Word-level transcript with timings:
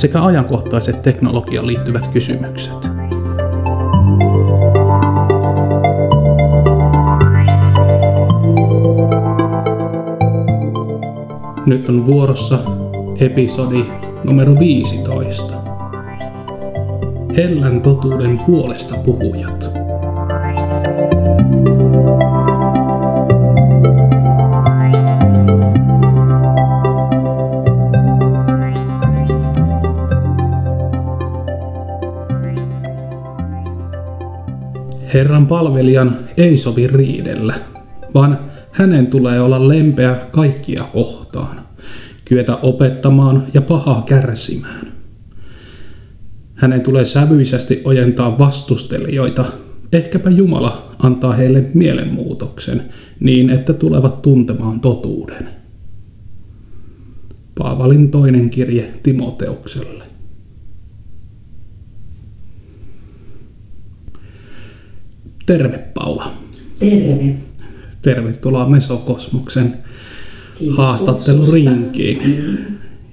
sekä 0.00 0.24
ajankohtaiset 0.24 1.02
teknologiaan 1.02 1.66
liittyvät 1.66 2.06
kysymykset. 2.06 2.90
Nyt 11.66 11.88
on 11.88 12.06
vuorossa 12.06 12.58
episodi 13.20 13.84
numero 14.24 14.58
15. 14.58 15.54
Hellän 17.36 17.80
totuuden 17.80 18.40
puolesta 18.46 18.94
puhujat. 19.04 19.69
Herran 35.14 35.46
palvelijan 35.46 36.18
ei 36.36 36.58
sovi 36.58 36.86
riidellä, 36.86 37.54
vaan 38.14 38.38
hänen 38.72 39.06
tulee 39.06 39.40
olla 39.40 39.68
lempeä 39.68 40.16
kaikkia 40.32 40.84
kohtaan, 40.92 41.60
kyetä 42.24 42.56
opettamaan 42.56 43.46
ja 43.54 43.62
pahaa 43.62 44.02
kärsimään. 44.02 44.92
Hänen 46.54 46.80
tulee 46.80 47.04
sävyisesti 47.04 47.80
ojentaa 47.84 48.38
vastustelijoita, 48.38 49.44
ehkäpä 49.92 50.30
Jumala 50.30 50.94
antaa 50.98 51.32
heille 51.32 51.64
mielenmuutoksen 51.74 52.82
niin, 53.20 53.50
että 53.50 53.72
tulevat 53.72 54.22
tuntemaan 54.22 54.80
totuuden. 54.80 55.48
Paavalin 57.58 58.10
toinen 58.10 58.50
kirje 58.50 58.92
Timoteukselle. 59.02 60.09
Terve 65.50 65.78
Paula. 65.78 66.32
Terve. 66.78 67.34
Tervetuloa 68.02 68.68
Mesokosmoksen 68.68 69.74
haastattelurinkiin. 70.76 72.22
Mm. 72.24 72.56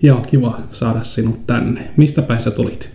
Joo, 0.01 0.21
kiva 0.21 0.61
saada 0.69 1.03
sinut 1.03 1.47
tänne. 1.47 1.87
Mistä 1.97 2.21
päin 2.21 2.41
sä 2.41 2.51
tulit? 2.51 2.89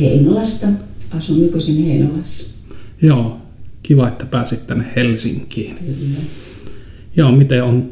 Heinolasta. 0.00 0.66
Asun 1.10 1.40
nykyisin 1.40 1.84
Heinolassa. 1.84 2.54
Joo, 3.02 3.36
kiva, 3.82 4.08
että 4.08 4.26
pääsit 4.26 4.66
tänne 4.66 4.84
Helsinkiin. 4.96 5.76
Kyllä. 5.76 6.20
Joo, 7.16 7.32
miten 7.32 7.64
on 7.64 7.90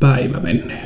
päivä 0.00 0.40
mennyt? 0.40 0.76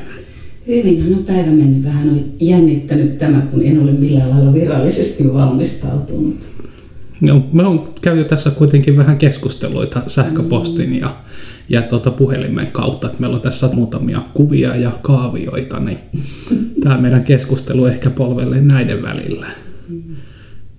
Hyvinhän 0.67 1.14
on 1.14 1.24
päivä 1.24 1.50
mennyt. 1.50 1.84
Vähän 1.84 2.08
on 2.08 2.24
jännittänyt 2.41 3.19
tämä, 3.19 3.41
kun 3.41 3.62
en 3.64 3.83
ole 3.83 3.92
millään 3.92 4.30
lailla 4.30 4.52
virallisesti 4.52 5.33
valmistautunut. 5.33 6.59
No, 7.20 7.46
me 7.52 7.62
on 7.62 7.94
käyty 8.02 8.24
tässä 8.24 8.50
kuitenkin 8.50 8.96
vähän 8.96 9.18
keskusteluita 9.18 10.02
sähköpostin 10.06 11.00
ja, 11.00 11.16
ja 11.68 11.82
tuota 11.82 12.10
puhelimen 12.10 12.67
kautta. 12.67 13.06
Että 13.06 13.20
meillä 13.20 13.36
on 13.36 13.42
tässä 13.42 13.70
muutamia 13.74 14.22
kuvia 14.34 14.77
ja 14.77 14.90
kaavioita, 15.02 15.80
niin 15.80 15.98
tämä 16.83 16.98
meidän 16.98 17.24
keskustelu 17.24 17.86
ehkä 17.86 18.11
polvelee 18.11 18.61
näiden 18.61 19.02
välillä. 19.02 19.46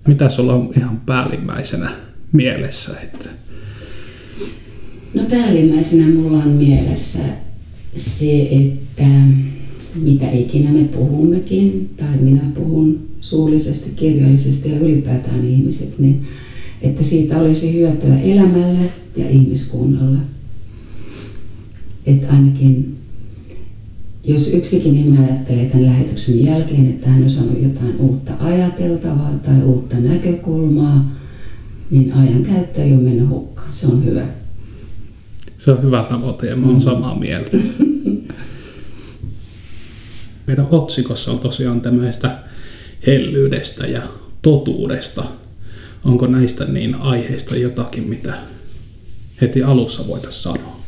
Mitä 0.06 0.28
sulla 0.28 0.54
on 0.54 0.72
ihan 0.76 1.00
päällimmäisenä 1.00 1.90
mielessä? 2.32 2.92
Että... 3.02 3.28
No 5.14 5.22
päällimmäisenä 5.30 6.14
mulla 6.14 6.38
on 6.38 6.48
mielessä 6.48 7.22
se, 7.94 8.48
että 8.50 9.04
mitä 10.02 10.30
ikinä 10.30 10.70
me 10.70 10.84
puhummekin, 10.84 11.90
tai 11.96 12.16
minä 12.20 12.42
puhun 12.54 13.11
suullisesti, 13.22 13.90
kirjallisesti 13.96 14.70
ja 14.70 14.78
ylipäätään 14.78 15.44
ihmiset, 15.44 15.98
niin 15.98 16.26
että 16.82 17.02
siitä 17.02 17.38
olisi 17.38 17.74
hyötyä 17.74 18.20
elämälle 18.20 18.92
ja 19.16 19.30
ihmiskunnalle. 19.30 20.18
Että 22.06 22.32
ainakin 22.32 22.96
jos 24.24 24.54
yksikin 24.54 24.96
ihminen 24.96 25.24
ajattelee 25.24 25.64
tämän 25.64 25.86
lähetyksen 25.86 26.44
jälkeen, 26.44 26.90
että 26.90 27.10
hän 27.10 27.22
on 27.22 27.30
saanut 27.30 27.62
jotain 27.62 27.96
uutta 27.98 28.32
ajateltavaa 28.40 29.32
tai 29.42 29.62
uutta 29.62 29.96
näkökulmaa, 29.96 31.16
niin 31.90 32.12
ajan 32.12 32.42
käyttö 32.42 32.82
ei 32.82 32.92
ole 32.92 33.02
mennyt 33.02 33.28
hukkaan. 33.28 33.72
Se 33.72 33.86
on 33.86 34.04
hyvä. 34.04 34.26
Se 35.58 35.70
on 35.70 35.82
hyvä 35.82 36.06
tavoite 36.10 36.46
ja 36.46 36.56
mä 36.56 36.66
oon 36.66 36.82
samaa 36.82 37.18
mieltä. 37.18 37.58
Meidän 40.46 40.66
otsikossa 40.70 41.30
on 41.30 41.38
tosiaan 41.38 41.80
tämmöistä 41.80 42.38
hellyydestä 43.06 43.86
ja 43.86 44.02
totuudesta. 44.42 45.24
Onko 46.04 46.26
näistä 46.26 46.64
niin 46.64 46.94
aiheista 46.94 47.56
jotakin, 47.56 48.08
mitä 48.08 48.34
heti 49.40 49.62
alussa 49.62 50.06
voitaisiin 50.06 50.42
sanoa? 50.42 50.80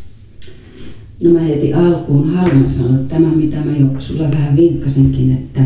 No 1.23 1.31
mä 1.31 1.41
heti 1.41 1.75
alkuun 1.75 2.31
haluan 2.31 2.69
sanoa 2.69 2.99
tämä, 3.09 3.29
mitä 3.29 3.57
mä 3.57 3.77
jo 3.77 3.87
sulle 4.01 4.31
vähän 4.31 4.57
vinkkasinkin, 4.57 5.33
että, 5.33 5.61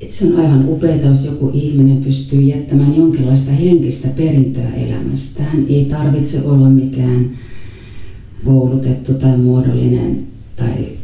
että 0.00 0.14
se 0.14 0.26
on 0.26 0.40
aivan 0.40 0.68
upeaa, 0.68 0.96
jos 0.96 1.26
joku 1.26 1.50
ihminen 1.54 2.04
pystyy 2.04 2.40
jättämään 2.40 2.96
jonkinlaista 2.96 3.50
henkistä 3.50 4.08
perintöä 4.08 4.70
elämästään. 4.74 5.66
Ei 5.68 5.84
tarvitse 5.84 6.42
olla 6.42 6.68
mikään 6.68 7.30
koulutettu 8.44 9.14
tai 9.14 9.36
muodollinen 9.36 10.26
tai 10.56 10.97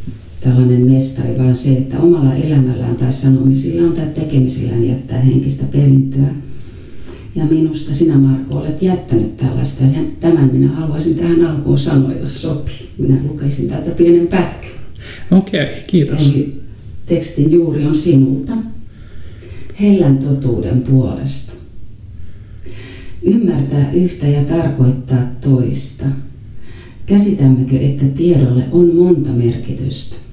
tällainen 0.45 0.91
mestari, 0.91 1.37
vaan 1.37 1.55
se, 1.55 1.69
että 1.69 1.99
omalla 1.99 2.35
elämällään 2.35 2.95
tai 2.95 3.13
sanomisillaan 3.13 3.91
tai 3.93 4.05
tekemisillään 4.05 4.87
jättää 4.87 5.21
henkistä 5.21 5.65
perintöä. 5.71 6.27
Ja 7.35 7.45
minusta 7.45 7.93
sinä 7.93 8.17
Marko 8.17 8.55
olet 8.55 8.81
jättänyt 8.81 9.37
tällaista 9.37 9.83
ja 9.83 10.01
tämän 10.19 10.49
minä 10.53 10.67
haluaisin 10.67 11.15
tähän 11.15 11.45
alkuun 11.45 11.79
sanoa, 11.79 12.13
jos 12.13 12.41
sopii. 12.41 12.89
Minä 12.97 13.17
lukaisin 13.23 13.69
täältä 13.69 13.91
pienen 13.91 14.27
pätkän. 14.27 14.69
Okei, 15.31 15.63
okay, 15.63 15.75
kiitos. 15.87 16.21
Eli 16.21 16.61
tekstin 17.05 17.51
juuri 17.51 17.85
on 17.85 17.97
sinulta. 17.97 18.53
Hellän 19.81 20.17
totuuden 20.17 20.81
puolesta. 20.81 21.53
Ymmärtää 23.23 23.91
yhtä 23.91 24.27
ja 24.27 24.43
tarkoittaa 24.43 25.31
toista. 25.41 26.05
Käsitämmekö, 27.05 27.79
että 27.79 28.05
tiedolle 28.05 28.63
on 28.71 28.95
monta 28.95 29.29
merkitystä? 29.29 30.24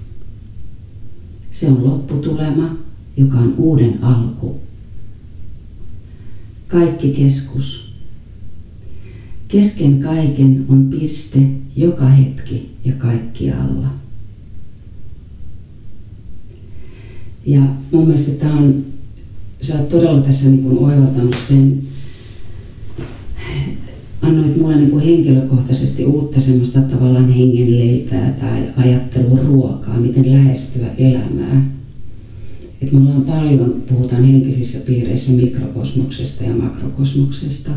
Se 1.53 1.69
on 1.69 1.85
lopputulema, 1.85 2.77
joka 3.17 3.39
on 3.39 3.55
uuden 3.57 4.05
alku. 4.05 4.61
Kaikki 6.69 7.11
keskus. 7.11 7.93
Kesken 9.49 10.01
kaiken 10.01 10.65
on 10.69 10.89
piste 10.89 11.39
joka 11.77 12.07
hetki 12.07 12.77
ja 12.85 12.93
kaikkialla. 12.93 13.89
Ja 17.47 17.61
mun 17.93 18.07
mielestä 18.07 18.33
tämä 18.33 18.59
on, 18.59 18.84
sä 19.61 19.78
oot 19.78 19.89
todella 19.89 20.21
tässä 20.21 20.48
niin 20.48 20.78
oivaltanut 20.78 21.37
sen, 21.48 21.83
annoit 24.22 24.57
mulle 24.57 24.77
niin 24.77 24.91
kuin 24.91 25.04
henkilökohtaisesti 25.04 26.04
uutta 26.04 26.41
semmoista 26.41 26.80
tavallaan 26.80 27.33
hengenleipää 27.33 28.36
tai 28.41 28.63
ajattelun 28.77 29.39
ruokaa, 29.39 30.01
miten 30.01 30.33
lähestyä 30.33 30.86
elämää. 30.98 31.72
Et 32.83 32.92
me 32.92 32.98
ollaan 32.98 33.22
paljon, 33.22 33.83
puhutaan 33.89 34.24
henkisissä 34.24 34.78
piireissä 34.86 35.33
mikrokosmoksesta 35.33 36.45
ja 36.45 36.54
makrokosmoksesta, 36.54 37.71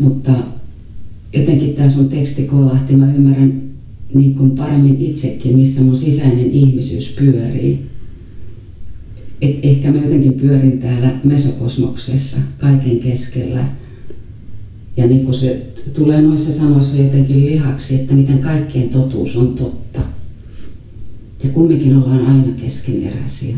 mutta 0.00 0.32
jotenkin 1.32 1.74
tämä 1.74 1.90
sun 1.90 2.08
teksti 2.08 2.42
kolahti, 2.42 2.96
mä 2.96 3.14
ymmärrän 3.14 3.62
niin 4.14 4.34
kuin 4.34 4.50
paremmin 4.50 5.00
itsekin, 5.00 5.56
missä 5.56 5.82
mun 5.82 5.98
sisäinen 5.98 6.50
ihmisyys 6.50 7.08
pyörii. 7.08 7.86
Et 9.40 9.58
ehkä 9.62 9.92
mä 9.92 9.98
jotenkin 9.98 10.32
pyörin 10.32 10.78
täällä 10.78 11.10
mesokosmoksessa 11.24 12.38
kaiken 12.58 12.98
keskellä– 12.98 13.68
ja 14.96 15.06
niin 15.06 15.24
kuin 15.24 15.34
se 15.34 15.66
tulee 15.94 16.22
noissa 16.22 16.52
sanoissa 16.52 17.02
jotenkin 17.02 17.46
lihaksi, 17.46 17.94
että 17.94 18.14
miten 18.14 18.38
kaikkien 18.38 18.88
totuus 18.88 19.36
on 19.36 19.54
totta. 19.54 20.00
Ja 21.44 21.50
kumminkin 21.50 21.96
ollaan 21.96 22.26
aina 22.26 22.52
keskeneräisiä. 22.62 23.56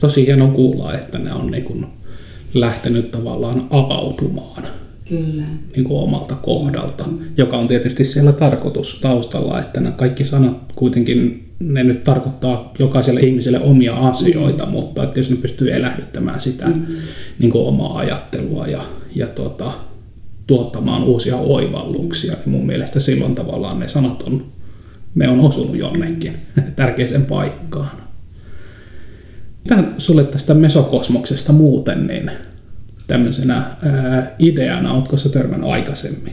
Tosi 0.00 0.26
hieno 0.26 0.48
kuulla, 0.48 0.94
että 0.94 1.18
ne 1.18 1.32
on 1.32 1.50
niin 1.50 1.64
kuin 1.64 1.86
lähtenyt 2.54 3.10
tavallaan 3.10 3.66
avautumaan. 3.70 4.62
Kyllä. 5.08 5.42
niin 5.76 5.84
kuin 5.84 6.02
omalta 6.02 6.34
kohdalta, 6.34 7.04
joka 7.36 7.56
on 7.56 7.68
tietysti 7.68 8.04
siellä 8.04 8.32
tarkoitus 8.32 9.00
taustalla, 9.00 9.60
että 9.60 9.80
nämä 9.80 9.94
kaikki 9.96 10.24
sanat 10.24 10.72
kuitenkin 10.74 11.46
ne 11.58 11.84
nyt 11.84 12.04
tarkoittaa 12.04 12.72
jokaiselle 12.78 13.20
ihmiselle 13.20 13.60
omia 13.60 13.94
asioita, 13.94 14.66
mm. 14.66 14.72
mutta 14.72 15.02
että 15.02 15.18
jos 15.18 15.30
ne 15.30 15.36
pystyy 15.36 15.72
elähdyttämään 15.72 16.40
sitä 16.40 16.66
mm. 16.66 16.82
niin 17.38 17.50
kuin 17.50 17.66
omaa 17.66 17.98
ajattelua 17.98 18.66
ja, 18.66 18.82
ja 19.14 19.26
tuota, 19.26 19.72
tuottamaan 20.46 21.04
uusia 21.04 21.36
oivalluksia, 21.36 22.32
niin 22.32 22.50
mun 22.50 22.66
mielestä 22.66 23.00
silloin 23.00 23.34
tavallaan 23.34 23.78
ne 23.78 23.88
sanat 23.88 24.22
on, 24.22 24.44
ne 25.14 25.28
on 25.28 25.40
osunut 25.40 25.76
jonnekin 25.76 26.32
tärkeiseen 26.76 27.26
paikkaan. 27.26 27.90
Mitä 29.64 29.84
sulle 29.98 30.24
tästä 30.24 30.54
mesokosmoksesta 30.54 31.52
muuten, 31.52 32.06
niin 32.06 32.30
tämmöisenä 33.06 33.54
ää, 33.54 34.34
ideana, 34.38 34.92
oletko 34.92 35.16
sä 35.16 35.28
törmännyt 35.28 35.70
aikaisemmin? 35.70 36.32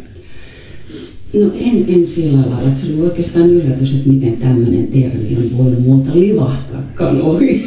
No 1.34 1.52
en, 1.60 1.86
en 1.88 2.06
sillä 2.06 2.42
lailla, 2.42 2.62
että 2.62 2.80
se 2.80 2.94
oli 2.94 3.02
oikeastaan 3.02 3.50
yllätys, 3.50 3.96
että 3.96 4.10
miten 4.10 4.38
tämmöinen 4.38 4.88
termi 4.88 5.38
on 5.38 5.58
voinut 5.58 5.86
multa 5.86 6.12
livahtaakaan 6.14 7.22
ohi. 7.22 7.66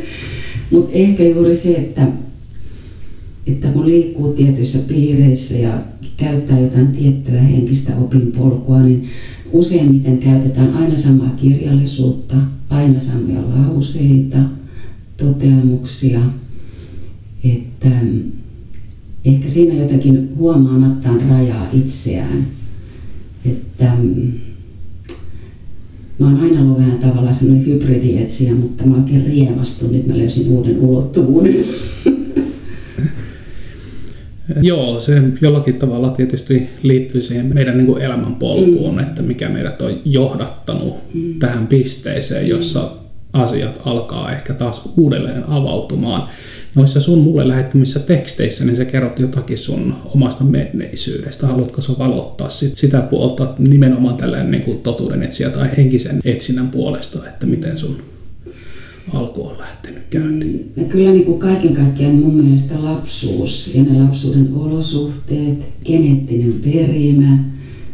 Mutta 0.70 0.90
ehkä 0.92 1.22
juuri 1.22 1.54
se, 1.54 1.74
että, 1.74 2.06
että 3.46 3.68
kun 3.68 3.88
liikkuu 3.88 4.32
tietyissä 4.32 4.78
piireissä 4.88 5.54
ja 5.54 5.78
käyttää 6.16 6.60
jotain 6.60 6.86
tiettyä 6.86 7.40
henkistä 7.40 7.92
opinpolkua, 7.96 8.82
niin 8.82 9.08
useimmiten 9.52 10.18
käytetään 10.18 10.74
aina 10.74 10.96
samaa 10.96 11.34
kirjallisuutta, 11.36 12.36
aina 12.68 12.98
samoja 12.98 13.42
lauseita, 13.42 14.38
toteamuksia, 15.16 16.20
että 17.44 17.90
ehkä 19.24 19.48
siinä 19.48 19.74
jotenkin 19.74 20.32
huomaamattaan 20.36 21.20
rajaa 21.30 21.68
itseään 21.72 22.46
että 23.44 23.92
mm, 24.02 24.32
mä 26.18 26.26
oon 26.26 26.40
aina 26.40 26.60
ollut 26.60 26.78
vähän 26.78 26.98
tavallaan 26.98 27.34
semmoinen 27.34 27.66
hybridietsiä, 27.66 28.54
mutta 28.54 28.84
mä 28.84 28.96
oikein 28.96 29.26
riemastun, 29.26 29.94
että 29.94 30.12
mä 30.12 30.18
löysin 30.18 30.48
uuden 30.48 30.80
ulottuvuuden. 30.80 31.64
Joo, 34.62 35.00
se 35.00 35.22
jollakin 35.40 35.74
tavalla 35.74 36.10
tietysti 36.10 36.68
liittyy 36.82 37.20
siihen 37.20 37.54
meidän 37.54 37.76
niin 37.76 37.86
kuin 37.86 38.02
elämänpolkuun, 38.02 38.94
mm. 38.94 39.00
että 39.00 39.22
mikä 39.22 39.48
meidät 39.48 39.82
on 39.82 40.00
johdattanut 40.04 40.94
mm. 41.14 41.38
tähän 41.38 41.66
pisteeseen, 41.66 42.48
jossa 42.48 42.92
asiat 43.32 43.80
alkaa 43.84 44.32
ehkä 44.32 44.54
taas 44.54 44.92
uudelleen 44.96 45.48
avautumaan 45.48 46.28
noissa 46.74 47.00
sun 47.00 47.18
mulle 47.18 47.48
lähettämissä 47.48 48.00
teksteissä, 48.00 48.64
niin 48.64 48.76
sä 48.76 48.84
kerrot 48.84 49.18
jotakin 49.18 49.58
sun 49.58 49.94
omasta 50.14 50.44
menneisyydestä. 50.44 51.46
Haluatko 51.46 51.80
sä 51.80 51.92
valottaa 51.98 52.48
sit, 52.48 52.76
sitä 52.76 53.00
puolta 53.00 53.54
nimenomaan 53.58 54.16
tällainen 54.16 54.50
niin 54.50 54.62
kuin 54.62 54.78
totuuden 54.78 55.22
etsiä 55.22 55.50
tai 55.50 55.68
henkisen 55.76 56.20
etsinnän 56.24 56.68
puolesta, 56.68 57.28
että 57.28 57.46
miten 57.46 57.78
sun 57.78 58.02
alku 59.14 59.46
on 59.46 59.58
lähtenyt 59.58 60.02
käyntiin? 60.10 60.72
Mm, 60.76 60.84
kyllä 60.84 61.10
niin 61.10 61.24
kuin 61.24 61.38
kaiken 61.38 61.74
kaikkiaan 61.74 62.14
mun 62.14 62.34
mielestä 62.34 62.74
lapsuus 62.84 63.70
ja 63.74 63.82
ne 63.82 64.02
lapsuuden 64.02 64.48
olosuhteet, 64.54 65.58
geneettinen 65.84 66.54
perimä, 66.64 67.38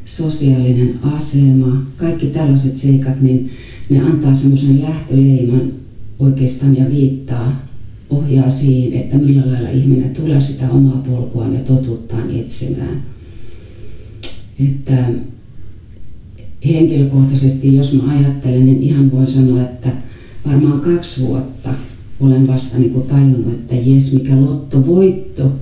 sosiaalinen 0.05 0.95
asema, 1.03 1.87
kaikki 1.97 2.27
tällaiset 2.27 2.77
seikat, 2.77 3.21
niin 3.21 3.51
ne 3.89 4.01
antaa 4.01 4.35
semmoisen 4.35 4.83
lähtöleiman 4.83 5.73
oikeastaan 6.19 6.77
ja 6.77 6.91
viittaa 6.91 7.68
ohjaa 8.11 8.51
siihen, 8.51 9.01
että 9.01 9.19
millä 9.19 9.53
lailla 9.53 9.71
ihminen 9.71 10.11
tulee 10.11 10.41
sitä 10.41 10.71
omaa 10.71 11.03
polkuaan 11.07 11.55
ja 11.55 11.61
totuuttaan 11.61 12.31
etsimään. 12.31 13.03
Että 14.65 15.05
henkilökohtaisesti, 16.67 17.77
jos 17.77 18.03
mä 18.03 18.13
ajattelen, 18.13 18.65
niin 18.65 18.83
ihan 18.83 19.13
voin 19.13 19.29
sanoa, 19.29 19.63
että 19.63 19.91
varmaan 20.47 20.81
kaksi 20.81 21.27
vuotta 21.27 21.75
olen 22.21 22.47
vasta 22.47 22.79
niin 22.79 22.91
kuin 22.91 23.07
tajunnut, 23.07 23.55
että 23.55 23.75
jes, 23.75 24.15
mikä 24.15 24.41
lotto 24.41 24.87
voitto, 24.87 25.53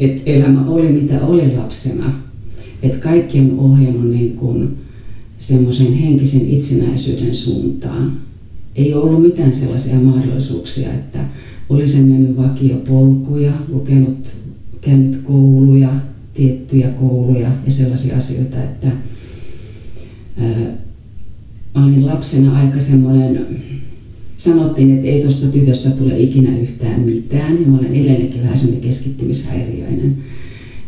että 0.00 0.22
elämä 0.30 0.66
oli 0.66 0.88
mitä 0.88 1.26
oli 1.26 1.56
lapsena. 1.56 2.12
Että 2.82 2.98
kaikki 2.98 3.40
on 3.40 3.58
ohjannut 3.58 4.10
niin 4.10 4.36
kuin 4.36 4.76
semmoisen 5.38 5.92
henkisen 5.92 6.50
itsenäisyyden 6.50 7.34
suuntaan. 7.34 8.20
Ei 8.76 8.94
ollut 8.94 9.22
mitään 9.22 9.52
sellaisia 9.52 9.98
mahdollisuuksia, 9.98 10.94
että 10.94 11.18
olisin 11.68 12.06
mennyt 12.06 12.36
vakiopolkuja, 12.36 13.52
lukenut, 13.68 14.36
käynyt 14.80 15.16
kouluja, 15.16 15.90
tiettyjä 16.34 16.88
kouluja 16.88 17.50
ja 17.66 17.72
sellaisia 17.72 18.16
asioita, 18.16 18.62
että 18.62 18.88
ää, 20.36 20.72
olin 21.74 22.06
lapsena 22.06 22.58
aika 22.58 22.80
semmoinen, 22.80 23.46
sanottiin, 24.36 24.94
että 24.94 25.06
ei 25.06 25.22
tuosta 25.22 25.46
tytöstä 25.46 25.90
tule 25.90 26.20
ikinä 26.20 26.58
yhtään 26.58 27.00
mitään, 27.00 27.62
ja 27.62 27.68
mä 27.68 27.78
olen 27.78 27.94
edelleenkin 27.94 28.42
vähän 28.42 28.58
semmoinen 28.58 28.88
keskittymishäiriöinen. 28.88 30.16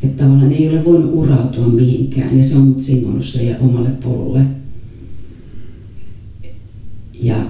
Että 0.02 0.24
tavallaan 0.24 0.52
ei 0.52 0.68
ole 0.68 0.84
voinut 0.84 1.10
urautua 1.14 1.68
mihinkään, 1.68 2.36
ja 2.36 2.42
se 2.42 2.56
on 2.56 2.62
mut 2.62 2.82
sille 2.82 3.60
omalle 3.60 3.90
polulle. 3.90 4.40
Ja 7.22 7.46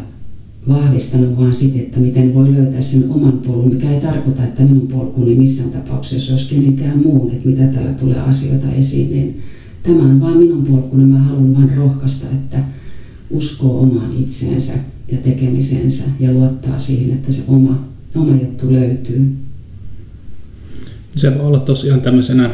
vahvistanut 0.69 1.37
vaan 1.37 1.55
sitä, 1.55 1.79
että 1.79 2.01
miten 2.01 2.35
voi 2.35 2.55
löytää 2.55 2.83
sen 2.83 3.11
oman 3.11 3.39
polun, 3.39 3.75
mikä 3.75 3.91
ei 3.91 4.01
tarkoita, 4.01 4.45
että 4.45 4.63
minun 4.63 4.87
polkuni 4.87 5.35
missään 5.35 5.71
tapauksessa 5.71 6.33
olisi 6.33 6.55
kenenkään 6.55 6.99
muun, 6.99 7.31
että 7.31 7.49
mitä 7.49 7.67
täällä 7.67 7.93
tulee 7.93 8.21
asioita 8.21 8.73
esiin, 8.73 9.11
niin 9.11 9.43
tämä 9.83 10.03
on 10.03 10.21
vaan 10.21 10.37
minun 10.37 10.65
polkuni. 10.65 11.05
Mä 11.05 11.19
haluan 11.19 11.57
vain 11.57 11.77
rohkaista, 11.77 12.27
että 12.27 12.59
uskoo 13.31 13.81
omaan 13.81 14.17
itseensä 14.19 14.73
ja 15.13 15.19
tekemiseensä 15.19 16.05
ja 16.21 16.33
luottaa 16.33 16.79
siihen, 16.79 17.11
että 17.11 17.33
se 17.33 17.43
oma, 17.49 17.89
oma 18.15 18.37
juttu 18.43 18.73
löytyy. 18.73 19.37
Se 21.17 21.39
voi 21.39 21.47
olla 21.47 21.61
tosiaan 21.61 22.01
tämmöisenä 22.01 22.51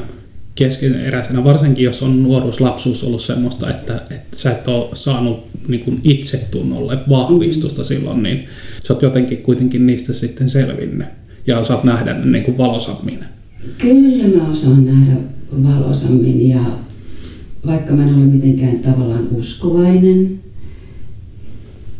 keskeneräisenä, 0.57 1.45
varsinkin 1.45 1.85
jos 1.85 2.03
on 2.03 2.23
nuoruus, 2.23 2.61
lapsuus 2.61 3.05
ollut 3.05 3.23
semmoista, 3.23 3.71
että, 3.71 4.01
että 4.11 4.37
sä 4.37 4.51
et 4.51 4.69
ole 4.69 4.89
saanut 4.95 5.47
niin 5.69 5.85
kuin 5.85 6.01
itsetunnolle 6.05 6.99
vahvistusta 7.09 7.83
mm. 7.83 7.87
silloin, 7.87 8.23
niin 8.23 8.47
sä 8.85 8.95
oot 8.95 9.03
jotenkin 9.03 9.39
kuitenkin 9.39 9.87
niistä 9.87 10.13
sitten 10.13 10.49
selvinnyt 10.49 11.07
ja 11.47 11.59
osaat 11.59 11.85
nähdä 11.85 12.15
ne 12.15 12.27
niin 12.27 12.45
kuin 12.45 12.59
valosammin. 12.59 13.19
Kyllä 13.79 14.37
mä 14.37 14.51
osaan 14.51 14.87
nähdä 14.87 15.13
valosammin 15.53 16.49
ja 16.49 16.61
vaikka 17.67 17.95
mä 17.95 18.03
en 18.03 18.15
ole 18.15 18.25
mitenkään 18.25 18.79
tavallaan 18.79 19.29
uskovainen, 19.33 20.41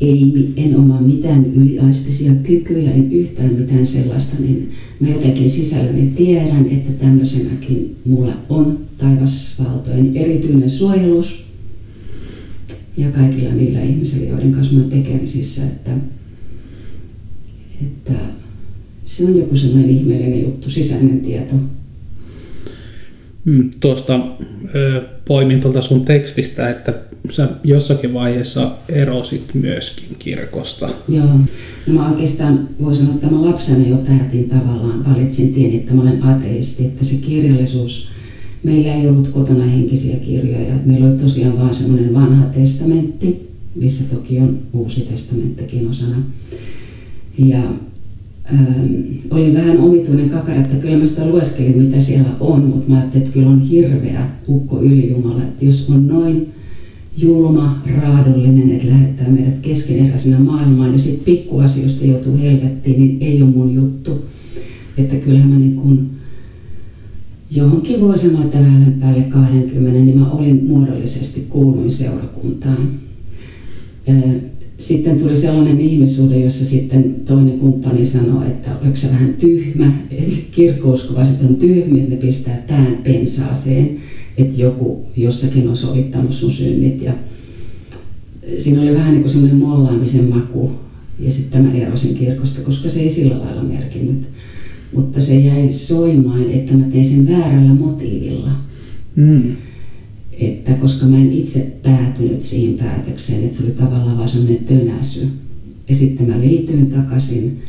ei, 0.01 0.53
en 0.57 0.77
omaa 0.77 1.01
mitään 1.01 1.47
yliaistisia 1.55 2.33
kykyjä, 2.35 2.91
en 2.91 3.13
yhtään 3.13 3.55
mitään 3.55 3.87
sellaista, 3.87 4.37
niin 4.39 4.71
mä 5.01 5.09
jotenkin 5.09 5.51
sisälläni 5.51 6.13
tiedän, 6.17 6.67
että 6.71 6.93
tämmöisenäkin 6.93 7.97
mulla 8.05 8.35
on 8.49 8.79
taivasvaltojen 8.99 10.17
erityinen 10.17 10.71
suojelus 10.71 11.47
ja 12.97 13.11
kaikilla 13.11 13.55
niillä 13.55 13.83
ihmisillä, 13.83 14.29
joiden 14.29 14.53
kanssa 14.53 14.75
mä 14.75 14.85
tekemisissä, 14.85 15.63
että, 15.63 15.91
että 17.83 18.13
se 19.05 19.25
on 19.25 19.39
joku 19.39 19.57
sellainen 19.57 19.91
ihmeellinen 19.91 20.43
juttu, 20.43 20.71
sisäinen 20.71 21.21
tieto. 21.21 21.55
Mm, 23.45 23.71
tuosta 23.81 24.37
poimin 25.25 25.63
tuolta 25.63 25.83
sun 25.83 26.05
tekstistä, 26.05 26.71
että 26.71 26.95
sä 27.31 27.49
jossakin 27.65 28.15
vaiheessa 28.15 28.71
erosit 28.89 29.55
myöskin 29.55 30.17
kirkosta. 30.19 30.89
Joo. 31.09 31.27
No 31.87 31.95
mä 31.95 32.11
oikeastaan 32.11 32.69
voin 32.83 32.95
sanoa, 32.95 33.15
että 33.15 33.27
mä 33.27 33.43
lapsena 33.43 33.89
jo 33.89 33.97
päätin 33.97 34.49
tavallaan, 34.49 35.05
valitsin 35.05 35.55
tien, 35.55 35.73
että 35.73 35.95
mä 35.95 36.03
olen 36.03 36.23
ateisti, 36.25 36.85
että 36.85 37.05
se 37.05 37.17
kirjallisuus, 37.17 38.09
meillä 38.63 38.95
ei 38.95 39.09
ollut 39.09 39.29
kotona 39.29 39.65
henkisiä 39.65 40.17
kirjoja. 40.17 40.75
Meillä 40.85 41.07
oli 41.07 41.19
tosiaan 41.19 41.59
vaan 41.59 41.75
semmoinen 41.75 42.15
vanha 42.15 42.45
testamentti, 42.45 43.49
missä 43.75 44.05
toki 44.15 44.39
on 44.39 44.59
uusi 44.73 45.01
testamenttikin 45.01 45.91
osana. 45.91 46.17
Ja 47.39 47.63
ähm, 48.53 48.87
olin 49.31 49.55
vähän 49.55 49.79
omituinen 49.79 50.31
kakara, 50.31 50.61
että 50.61 50.77
kyllä 50.77 50.97
mä 50.97 51.07
sitä 51.07 51.27
lueskelin, 51.27 51.83
mitä 51.83 52.01
siellä 52.01 52.31
on, 52.41 52.65
mutta 52.65 52.91
mä 52.91 52.99
ajattelin, 52.99 53.25
että 53.25 53.35
kyllä 53.35 53.51
on 53.51 53.61
hirveä 53.61 54.29
ukko 54.49 54.83
ylijumala, 54.83 55.43
että 55.43 55.65
jos 55.65 55.91
on 55.91 56.07
noin 56.07 56.56
julma, 57.17 57.83
raadollinen, 58.01 58.71
että 58.71 58.89
lähettää 58.89 59.29
meidät 59.29 59.61
keskeneräisenä 59.63 60.39
maailmaan 60.39 60.93
ja 60.93 60.99
sitten 60.99 61.25
pikkuasioista 61.25 62.07
joutuu 62.07 62.39
helvettiin, 62.39 63.01
niin 63.01 63.17
ei 63.21 63.43
ole 63.43 63.51
mun 63.51 63.75
juttu. 63.75 64.25
Että 64.99 65.17
kyllähän 65.17 65.49
mä 65.49 65.59
niin 65.59 65.77
kun 65.77 66.11
johonkin 67.51 68.01
voi 68.01 68.19
sanoa, 68.19 68.45
että 68.45 68.59
vähän 68.59 68.97
päälle 69.01 69.23
20, 69.23 70.01
niin 70.01 70.19
mä 70.19 70.31
olin 70.31 70.65
muodollisesti 70.65 71.47
kuuluin 71.49 71.91
seurakuntaan. 71.91 72.89
sitten 74.79 75.21
tuli 75.21 75.37
sellainen 75.37 75.81
ihmissuhde, 75.81 76.39
jossa 76.39 76.65
sitten 76.65 77.15
toinen 77.25 77.59
kumppani 77.59 78.05
sanoi, 78.05 78.47
että 78.47 78.71
oliko 78.83 78.97
se 78.97 79.11
vähän 79.11 79.35
tyhmä, 79.35 79.93
että 80.11 80.35
kirkkouskovaiset 80.51 81.43
on 81.43 81.57
tyhmiä, 81.57 82.03
että 82.03 82.15
ne 82.15 82.21
pistää 82.21 82.63
pään 82.69 82.99
pensaaseen, 83.05 83.97
että 84.39 84.63
joku 84.63 85.07
jossakin 85.17 85.69
on 85.69 85.77
sovittanut 85.77 86.33
sun 86.33 86.53
synnit. 86.53 87.03
Ja 87.03 87.13
siinä 88.59 88.83
oli 88.83 88.95
vähän 88.95 89.13
niin 89.13 89.23
kuin 89.23 89.31
semmoinen 89.31 89.59
mollaamisen 89.59 90.29
maku. 90.29 90.73
Ja 91.21 91.31
sitten 91.31 91.65
mä 91.65 91.75
erosin 91.75 92.15
kirkosta, 92.15 92.61
koska 92.61 92.89
se 92.89 93.01
ei 93.01 93.11
sillä 93.11 93.39
lailla 93.39 93.63
merkinnyt. 93.63 94.23
Mutta 94.95 95.21
se 95.21 95.35
jäi 95.41 95.73
soimaan, 95.73 96.51
että 96.51 96.75
mä 96.75 96.85
tein 96.85 97.05
sen 97.05 97.29
väärällä 97.29 97.75
motiivilla. 97.75 98.51
Mm 99.17 99.57
että 100.39 100.73
koska 100.73 101.07
mä 101.07 101.17
en 101.17 101.33
itse 101.33 101.73
päätynyt 101.83 102.43
siihen 102.43 102.75
päätökseen, 102.75 103.45
että 103.45 103.57
se 103.57 103.65
oli 103.65 103.73
tavallaan 103.73 104.19
vain 104.19 104.29
sellainen 104.29 104.65
tönäsy. 104.65 105.29
Ja 105.89 105.95
sitten 105.95 106.29
mä 106.29 106.41
liityin 106.41 106.87
takaisin 106.87 107.63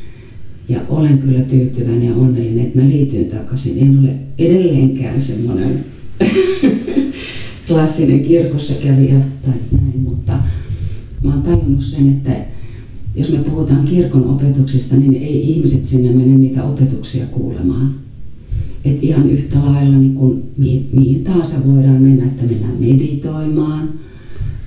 ja 0.69 0.81
olen 0.89 1.17
kyllä 1.17 1.41
tyytyväinen 1.41 2.07
ja 2.07 2.15
onnellinen, 2.15 2.65
että 2.65 2.79
mä 2.79 2.89
liityin 2.89 3.25
takaisin. 3.25 3.77
En 3.79 3.99
ole 3.99 4.15
edelleenkään 4.37 5.19
semmoinen 5.19 5.85
klassinen 7.67 8.19
kirkossa 8.19 8.73
kävijä 8.73 9.19
tai 9.45 9.53
näin, 9.71 9.99
mutta 9.99 10.33
mä 11.23 11.33
oon 11.33 11.41
tajunnut 11.43 11.83
sen, 11.83 12.09
että 12.09 12.45
jos 13.15 13.31
me 13.31 13.37
puhutaan 13.37 13.85
kirkon 13.85 14.27
opetuksista, 14.27 14.95
niin 14.95 15.13
ei 15.13 15.51
ihmiset 15.51 15.85
sinne 15.85 16.11
mene 16.11 16.37
niitä 16.37 16.63
opetuksia 16.63 17.25
kuulemaan. 17.25 17.95
Että 18.85 19.05
ihan 19.05 19.29
yhtä 19.29 19.59
lailla 19.65 19.97
niin 19.97 20.15
kuin 20.15 20.43
mihin, 20.57 20.89
mihin 20.93 21.23
tahansa 21.23 21.57
voidaan 21.67 22.01
mennä, 22.01 22.25
että 22.25 22.43
mennään 22.43 22.75
meditoimaan, 22.79 23.89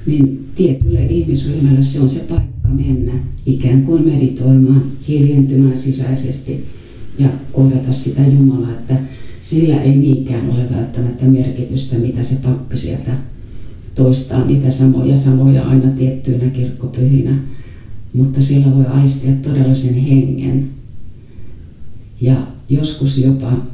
niin 0.06 0.48
tietylle 0.54 1.06
ihmisryhmälle 1.06 1.82
se 1.82 2.00
on 2.00 2.08
se 2.08 2.20
paikka 2.28 2.68
mennä 2.68 3.12
ikään 3.46 3.82
kuin 3.82 4.08
meditoimaan, 4.08 4.82
hiljentymään 5.08 5.78
sisäisesti 5.78 6.64
ja 7.18 7.28
kohdata 7.52 7.92
sitä 7.92 8.22
Jumalaa, 8.26 8.70
että 8.70 8.96
sillä 9.42 9.82
ei 9.82 9.96
niinkään 9.96 10.50
ole 10.50 10.70
välttämättä 10.76 11.24
merkitystä, 11.24 11.96
mitä 11.96 12.24
se 12.24 12.34
pappi 12.34 12.78
sieltä 12.78 13.10
toistaa 13.94 14.44
niitä 14.44 14.70
samoja 14.70 15.16
samoja 15.16 15.62
aina 15.62 15.90
tiettyinä 15.90 16.50
kirkkopyhinä, 16.50 17.36
mutta 18.12 18.42
siellä 18.42 18.76
voi 18.76 18.86
aistia 18.86 19.32
todella 19.32 19.74
sen 19.74 19.94
hengen. 19.94 20.68
Ja 22.20 22.46
joskus 22.68 23.18
jopa 23.18 23.66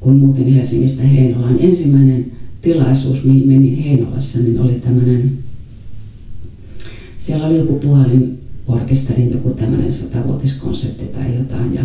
kun 0.00 0.16
muutin 0.16 0.54
Helsingistä 0.54 1.02
Heinolaan. 1.02 1.56
Ensimmäinen 1.60 2.32
tilaisuus, 2.62 3.24
mihin 3.24 3.48
menin 3.48 3.76
Heinolassa, 3.76 4.38
niin 4.38 4.60
oli 4.60 4.74
tämmöinen, 4.74 5.32
siellä 7.18 7.46
oli 7.46 7.56
joku 7.56 7.78
puhalin 7.78 8.40
joku 9.30 9.50
tämmöinen 9.50 9.92
satavuotiskonsertti 9.92 11.04
tai 11.04 11.34
jotain. 11.38 11.74
Ja 11.74 11.84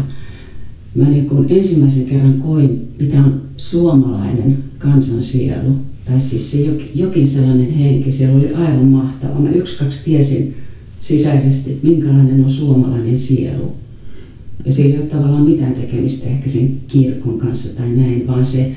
mä 0.95 1.09
niin 1.09 1.25
kun 1.25 1.45
ensimmäisen 1.49 2.05
kerran 2.05 2.33
koin, 2.33 2.87
mitä 2.99 3.17
on 3.17 3.41
suomalainen 3.57 4.57
kansansielu. 4.77 5.75
Tai 6.05 6.21
siis 6.21 6.51
se 6.51 6.57
jokin 6.95 7.27
sellainen 7.27 7.71
henki, 7.71 8.11
siellä 8.11 8.37
oli 8.37 8.53
aivan 8.53 8.85
mahtava. 8.85 9.39
Mä 9.39 9.49
yksi 9.49 9.79
kaksi 9.79 10.03
tiesin 10.05 10.55
sisäisesti, 11.01 11.79
minkälainen 11.83 12.43
on 12.43 12.49
suomalainen 12.49 13.19
sielu 13.19 13.75
ja 14.65 14.71
sillä 14.71 14.95
ei 14.95 15.01
ole 15.01 15.07
tavallaan 15.07 15.43
mitään 15.43 15.73
tekemistä 15.73 16.29
ehkä 16.29 16.49
sen 16.49 16.77
kirkon 16.87 17.37
kanssa 17.37 17.77
tai 17.77 17.89
näin, 17.89 18.27
vaan 18.27 18.45
se, 18.45 18.71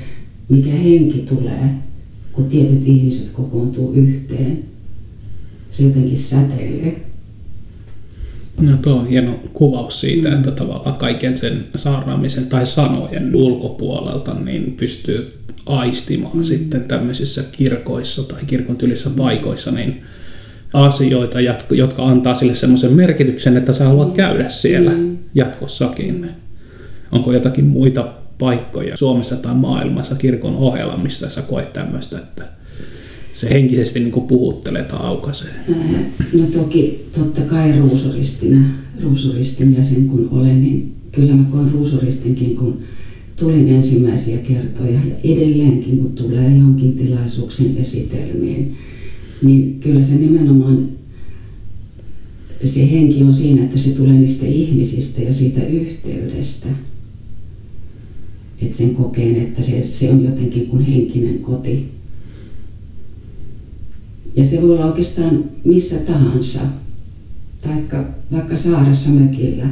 mikä 0.49 0.69
henki 0.69 1.17
tulee, 1.17 1.69
kun 2.33 2.45
tietyt 2.45 2.87
ihmiset 2.87 3.29
kokoontuu 3.33 3.93
yhteen. 3.93 4.63
Se 5.71 5.83
jotenkin 5.83 6.17
säteilee. 6.17 7.08
No 8.59 8.77
tuo 8.81 8.93
on 8.93 9.07
hieno 9.07 9.39
kuvaus 9.53 10.01
siitä, 10.01 10.29
mm. 10.29 10.35
että 10.35 10.51
tavallaan 10.51 10.97
kaiken 10.97 11.37
sen 11.37 11.65
saarnaamisen 11.75 12.47
tai 12.47 12.65
sanojen 12.65 13.35
ulkopuolelta 13.35 14.33
niin 14.33 14.75
pystyy 14.79 15.39
aistimaan 15.65 16.37
mm. 16.37 16.43
sitten 16.43 16.83
tämmöisissä 16.83 17.43
kirkoissa 17.51 18.23
tai 18.23 18.39
kirkon 18.47 18.75
tylissä 18.75 19.09
paikoissa, 19.09 19.71
niin 19.71 20.03
asioita, 20.73 21.39
jotka 21.69 22.05
antaa 22.05 22.35
sille 22.35 22.55
semmoisen 22.55 22.93
merkityksen, 22.93 23.57
että 23.57 23.73
sä 23.73 23.85
haluat 23.85 24.13
käydä 24.13 24.49
siellä 24.49 24.91
mm. 24.91 25.17
jatkossakin. 25.35 26.29
Onko 27.11 27.33
jotakin 27.33 27.65
muita 27.65 28.13
paikkoja 28.39 28.97
Suomessa 28.97 29.35
tai 29.35 29.55
maailmassa 29.55 30.15
kirkon 30.15 30.55
ohella, 30.55 30.97
missä 30.97 31.29
sä 31.29 31.41
koet 31.41 31.73
tämmöistä, 31.73 32.17
että 32.17 32.58
se 33.39 33.49
henkisesti 33.49 33.99
niin 33.99 34.11
puhuttelee 34.27 34.83
tai 34.83 34.99
aukaisee? 35.01 35.49
No 36.33 36.45
toki 36.53 37.05
totta 37.15 37.41
kai 37.41 37.79
ruusuristinä, 37.79 38.69
ruusuristin 39.03 39.77
jäsen 39.77 40.07
kun 40.07 40.29
olen, 40.31 40.61
niin 40.61 40.95
kyllä 41.11 41.35
mä 41.35 41.43
koen 41.51 41.71
ruusuristinkin, 41.71 42.55
kun 42.55 42.81
tulin 43.35 43.67
ensimmäisiä 43.67 44.37
kertoja 44.37 44.91
ja 44.91 45.15
edelleenkin 45.23 45.97
kun 45.97 46.11
tulee 46.11 46.57
johonkin 46.57 46.93
tilaisuuksien 46.93 47.77
esitelmiin, 47.77 48.77
niin 49.41 49.79
kyllä 49.79 50.01
se 50.01 50.15
nimenomaan 50.15 50.89
se 52.63 52.91
henki 52.91 53.23
on 53.23 53.35
siinä, 53.35 53.63
että 53.63 53.77
se 53.77 53.89
tulee 53.89 54.13
niistä 54.13 54.45
ihmisistä 54.45 55.21
ja 55.21 55.33
siitä 55.33 55.67
yhteydestä. 55.67 56.67
Että 58.61 58.77
sen 58.77 58.95
kokeen, 58.95 59.35
että 59.35 59.61
se, 59.61 59.87
se 59.93 60.09
on 60.09 60.23
jotenkin 60.23 60.67
kuin 60.67 60.85
henkinen 60.85 61.39
koti. 61.39 61.98
Ja 64.35 64.45
se 64.45 64.61
voi 64.61 64.71
olla 64.71 64.85
oikeastaan 64.85 65.43
missä 65.65 65.99
tahansa, 65.99 66.59
taikka 67.61 68.05
vaikka 68.31 68.55
saaressa 68.55 69.09
mökillä. 69.09 69.65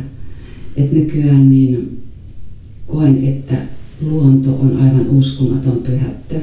Että 0.78 0.96
nykyään 0.96 1.50
niin 1.50 2.04
koen, 2.88 3.24
että 3.24 3.56
luonto 4.02 4.56
on 4.56 4.78
aivan 4.78 5.10
uskomaton 5.10 5.78
pyhättö 5.78 6.40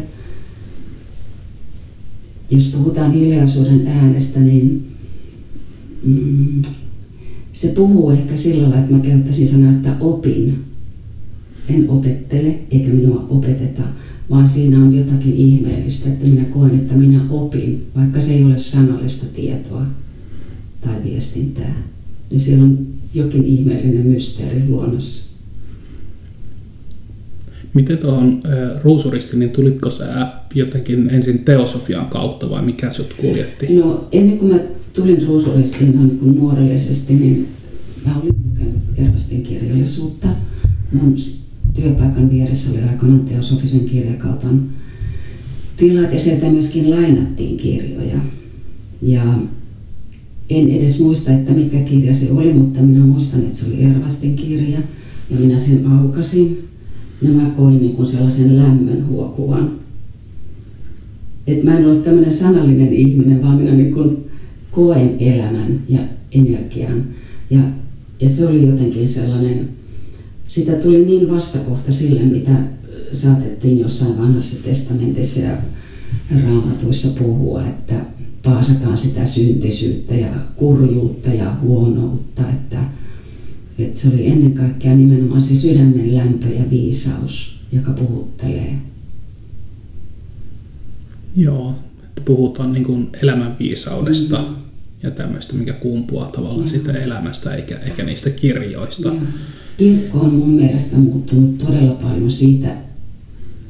jos 2.51 2.67
puhutaan 2.67 3.13
hiljaisuuden 3.13 3.87
äänestä, 3.87 4.41
niin 4.41 4.87
mm, 6.05 6.63
se 7.53 7.69
puhuu 7.69 8.11
ehkä 8.11 8.37
sillä 8.37 8.63
lailla, 8.63 8.79
että 8.79 8.93
mä 8.93 8.99
käyttäisin 8.99 9.49
sanaa, 9.49 9.73
että 9.73 9.97
opin. 10.01 10.65
En 11.69 11.91
opettele, 11.91 12.59
eikä 12.71 12.89
minua 12.89 13.27
opeteta, 13.29 13.83
vaan 14.31 14.49
siinä 14.49 14.79
on 14.79 14.97
jotakin 14.97 15.35
ihmeellistä, 15.35 16.09
että 16.09 16.27
minä 16.27 16.45
koen, 16.45 16.75
että 16.75 16.95
minä 16.95 17.21
opin, 17.31 17.87
vaikka 17.97 18.21
se 18.21 18.33
ei 18.33 18.45
ole 18.45 18.59
sanallista 18.59 19.27
tietoa 19.35 19.87
tai 20.81 20.95
viestintää. 21.05 21.83
Niin 22.31 22.41
siellä 22.41 22.65
on 22.65 22.87
jokin 23.15 23.45
ihmeellinen 23.45 24.07
mysteeri 24.07 24.63
luonnossa. 24.69 25.25
Miten 27.75 27.99
tuohon 27.99 28.41
ruusuristiin, 28.83 29.39
niin 29.39 29.51
tulitko 29.51 29.91
sä 29.91 30.29
jotenkin 30.55 31.11
ensin 31.11 31.39
teosofian 31.39 32.07
kautta 32.07 32.51
vai 32.51 32.63
mikä 32.65 32.91
sut 32.91 33.15
kuljetti? 33.21 33.75
No 33.75 34.09
ennen 34.13 34.39
kuin 34.39 34.53
mä 34.53 34.61
tulin 34.93 35.27
ruusuristiin 35.27 35.97
no, 35.97 36.03
niin 36.07 36.19
kuin 36.19 36.39
muodollisesti, 36.39 37.15
niin 37.15 37.49
mä 38.07 38.19
olin 38.19 38.35
lukenut 38.51 38.83
Ervastin 38.97 39.43
kirjallisuutta. 39.43 40.29
Mun 40.93 41.17
työpaikan 41.75 42.31
vieressä 42.31 42.71
oli 42.71 42.83
aikanaan 42.83 43.21
teosofisen 43.21 43.85
kirjakaupan 43.85 44.71
tilat 45.77 46.13
ja 46.13 46.19
sieltä 46.19 46.51
myöskin 46.51 46.91
lainattiin 46.91 47.57
kirjoja. 47.57 48.19
Ja 49.03 49.39
en 50.51 50.71
edes 50.71 51.01
muista, 51.01 51.33
että 51.33 51.53
mikä 51.53 51.81
kirja 51.81 52.15
se 52.15 52.33
oli, 52.33 52.53
mutta 52.53 52.83
minä 52.83 53.07
muistan, 53.07 53.41
että 53.41 53.57
se 53.57 53.67
oli 53.67 53.83
Ervastin 53.83 54.37
kirja 54.37 54.79
ja 55.31 55.37
minä 55.39 55.59
sen 55.59 55.87
aukasin 55.87 56.69
ja 57.23 57.29
mä 57.29 57.51
koin 57.51 57.79
niin 57.79 57.97
kuin 57.97 58.07
sellaisen 58.07 58.57
lämmön 58.57 59.07
huokuvan. 59.09 59.73
Et 61.47 61.63
mä 61.63 61.79
en 61.79 61.87
ole 61.87 62.01
tämmöinen 62.01 62.33
sanallinen 62.33 62.93
ihminen, 62.93 63.43
vaan 63.43 63.57
minä 63.57 63.75
niin 63.75 63.95
kuin 63.95 64.17
koen 64.71 65.17
elämän 65.19 65.81
ja 65.89 66.01
energian. 66.33 67.05
Ja, 67.51 67.61
ja 68.21 68.29
se 68.29 68.47
oli 68.47 68.67
jotenkin 68.67 69.09
sellainen, 69.09 69.69
sitä 70.49 70.73
tuli 70.73 71.05
niin 71.05 71.31
vastakohta 71.31 71.93
sille, 71.93 72.21
mitä 72.21 72.53
saatettiin 73.13 73.81
jossain 73.81 74.19
vanhassa 74.19 74.57
testamentissa 74.65 75.41
ja 75.41 75.57
raamatuissa 76.45 77.09
puhua, 77.09 77.67
että 77.67 77.95
paasataan 78.43 78.99
sitä 78.99 79.27
syntisyyttä 79.27 80.15
ja 80.15 80.31
kurjuutta 80.57 81.29
ja 81.29 81.57
huonoutta, 81.63 82.43
että 82.49 82.79
että 83.79 83.99
se 83.99 84.09
oli 84.09 84.27
ennen 84.27 84.53
kaikkea 84.53 84.97
nimenomaan 84.97 85.43
se 85.43 85.57
sydämen 85.57 86.15
lämpö 86.15 86.47
ja 86.47 86.71
viisaus, 86.71 87.61
joka 87.73 87.91
puhuttelee. 87.91 88.79
Joo, 91.37 91.75
että 92.05 92.21
puhutaan 92.25 92.73
niin 92.73 92.85
kuin 92.85 93.09
elämän 93.23 93.57
viisaudesta 93.59 94.39
mm. 94.39 94.55
ja 95.03 95.11
tämmöistä, 95.11 95.55
mikä 95.55 95.73
kumpuaa 95.73 96.29
tavallaan 96.29 96.61
Joo. 96.61 96.69
sitä 96.69 96.93
elämästä 96.93 97.55
eikä, 97.55 97.77
eikä 97.79 98.05
niistä 98.05 98.31
kirjoista. 98.31 99.09
Joo. 99.09 99.17
Kirkko 99.79 100.19
on 100.19 100.35
mun 100.35 100.51
mielestä 100.51 100.97
muuttunut 100.97 101.59
todella 101.59 101.93
paljon 101.93 102.31
siitä, 102.31 102.77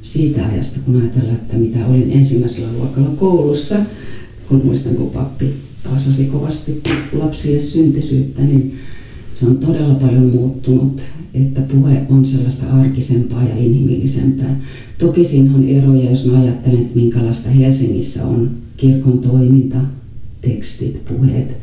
siitä 0.02 0.46
ajasta, 0.46 0.80
kun 0.84 1.00
ajatellaan, 1.00 1.36
että 1.36 1.56
mitä 1.56 1.86
olin 1.86 2.10
ensimmäisellä 2.10 2.72
luokalla 2.72 3.10
koulussa, 3.16 3.76
kun 4.48 4.62
muistan, 4.64 4.94
kun 4.94 5.10
pappi 5.10 5.54
pasasi 5.90 6.24
kovasti 6.24 6.82
lapsille 7.12 7.60
syntisyyttä, 7.60 8.42
niin 8.42 8.78
se 9.40 9.46
on 9.46 9.58
todella 9.58 9.94
paljon 9.94 10.24
muuttunut, 10.24 11.02
että 11.34 11.60
puhe 11.60 12.02
on 12.10 12.26
sellaista 12.26 12.66
arkisempaa 12.66 13.44
ja 13.44 13.56
inhimillisempää. 13.56 14.60
Toki 14.98 15.24
siinä 15.24 15.54
on 15.54 15.68
eroja, 15.68 16.10
jos 16.10 16.26
mä 16.26 16.40
ajattelen, 16.40 16.82
että 16.82 16.98
minkälaista 16.98 17.50
Helsingissä 17.50 18.26
on 18.26 18.50
kirkon 18.76 19.18
toiminta, 19.18 19.78
tekstit, 20.40 21.04
puheet. 21.04 21.56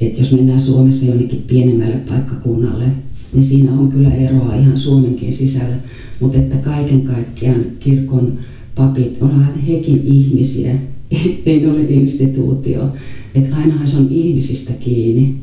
Että 0.00 0.18
jos 0.18 0.32
mennään 0.32 0.60
Suomessa 0.60 1.06
jonnekin 1.06 1.44
pienemmälle 1.46 1.96
paikkakunnalle, 1.96 2.84
niin 3.32 3.44
siinä 3.44 3.72
on 3.72 3.88
kyllä 3.88 4.14
eroa 4.14 4.54
ihan 4.54 4.78
Suomenkin 4.78 5.32
sisällä. 5.32 5.76
Mutta 6.20 6.38
että 6.38 6.56
kaiken 6.56 7.02
kaikkiaan 7.02 7.64
kirkon 7.80 8.38
papit, 8.74 9.22
onhan 9.22 9.60
hekin 9.60 10.02
ihmisiä, 10.04 10.74
ei 11.46 11.66
ole 11.66 11.80
instituutio. 11.80 12.92
Että 13.34 13.56
ainahan 13.56 13.88
se 13.88 13.96
on 13.96 14.08
ihmisistä 14.10 14.72
kiinni. 14.72 15.34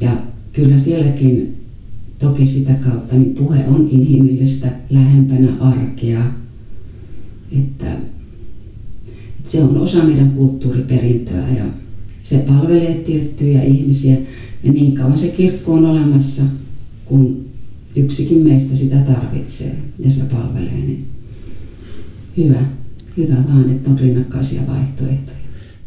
Ja 0.00 0.16
kyllä 0.52 0.78
sielläkin 0.78 1.56
toki 2.18 2.46
sitä 2.46 2.74
kautta 2.74 3.16
niin 3.16 3.34
puhe 3.34 3.64
on 3.68 3.88
inhimillistä, 3.90 4.68
lähempänä 4.90 5.56
arkea. 5.60 6.24
Että, 7.52 7.92
että 9.38 9.50
se 9.50 9.62
on 9.62 9.78
osa 9.78 10.04
meidän 10.04 10.30
kulttuuriperintöä 10.30 11.48
ja 11.48 11.64
se 12.22 12.44
palvelee 12.48 12.94
tiettyjä 12.94 13.62
ihmisiä. 13.62 14.16
Ja 14.64 14.72
niin 14.72 14.92
kauan 14.92 15.18
se 15.18 15.28
kirkko 15.28 15.74
on 15.74 15.86
olemassa, 15.86 16.42
kun 17.04 17.44
yksikin 17.96 18.38
meistä 18.38 18.76
sitä 18.76 18.96
tarvitsee 18.96 19.76
ja 19.98 20.10
se 20.10 20.22
palvelee, 20.24 20.72
niin 20.72 21.06
hyvä, 22.36 22.62
hyvä 23.16 23.34
vaan, 23.48 23.70
että 23.70 23.90
on 23.90 23.98
rinnakkaisia 23.98 24.62
vaihtoehtoja. 24.66 25.38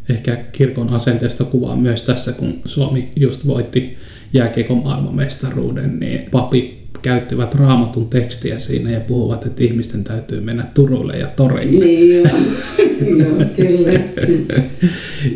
Ehkä 0.09 0.35
kirkon 0.35 0.89
asenteesta 0.89 1.43
kuvaa 1.43 1.75
myös 1.75 2.01
tässä, 2.01 2.31
kun 2.31 2.53
Suomi 2.65 3.11
just 3.15 3.47
voitti 3.47 3.97
jääkiekon 4.33 4.83
maailmanmestaruuden, 4.83 5.99
niin 5.99 6.21
papi 6.31 6.76
käyttivät 7.01 7.55
raamatun 7.55 8.09
tekstiä 8.09 8.59
siinä 8.59 8.91
ja 8.91 8.99
puhuvat, 8.99 9.45
että 9.45 9.63
ihmisten 9.63 10.03
täytyy 10.03 10.41
mennä 10.41 10.65
Turulle 10.73 11.17
ja 11.17 11.27
Torille. 11.27 11.85
Niin 11.85 12.15
joo, 12.15 12.27
joo 13.19 13.45
kyllä. 13.55 13.99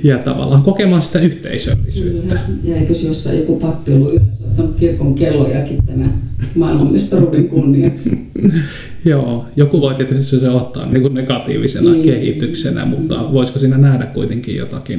ja 0.04 0.18
tavallaan 0.18 0.64
kokemaan 0.64 1.02
sitä 1.02 1.20
yhteisöllisyyttä. 1.20 2.36
Kyllä. 2.36 2.60
Ja 2.64 2.76
eikö 2.76 2.94
jossain 3.06 3.40
joku 3.40 3.60
pappi 3.60 3.94
ollut 3.94 4.14
yhdessä 4.14 4.44
ottanut 4.50 4.76
kirkon 4.76 5.16
kellojakin 5.16 5.86
tämän 5.86 6.22
maailmanmestaruuden 6.56 7.50
kunniaksi? 7.50 8.10
joo, 9.06 9.46
joku 9.56 9.82
voi 9.82 9.96
tietysti 9.96 10.40
se 10.40 10.50
ottaa 10.50 10.86
niin 10.86 11.02
kuin 11.02 11.14
negatiivisena 11.14 11.92
niin. 11.92 12.04
kehityksenä, 12.04 12.86
mutta 12.86 13.30
voisiko 13.34 13.60
siinä 13.60 13.78
nähdä 13.78 14.06
kuitenkin 14.06 14.56
jotakin 14.56 14.98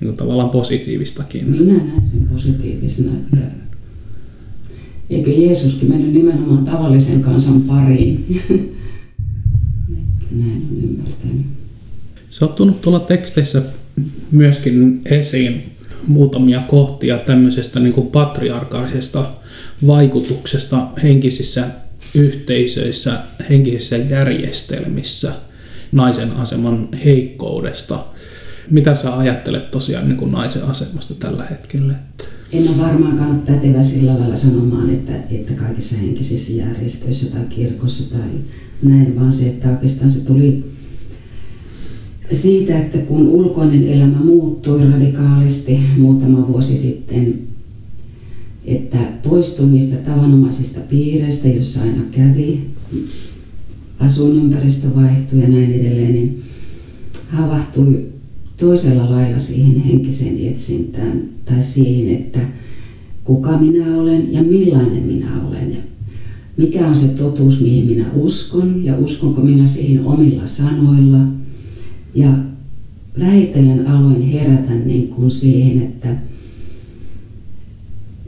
niin 0.00 0.08
kuin 0.08 0.16
tavallaan 0.16 0.50
positiivistakin? 0.50 1.50
Minä 1.50 1.72
näen 1.72 2.06
sen 2.06 2.28
positiivisena, 2.32 3.10
että 3.18 3.67
Eikö 5.10 5.30
Jeesuskin 5.30 5.88
mennyt 5.88 6.12
nimenomaan 6.12 6.64
tavallisen 6.64 7.22
kansan 7.22 7.60
pariin? 7.60 8.42
Näin 10.30 10.66
on 10.70 10.78
ymmärtänyt. 10.82 11.46
Sattunut 12.30 12.80
tuolla 12.80 13.00
teksteissä 13.00 13.62
myöskin 14.30 15.00
esiin 15.04 15.62
muutamia 16.06 16.60
kohtia 16.60 17.18
tämmöisestä 17.18 17.80
niin 17.80 17.94
kuin 17.94 18.06
patriarkaalisesta 18.06 19.32
vaikutuksesta 19.86 20.86
henkisissä 21.02 21.64
yhteisöissä, 22.14 23.18
henkisissä 23.50 23.96
järjestelmissä, 23.96 25.32
naisen 25.92 26.32
aseman 26.32 26.88
heikkoudesta. 27.04 28.04
Mitä 28.70 28.96
sä 28.96 29.16
ajattelet 29.16 29.70
tosiaan 29.70 30.08
niin 30.08 30.18
kuin 30.18 30.32
naisen 30.32 30.62
asemasta 30.62 31.14
tällä 31.14 31.44
hetkellä? 31.44 31.94
en 32.52 32.68
ole 32.68 32.78
varmaankaan 32.78 33.42
pätevä 33.46 33.82
sillä 33.82 34.18
lailla 34.18 34.36
sanomaan, 34.36 34.90
että, 34.90 35.12
että 35.30 35.52
kaikissa 35.52 35.96
henkisissä 35.96 36.52
järjestöissä 36.52 37.30
tai 37.30 37.44
kirkossa 37.48 38.18
tai 38.18 38.30
näin, 38.82 39.20
vaan 39.20 39.32
se, 39.32 39.48
että 39.48 39.70
oikeastaan 39.70 40.10
se 40.10 40.20
tuli 40.20 40.64
siitä, 42.30 42.78
että 42.78 42.98
kun 42.98 43.28
ulkoinen 43.28 43.88
elämä 43.88 44.18
muuttui 44.24 44.90
radikaalisti 44.90 45.80
muutama 45.98 46.48
vuosi 46.48 46.76
sitten, 46.76 47.38
että 48.64 48.98
poistui 49.22 49.66
niistä 49.66 49.96
tavanomaisista 49.96 50.80
piireistä, 50.80 51.48
joissa 51.48 51.80
aina 51.80 52.02
kävi, 52.10 52.60
asuinympäristö 53.98 54.86
vaihtui 54.96 55.40
ja 55.40 55.48
näin 55.48 55.72
edelleen, 55.72 56.12
niin 56.12 56.42
havahtui 57.28 58.08
toisella 58.58 59.10
lailla 59.10 59.38
siihen 59.38 59.80
henkiseen 59.80 60.48
etsintään 60.48 61.22
tai 61.44 61.62
siihen, 61.62 62.16
että 62.16 62.40
kuka 63.24 63.58
minä 63.58 63.96
olen 63.96 64.32
ja 64.32 64.42
millainen 64.42 65.02
minä 65.02 65.42
olen 65.48 65.70
ja 65.70 65.78
mikä 66.56 66.88
on 66.88 66.96
se 66.96 67.08
totuus, 67.08 67.60
mihin 67.60 67.86
minä 67.86 68.06
uskon 68.14 68.84
ja 68.84 68.98
uskonko 68.98 69.40
minä 69.40 69.66
siihen 69.66 70.06
omilla 70.06 70.46
sanoilla. 70.46 71.18
Ja 72.14 72.30
vähitellen 73.20 73.86
aloin 73.86 74.22
herätä 74.22 74.74
niin 74.74 75.08
kuin 75.08 75.30
siihen, 75.30 75.82
että 75.82 76.16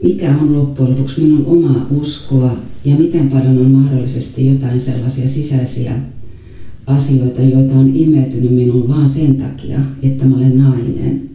mikä 0.03 0.37
on 0.37 0.53
loppujen 0.53 0.91
lopuksi 0.91 1.21
minun 1.21 1.45
omaa 1.45 1.87
uskoa 1.89 2.57
ja 2.85 2.95
miten 2.95 3.29
paljon 3.29 3.57
on 3.57 3.71
mahdollisesti 3.71 4.45
jotain 4.45 4.79
sellaisia 4.79 5.29
sisäisiä 5.29 5.93
asioita, 6.91 7.41
joita 7.41 7.73
on 7.73 7.95
imeytynyt 7.95 8.51
minuun 8.51 8.87
vaan 8.87 9.09
sen 9.09 9.35
takia, 9.35 9.79
että 10.03 10.25
mä 10.25 10.35
olen 10.35 10.57
nainen. 10.57 11.29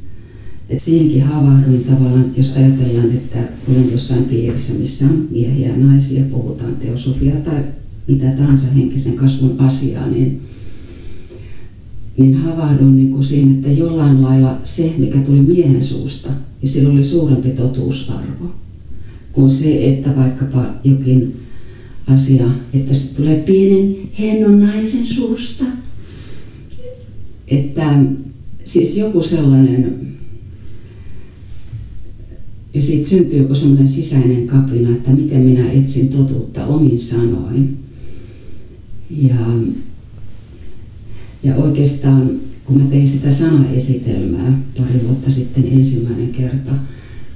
Et 0.69 0.81
siihenkin 0.81 1.23
havahduin 1.23 1.85
tavallaan, 1.85 2.21
että 2.21 2.41
jos 2.41 2.53
ajatellaan, 2.57 3.11
että 3.11 3.39
olen 3.69 3.93
jossain 3.93 4.25
piirissä, 4.25 4.79
missä 4.79 5.05
on 5.05 5.29
miehiä 5.31 5.69
ja 5.69 5.77
naisia, 5.77 6.25
puhutaan 6.31 6.77
teosofiaa 6.77 7.37
tai 7.37 7.65
mitä 8.07 8.27
tahansa 8.27 8.73
henkisen 8.73 9.17
kasvun 9.17 9.61
asiaa, 9.61 10.07
niin, 10.07 10.41
niin 12.17 12.35
havahduin 12.35 12.97
niin 12.97 13.11
kuin 13.11 13.25
siinä, 13.25 13.51
että 13.51 13.71
jollain 13.71 14.23
lailla 14.23 14.59
se, 14.65 14.95
mikä 14.99 15.19
tuli 15.19 15.43
miehen 15.43 15.85
suusta, 15.85 16.31
niin 16.63 16.71
sillä 16.71 16.93
oli 16.93 17.05
suurempi 17.05 17.49
totuusarvo 17.49 18.51
kuin 19.33 19.51
se, 19.51 19.89
että 19.89 20.17
vaikkapa 20.17 20.67
jokin 20.85 21.46
asia, 22.07 22.51
että 22.75 22.95
se 22.95 23.15
tulee 23.15 23.37
pienen 23.37 23.97
hennon 24.19 24.61
naisen 24.61 25.07
suusta. 25.07 25.65
Että 27.49 28.03
siis 28.65 28.97
joku 28.97 29.23
sellainen, 29.23 30.09
ja 32.75 32.83
siitä 32.83 33.09
syntyy 33.09 33.39
joku 33.39 33.55
sellainen 33.55 33.89
sisäinen 33.89 34.47
kapina, 34.47 34.91
että 34.91 35.11
miten 35.11 35.41
minä 35.41 35.71
etsin 35.71 36.09
totuutta 36.09 36.67
omin 36.67 36.99
sanoin. 36.99 37.79
Ja, 39.11 39.37
ja 41.43 41.57
oikeastaan 41.57 42.41
kun 42.67 42.83
mä 42.83 42.91
tein 42.91 43.09
sitä 43.09 43.33
sanaesitelmää 43.33 44.63
pari 44.79 45.01
vuotta 45.07 45.31
sitten 45.31 45.65
ensimmäinen 45.73 46.29
kerta, 46.29 46.73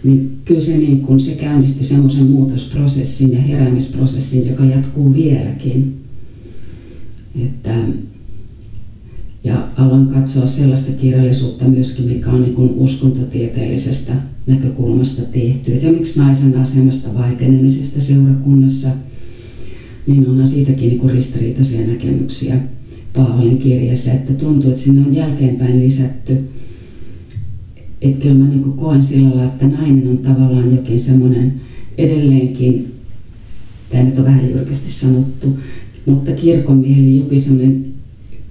niin 0.04 0.38
kyllä 0.44 0.60
se, 0.60 0.76
niin 0.76 1.00
kun 1.00 1.20
se 1.20 1.34
käynnisti 1.34 1.84
semmoisen 1.84 2.26
muutosprosessin 2.26 3.32
ja 3.32 3.40
heräämisprosessin, 3.40 4.48
joka 4.48 4.64
jatkuu 4.64 5.14
vieläkin. 5.14 5.94
Että, 7.44 7.74
ja 9.44 9.68
aloin 9.76 10.06
katsoa 10.06 10.46
sellaista 10.46 10.92
kirjallisuutta 10.92 11.64
myöskin, 11.64 12.08
mikä 12.08 12.30
on 12.30 12.42
niin 12.42 12.54
uskontotieteellisestä 12.56 14.12
näkökulmasta 14.46 15.22
tehty. 15.22 15.74
Esimerkiksi 15.74 16.18
naisen 16.18 16.58
asemasta 16.58 17.14
vaikenemisesta 17.14 18.00
seurakunnassa, 18.00 18.88
niin 20.06 20.28
onhan 20.28 20.46
siitäkin 20.46 20.88
niin 20.88 20.98
kuin 20.98 21.12
ristiriitaisia 21.12 21.86
näkemyksiä 21.86 22.60
Paavalin 23.12 23.58
kirjassa, 23.58 24.12
että 24.12 24.34
tuntuu, 24.34 24.70
että 24.70 24.82
sinne 24.82 25.06
on 25.06 25.14
jälkeenpäin 25.14 25.80
lisätty 25.80 26.38
että 28.02 28.22
kyllä 28.22 28.34
mä 28.34 28.48
niin 28.48 28.72
koen 28.72 29.04
sillä 29.04 29.28
lailla, 29.28 29.44
että 29.44 29.66
nainen 29.66 30.08
on 30.08 30.18
tavallaan 30.18 30.76
jokin 30.76 31.00
semmoinen 31.00 31.60
edelleenkin, 31.98 32.94
tämä 33.90 34.02
nyt 34.02 34.18
on 34.18 34.24
vähän 34.24 34.50
jyrkästi 34.50 34.90
sanottu, 34.90 35.58
mutta 36.06 36.32
kirkon 36.32 36.76
mieli 36.76 37.18
jokin 37.18 37.40
semmoinen 37.40 37.86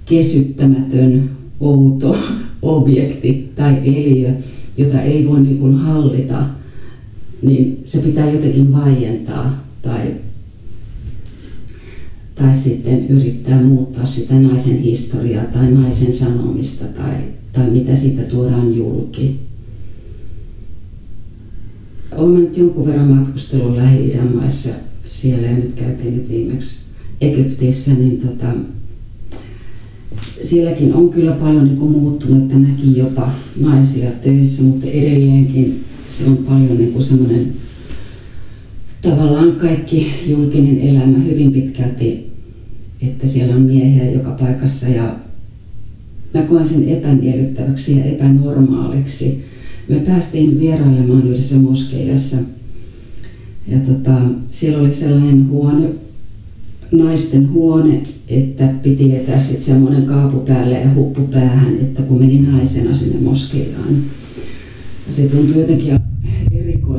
kesyttämätön, 0.04 1.30
outo 1.60 2.16
objekti 2.62 3.52
tai 3.56 3.76
eliö, 3.84 4.32
jota 4.78 5.02
ei 5.02 5.28
voi 5.28 5.40
niin 5.40 5.74
hallita, 5.74 6.46
niin 7.42 7.82
se 7.84 7.98
pitää 7.98 8.30
jotenkin 8.30 8.72
vaientaa 8.72 9.64
tai, 9.82 10.14
tai 12.40 12.54
sitten 12.54 13.08
yrittää 13.08 13.62
muuttaa 13.62 14.06
sitä 14.06 14.34
naisen 14.34 14.78
historiaa 14.78 15.44
tai 15.44 15.70
naisen 15.70 16.14
sanomista 16.14 16.84
tai 16.84 17.14
tai 17.52 17.70
mitä 17.70 17.94
siitä 17.94 18.22
tuodaan 18.22 18.76
julki. 18.76 19.40
Olen 22.16 22.40
nyt 22.40 22.56
jonkun 22.56 22.86
verran 22.86 23.08
matkustellut 23.08 23.76
Lähi-idän 23.76 24.36
maissa 24.36 24.68
siellä 25.08 25.48
ja 25.48 25.56
nyt 25.56 25.72
käytiin 25.72 26.16
nyt 26.16 26.28
viimeksi 26.28 26.80
Egyptissä, 27.20 27.94
niin 27.94 28.20
tota, 28.20 28.46
sielläkin 30.42 30.94
on 30.94 31.10
kyllä 31.10 31.32
paljon 31.32 31.64
niin 31.64 31.90
muuttunut, 31.90 32.42
että 32.42 32.58
näki 32.58 32.98
jopa 32.98 33.32
naisia 33.60 34.10
töissä, 34.10 34.62
mutta 34.62 34.86
edelleenkin 34.86 35.84
se 36.08 36.24
on 36.24 36.36
paljon 36.36 36.78
niin 36.78 36.92
kuin 36.92 37.04
semmoinen 37.04 37.52
tavallaan 39.02 39.52
kaikki 39.52 40.12
julkinen 40.26 40.80
elämä 40.80 41.18
hyvin 41.18 41.52
pitkälti, 41.52 42.29
että 43.02 43.26
siellä 43.26 43.54
on 43.54 43.62
miehiä 43.62 44.10
joka 44.10 44.30
paikassa 44.30 44.88
ja 44.88 45.16
mä 46.34 46.42
koen 46.42 46.66
sen 46.66 46.88
epämiellyttäväksi 46.88 47.98
ja 47.98 48.04
epänormaaliksi. 48.04 49.44
Me 49.88 49.96
päästiin 49.96 50.60
vierailemaan 50.60 51.26
yhdessä 51.26 51.56
moskeijassa 51.56 52.36
ja 53.68 53.78
tota, 53.78 54.20
siellä 54.50 54.78
oli 54.78 54.92
sellainen 54.92 55.48
huone, 55.48 55.88
naisten 56.90 57.52
huone, 57.52 58.02
että 58.28 58.74
piti 58.82 59.12
vetää 59.12 59.38
sitten 59.38 59.64
semmoinen 59.64 60.06
kaapu 60.06 60.38
päälle 60.38 60.80
ja 60.80 60.94
huppu 60.94 61.20
päähän, 61.20 61.76
että 61.76 62.02
kun 62.02 62.18
meni 62.18 62.38
naisena 62.38 62.94
sinne 62.94 63.20
moskeijaan. 63.20 64.04
Ja 65.06 65.12
se 65.12 65.28
tuntui 65.28 65.60
jotenkin 65.60 66.00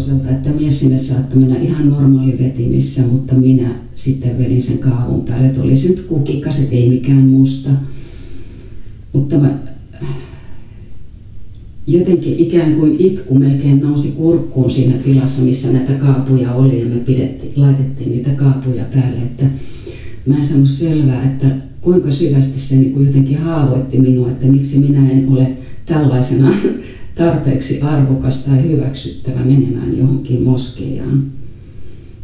erikoiselta, 0.01 0.29
että 0.29 0.49
mies 0.49 0.79
sinne 0.79 0.97
saattoi 0.97 1.39
mennä 1.39 1.59
ihan 1.59 1.89
normaali 1.89 2.37
vetimissä, 2.39 3.01
mutta 3.01 3.35
minä 3.35 3.75
sitten 3.95 4.37
vedin 4.37 4.61
sen 4.61 4.77
kaavun 4.77 5.25
päälle, 5.25 5.47
että 5.47 5.61
oli 5.61 5.75
se 5.75 5.89
nyt 5.89 6.01
kukikaset, 6.01 6.67
ei 6.71 6.89
mikään 6.89 7.25
musta. 7.25 7.69
Mutta 9.13 9.37
mä, 9.37 9.59
jotenkin 11.87 12.39
ikään 12.39 12.75
kuin 12.75 12.95
itku 12.99 13.39
melkein 13.39 13.79
nousi 13.79 14.11
kurkkuun 14.11 14.71
siinä 14.71 14.97
tilassa, 14.97 15.41
missä 15.41 15.71
näitä 15.73 15.93
kaapuja 15.93 16.53
oli 16.53 16.79
ja 16.79 16.85
me 16.85 16.95
pidettiin, 16.95 17.53
laitettiin 17.55 18.11
niitä 18.11 18.29
kaapuja 18.29 18.83
päälle, 18.93 19.17
että 19.17 19.45
mä 20.25 20.37
en 20.37 20.43
saanut 20.43 20.69
selvää, 20.69 21.23
että 21.23 21.47
kuinka 21.81 22.11
syvästi 22.11 22.59
se 22.59 22.75
niin 22.75 22.93
kuin 22.93 23.07
jotenkin 23.07 23.37
haavoitti 23.37 23.97
minua, 23.97 24.31
että 24.31 24.47
miksi 24.47 24.79
minä 24.79 25.11
en 25.11 25.29
ole 25.29 25.47
tällaisena 25.85 26.53
tarpeeksi 27.15 27.81
arvokas 27.81 28.45
tai 28.45 28.69
hyväksyttävä 28.69 29.45
menemään 29.45 29.97
johonkin 29.97 30.41
moskeijaan. 30.41 31.31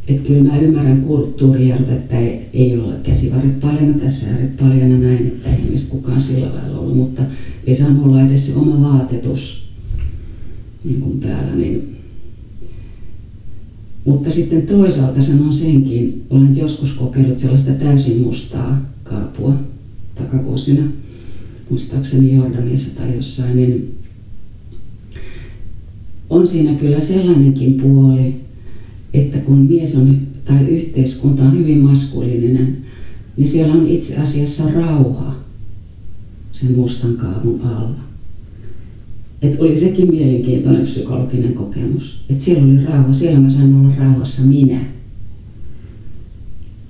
Että 0.07 0.27
kyllä 0.27 0.51
mä 0.51 0.59
ymmärrän 0.59 1.01
kulttuurierot, 1.01 1.89
että 1.89 2.17
ei, 2.17 2.49
ei 2.53 2.77
ole 2.77 2.93
käsivarit 3.03 3.59
paljana 3.59 3.99
tässä 3.99 4.31
ääret 4.31 4.57
paljana 4.57 4.97
näin, 4.97 5.27
että 5.27 5.49
ei 5.49 5.69
meistä 5.69 5.91
kukaan 5.91 6.21
sillä 6.21 6.47
lailla 6.55 6.79
ollut, 6.79 6.97
mutta 6.97 7.21
ei 7.67 7.75
saanut 7.75 8.05
olla 8.05 8.21
edes 8.21 8.47
se 8.47 8.55
oma 8.55 8.81
vaatetus 8.81 9.69
niin 10.83 11.01
kuin 11.01 11.19
päällä. 11.19 11.55
Niin. 11.55 11.97
Mutta 14.05 14.31
sitten 14.31 14.61
toisaalta 14.61 15.21
sanon 15.21 15.53
senkin, 15.53 16.25
olen 16.29 16.57
joskus 16.57 16.93
kokeillut 16.93 17.37
sellaista 17.37 17.71
täysin 17.71 18.21
mustaa 18.21 18.91
kaapua 19.03 19.55
takavuosina, 20.15 20.91
muistaakseni 21.69 22.35
Jordaniassa 22.35 22.95
tai 22.95 23.15
jossain, 23.15 23.55
niin 23.55 23.97
on 26.29 26.47
siinä 26.47 26.73
kyllä 26.73 26.99
sellainenkin 26.99 27.73
puoli, 27.73 28.35
että 29.13 29.37
kun 29.37 29.59
mies 29.59 29.95
on 29.95 30.17
tai 30.45 30.65
yhteiskunta 30.67 31.43
on 31.43 31.59
hyvin 31.59 31.77
maskuliininen, 31.77 32.77
niin 33.37 33.47
siellä 33.47 33.73
on 33.73 33.87
itse 33.87 34.17
asiassa 34.17 34.63
rauha 34.75 35.35
sen 36.51 36.71
mustan 36.71 37.13
kaavun 37.13 37.61
alla. 37.61 38.07
Et 39.41 39.59
oli 39.59 39.75
sekin 39.75 40.09
mielenkiintoinen 40.11 40.85
psykologinen 40.85 41.53
kokemus. 41.53 42.19
Että 42.29 42.43
siellä 42.43 42.65
oli 42.65 42.85
rauha, 42.85 43.13
siellä 43.13 43.39
mä 43.39 43.49
sain 43.49 43.75
olla 43.75 43.95
rauhassa 43.99 44.41
minä. 44.41 44.81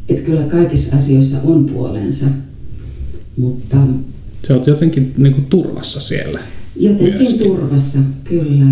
Että 0.10 0.26
kyllä 0.26 0.43
kaikissa 0.43 0.95
asioissa 0.95 1.38
on 1.43 1.65
puolensa, 1.65 2.26
mutta... 3.38 3.78
Se 4.47 4.54
on 4.54 4.63
jotenkin 4.67 5.13
niin 5.17 5.34
kuin 5.34 5.45
turvassa 5.45 6.02
siellä. 6.02 6.39
Jotenkin 6.76 7.17
myöskin. 7.17 7.47
turvassa, 7.47 8.00
kyllä. 8.23 8.65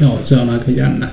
Joo, 0.00 0.20
se 0.24 0.36
on 0.36 0.50
aika 0.50 0.70
jännä. 0.70 1.10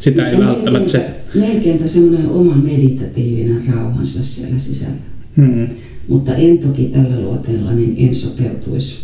Sitä 0.00 0.28
ei 0.28 0.34
ja 0.34 0.40
välttämättä 0.40 0.90
se... 0.90 1.10
Melkeinpä 1.34 1.86
semmoinen 1.86 2.28
oma 2.28 2.56
meditatiivinen 2.56 3.74
rauhansa 3.74 4.24
siellä 4.24 4.58
sisällä. 4.58 4.96
Hmm. 5.36 5.68
Mutta 6.08 6.34
en 6.34 6.58
toki 6.58 6.84
tällä 6.84 7.20
luoteella, 7.20 7.72
niin 7.72 8.08
en 8.08 8.14
sopeutuisi 8.14 9.00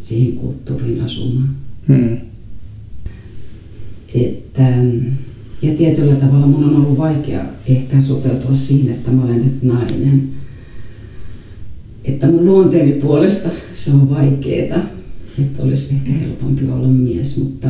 siihen 0.00 0.32
kulttuuriin 0.32 1.00
asumaan. 1.00 1.56
Hmm. 1.88 2.16
Että, 4.14 4.68
ja 5.62 5.74
tietyllä 5.74 6.14
tavalla 6.14 6.46
mun 6.46 6.64
on 6.64 6.76
ollut 6.76 6.98
vaikea 6.98 7.44
ehkä 7.66 8.00
sopeutua 8.00 8.54
siihen, 8.54 8.94
että 8.94 9.10
mä 9.10 9.24
olen 9.24 9.44
nyt 9.44 9.62
nainen. 9.62 10.28
Että 12.04 12.26
mun 12.26 12.44
luonteeni 12.44 12.92
puolesta 12.92 13.48
se 13.74 13.90
on 13.90 14.10
vaikeeta. 14.10 14.80
Että 15.38 15.62
olisi 15.62 15.94
ehkä 15.94 16.12
helpompi 16.12 16.68
olla 16.68 16.88
mies, 16.88 17.38
mutta 17.38 17.68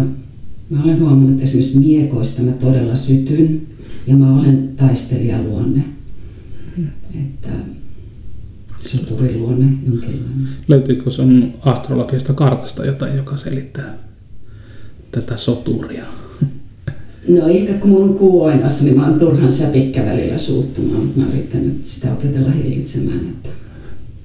Mä 0.70 0.84
olen 0.84 1.00
huomannut, 1.00 1.30
että 1.30 1.44
esimerkiksi 1.44 1.78
miekoista 1.78 2.42
mä 2.42 2.52
todella 2.52 2.96
sytyn 2.96 3.62
ja 4.06 4.16
mä 4.16 4.40
olen 4.40 4.68
taistelijaluonne. 4.76 5.84
Että 7.14 7.48
soturiluonne 8.78 9.66
jonkinlainen. 9.86 10.48
Löytyykö 10.68 11.10
sun 11.10 11.54
astrologisesta 11.60 12.32
kartasta 12.32 12.86
jotain, 12.86 13.16
joka 13.16 13.36
selittää 13.36 13.98
tätä 15.12 15.36
soturia? 15.36 16.04
No 17.28 17.48
ehkä 17.48 17.72
kun 17.72 17.90
mulla 17.90 18.04
on 18.04 18.18
kuoinassa, 18.18 18.84
niin 18.84 18.96
mä 18.96 19.08
oon 19.08 19.18
turhan 19.18 19.52
säpikkä 19.52 20.06
välillä 20.06 20.38
suuttumaan, 20.38 21.02
mutta 21.04 21.20
mä 21.20 21.26
oon 21.26 21.34
yrittänyt 21.34 21.84
sitä 21.84 22.12
opetella 22.12 22.50
hillitsemään, 22.50 23.18
että 23.28 23.48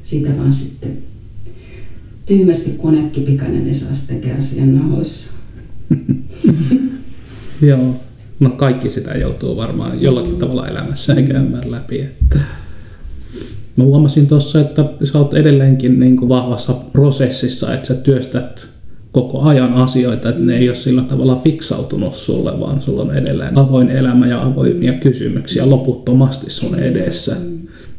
siitä 0.04 0.38
vaan 0.38 0.54
sitten 0.54 0.98
tyhmästi 2.26 2.70
kun 2.70 2.98
äkkipikainen 2.98 3.68
ei 3.68 3.76
saa 3.76 3.96
sitten 3.96 4.22
kärsiä 4.22 4.66
nahoissa. 4.66 5.32
Joo. 7.70 7.96
No 8.40 8.50
kaikki 8.50 8.90
sitä 8.90 9.12
joutuu 9.12 9.58
varmaan 9.58 10.02
jollakin 10.02 10.38
tavalla 10.38 10.68
elämässään 10.68 11.26
käymään 11.26 11.72
läpi. 11.72 12.02
Että 12.02 12.40
Mä 13.76 13.84
huomasin 13.84 14.28
tuossa, 14.28 14.62
että 14.62 14.86
sä 15.04 15.18
oot 15.18 15.34
edelleenkin 15.34 16.00
niin 16.00 16.18
kuin 16.18 16.30
vahvassa 16.30 16.74
prosessissa, 16.74 17.74
että 17.74 17.88
sä 17.88 17.94
työstät 17.94 18.68
koko 19.12 19.42
ajan 19.42 19.74
asioita, 19.74 20.30
että 20.30 20.42
ne 20.42 20.58
ei 20.58 20.70
ole 20.70 20.76
sillä 20.76 21.02
tavalla 21.02 21.42
fiksautunut 21.44 22.16
sulle, 22.16 22.60
vaan 22.60 22.82
sulla 22.82 23.02
on 23.02 23.18
edelleen 23.18 23.58
avoin 23.58 23.90
elämä 23.90 24.28
ja 24.28 24.44
avoimia 24.44 24.94
kysymyksiä 24.94 25.70
loputtomasti 25.70 26.52
sun 26.52 26.80
edessä. 26.80 27.36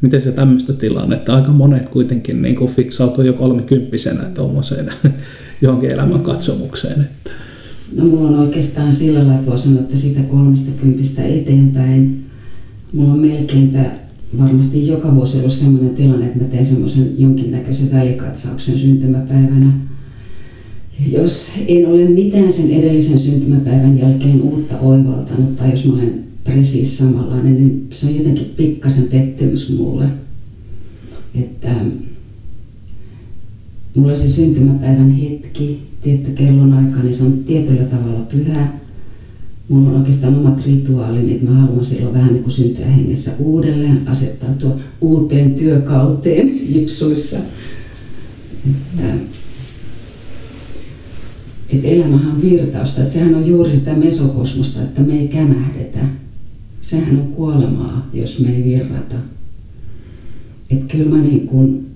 Miten 0.00 0.22
se 0.22 0.32
tämmöistä 0.32 0.72
tilannetta? 0.72 1.34
Aika 1.34 1.50
monet 1.50 1.88
kuitenkin 1.88 2.42
niin 2.42 2.56
kuin 2.56 2.74
fiksautuu 2.74 3.24
jo 3.24 3.32
kolmikymppisenä 3.32 4.24
tuommoiseen 4.24 4.90
johonkin 5.62 5.92
elämänkatsomukseen. 5.92 7.00
Että 7.00 7.30
No 7.94 8.04
mulla 8.04 8.28
on 8.28 8.38
oikeastaan 8.38 8.94
sillä 8.94 9.18
lailla, 9.18 9.34
että 9.34 9.50
voi 9.50 9.58
sanoa, 9.58 9.80
että 9.80 9.96
siitä 9.96 10.20
kolmesta 10.20 10.70
kympistä 10.82 11.22
eteenpäin 11.24 12.24
mulla 12.94 13.12
on 13.12 13.20
melkeinpä 13.20 13.90
varmasti 14.38 14.86
joka 14.86 15.14
vuosi 15.14 15.38
ollut 15.38 15.52
sellainen 15.52 15.94
tilanne, 15.94 16.26
että 16.26 16.38
mä 16.38 16.44
teen 16.44 16.66
semmoisen 16.66 17.14
jonkinnäköisen 17.18 17.92
välikatsauksen 17.92 18.78
syntymäpäivänä. 18.78 19.72
Jos 21.12 21.52
en 21.68 21.86
ole 21.86 22.04
mitään 22.04 22.52
sen 22.52 22.70
edellisen 22.70 23.18
syntymäpäivän 23.18 23.98
jälkeen 23.98 24.42
uutta 24.42 24.80
oivaltanut, 24.80 25.56
tai 25.56 25.70
jos 25.70 25.84
mä 25.84 25.92
olen 25.92 26.24
presiis 26.44 26.98
samanlainen, 26.98 27.54
niin 27.54 27.86
se 27.92 28.06
on 28.06 28.16
jotenkin 28.16 28.52
pikkasen 28.56 29.04
pettymys 29.04 29.78
mulle. 29.78 30.06
Että 31.34 31.74
mulle 33.94 34.14
se 34.14 34.30
syntymäpäivän 34.30 35.10
hetki 35.10 35.80
tietty 36.04 36.30
kellonaika, 36.30 37.00
niin 37.00 37.14
se 37.14 37.24
on 37.24 37.32
tietyllä 37.32 37.84
tavalla 37.84 38.20
pyhä. 38.20 38.68
Mulla 39.68 39.90
on 39.90 39.96
oikeastaan 39.96 40.38
omat 40.38 40.66
rituaalini, 40.66 41.34
että 41.34 41.50
mä 41.50 41.60
haluan 41.60 41.84
silloin 41.84 42.14
vähän 42.14 42.32
niin 42.32 42.42
kuin 42.42 42.52
syntyä 42.52 42.86
hengessä 42.86 43.30
uudelleen, 43.38 44.08
asettautua 44.08 44.76
uuteen 45.00 45.54
työkauteen 45.54 46.60
jipsuissa. 46.74 47.38
Että, 48.70 49.14
että 51.68 51.88
elämähän 51.88 52.32
on 52.32 52.42
virtausta, 52.42 53.00
että 53.00 53.12
sehän 53.12 53.34
on 53.34 53.46
juuri 53.46 53.70
sitä 53.70 53.94
mesokosmosta, 53.94 54.82
että 54.82 55.02
me 55.02 55.20
ei 55.20 55.28
kämähdetä. 55.28 55.98
Sehän 56.80 57.20
on 57.20 57.26
kuolemaa, 57.26 58.08
jos 58.14 58.40
me 58.40 58.56
ei 58.56 58.64
virrata. 58.64 59.16
Että 60.70 60.96
kyllä 60.96 61.16
mä 61.16 61.22
niin 61.22 61.46
kuin 61.46 61.93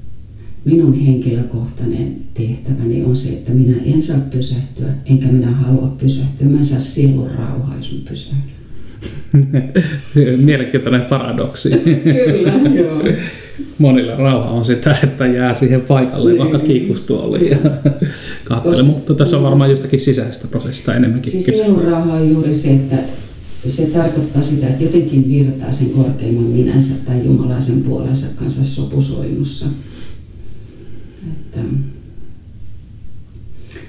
minun 0.65 0.95
henkilökohtainen 0.95 2.17
tehtäväni 2.35 3.05
on 3.05 3.17
se, 3.17 3.29
että 3.29 3.53
minä 3.53 3.77
en 3.95 4.03
saa 4.03 4.21
pysähtyä, 4.31 4.89
enkä 5.07 5.27
minä 5.27 5.51
halua 5.51 5.97
pysähtyä. 6.01 6.47
Mä 6.47 6.59
en 6.59 6.65
saa 6.65 6.81
sielun 6.81 7.31
rauhaa, 7.39 7.77
jos 7.77 7.93
mä 7.93 8.11
pysähdyn. 8.11 8.59
Mielenkiintoinen 10.47 11.03
paradoksi. 11.03 11.71
Kyllä, 12.05 12.53
joo. 12.81 13.03
Monilla 13.79 14.17
rauha 14.17 14.51
on 14.51 14.65
sitä, 14.65 14.97
että 15.05 15.27
jää 15.27 15.55
siihen 15.55 15.81
paikalle, 15.81 16.31
niin, 16.31 16.39
vaikka 16.41 16.59
kiikustuoliin 16.59 17.51
ja 17.51 17.59
katsele. 18.45 18.83
Mutta 18.83 19.15
tässä 19.15 19.37
on 19.37 19.43
varmaan 19.43 19.71
jostakin 19.71 20.01
sisäisestä 20.01 20.49
prosessista 20.49 20.95
enemmänkin. 20.95 21.33
Siis 21.33 21.47
sielun 21.47 21.85
rauha 21.85 22.15
on 22.15 22.31
juuri 22.31 22.55
se, 22.55 22.71
että 22.71 22.97
se 23.67 23.87
tarkoittaa 23.87 24.43
sitä, 24.43 24.67
että 24.67 24.85
jotenkin 24.85 25.29
virtaa 25.29 25.73
sen 25.73 25.91
korkeimman 25.91 26.45
minänsä 26.45 26.95
tai 27.07 27.25
jumalaisen 27.25 27.83
puolensa 27.83 28.27
kanssa 28.37 28.65
sopusoinnussa. 28.65 29.67
Että 31.29 31.61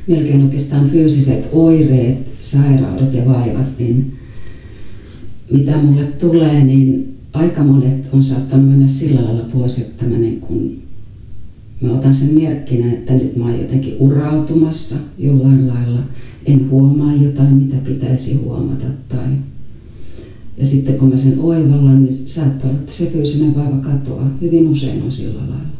melkein 0.08 0.43
oikeastaan 0.43 0.89
fyysiset 0.89 1.49
oireet, 1.52 2.17
sairaudet 2.41 3.13
ja 3.13 3.25
vaivat, 3.25 3.80
niin 3.80 4.13
mitä 5.52 5.78
mulle 5.78 6.04
tulee, 6.04 6.63
niin 6.63 7.17
aika 7.34 7.63
monet 7.63 8.13
on 8.13 8.23
saattanut 8.23 8.69
mennä 8.69 8.88
sillä 8.88 9.23
lailla 9.23 9.45
pois, 9.54 9.78
että 9.80 10.06
mä, 10.06 10.17
niin 10.17 10.39
kun, 10.39 10.78
mä 11.82 11.91
otan 11.91 12.13
sen 12.13 12.34
merkkinä, 12.34 12.93
että 12.93 13.13
nyt 13.13 13.36
mä 13.36 13.45
oon 13.45 13.60
jotenkin 13.60 13.95
urautumassa 13.99 14.95
jollain 15.17 15.67
lailla. 15.67 15.99
En 16.45 16.69
huomaa 16.69 17.13
jotain, 17.13 17.54
mitä 17.54 17.78
pitäisi 17.78 18.36
huomata. 18.36 18.86
Tai... 19.10 19.28
Ja 20.58 20.65
sitten 20.65 20.95
kun 20.95 21.10
mä 21.10 21.17
sen 21.17 21.39
oivallan, 21.39 22.04
niin 22.04 22.15
saattaa 22.15 22.69
olla, 22.69 22.80
että 22.80 22.93
se 22.93 23.06
fyysinen 23.06 23.56
vaiva 23.56 23.78
katoaa. 23.78 24.38
Hyvin 24.41 24.67
usein 24.67 25.04
on 25.04 25.12
sillä 25.12 25.39
lailla. 25.39 25.78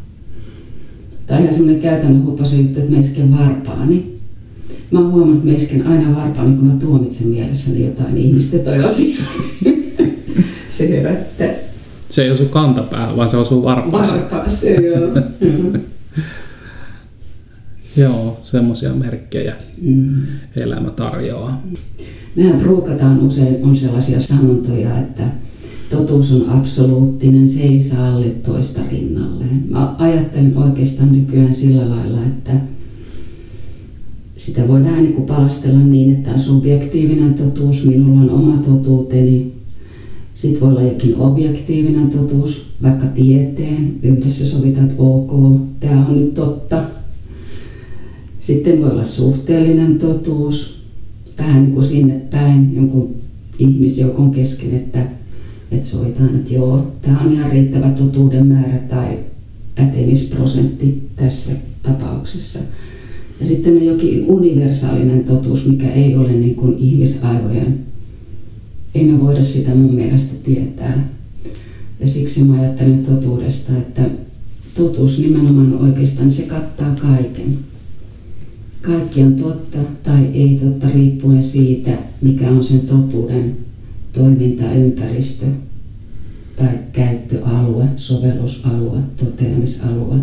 Tai 1.29 1.41
ihan 1.41 1.53
semmoinen 1.53 1.81
käytännön 1.81 2.25
hupasen 2.25 2.59
juttu, 2.59 2.79
että 2.79 2.91
mä 2.91 2.99
isken 2.99 3.37
varpaani. 3.39 4.19
Mä 4.91 4.99
oon 4.99 5.11
huomannut, 5.11 5.37
että 5.37 5.49
mä 5.49 5.55
isken 5.57 5.87
aina 5.87 6.15
varpaani, 6.15 6.55
kun 6.55 6.67
mä 6.67 6.73
tuomitsen 6.79 7.27
mielessäni 7.27 7.85
jotain 7.85 8.17
ihmistä 8.17 8.57
tai 8.59 8.83
asiaa. 8.83 9.25
se 10.77 10.89
herättää. 10.89 11.49
Se 12.09 12.23
ei 12.23 12.31
osu 12.31 12.45
kantapäähän, 12.45 13.17
vaan 13.17 13.29
se 13.29 13.37
osuu 13.37 13.63
varpaaseen. 13.63 14.21
Varpaaseen, 14.21 14.83
joo. 14.85 15.09
Joo, 17.97 18.39
semmoisia 18.43 18.93
merkkejä 18.93 19.55
Mm. 19.81 20.21
elämä 20.55 20.89
tarjoaa. 20.89 21.63
Mehän 22.35 22.61
ruukataan 22.61 23.19
usein, 23.19 23.57
on 23.63 23.75
sellaisia 23.75 24.21
sanontoja, 24.21 24.99
että 24.99 25.23
totuus 25.89 26.32
on 26.32 26.49
absoluuttinen, 26.49 27.49
se 27.49 27.62
ei 27.62 27.82
saa 27.82 28.13
alle 28.13 28.30
toista 28.30 28.82
rinnalleen. 28.91 29.63
Mä 29.69 29.95
ajattelen 29.97 30.58
oikeastaan 30.58 31.12
nykyään 31.12 31.54
sillä 31.54 31.89
lailla, 31.89 32.25
että 32.25 32.52
sitä 34.38 34.67
voi 34.67 34.84
vähän 34.84 35.04
niin 35.04 35.13
kuin 35.13 35.25
palastella 35.25 35.80
niin, 35.80 36.15
että 36.15 36.32
on 36.32 36.39
subjektiivinen 36.39 37.34
totuus, 37.34 37.86
minulla 37.86 38.21
on 38.21 38.30
oma 38.30 38.58
totuuteni. 38.58 39.54
Sitten 40.34 40.62
voi 40.62 40.69
olla 40.69 40.82
jokin 40.82 41.17
objektiivinen 41.17 42.10
totuus, 42.10 42.65
vaikka 42.84 43.06
tieteen. 43.06 43.93
Yhdessä 44.04 44.45
sovitaan, 44.45 44.89
että 44.89 45.02
ok, 45.04 45.62
tämä 45.80 46.08
on 46.08 46.15
nyt 46.21 46.34
totta. 46.34 46.84
Sitten 48.39 48.82
voi 48.82 48.91
olla 48.91 49.04
suhteellinen 49.04 49.97
totuus, 49.97 50.84
vähän 51.38 51.63
niin 51.63 51.73
kuin 51.73 51.86
sinne 51.86 52.13
päin 52.13 52.75
jonkun 52.75 53.15
ihmisjoukon 53.60 54.32
kesken, 54.32 54.75
että, 54.75 55.18
että 55.71 55.88
sovitaan, 55.88 56.36
että 56.36 56.53
joo, 56.53 56.91
tämä 57.01 57.19
on 57.19 57.34
ihan 57.34 57.51
riittävä 57.51 57.89
totuuden 57.89 58.47
määrä 58.47 58.77
tai 58.77 59.19
pätemisprosentti 59.75 61.10
tässä 61.15 61.51
tapauksessa. 61.84 62.60
Ja 63.39 63.45
sitten 63.45 63.77
on 63.77 63.86
jokin 63.86 64.25
universaalinen 64.27 65.23
totuus, 65.23 65.65
mikä 65.65 65.93
ei 65.93 66.15
ole 66.15 66.32
niin 66.32 66.55
kuin 66.55 66.77
ihmisaivojen, 66.77 67.79
ei 68.95 69.05
me 69.05 69.21
voida 69.21 69.43
sitä 69.43 69.75
mun 69.75 69.95
mielestä 69.95 70.36
tietää. 70.43 71.10
Ja 71.99 72.08
siksi 72.08 72.43
mä 72.43 72.62
ajattelen 72.62 73.05
totuudesta, 73.05 73.77
että 73.77 74.01
totuus 74.75 75.19
nimenomaan 75.19 75.73
oikeastaan 75.73 76.32
se 76.32 76.41
kattaa 76.41 76.95
kaiken. 77.01 77.58
Kaikki 78.82 79.23
on 79.23 79.36
totta 79.36 79.77
tai 80.03 80.25
ei 80.34 80.60
totta 80.63 80.89
riippuen 80.89 81.43
siitä, 81.43 81.91
mikä 82.21 82.49
on 82.49 82.63
sen 82.63 82.79
totuuden 82.79 83.58
toimintaympäristö 84.13 85.45
tai 86.56 86.80
käyttöalue, 86.91 87.86
sovellusalue, 87.95 89.00
toteamisalue. 89.17 90.15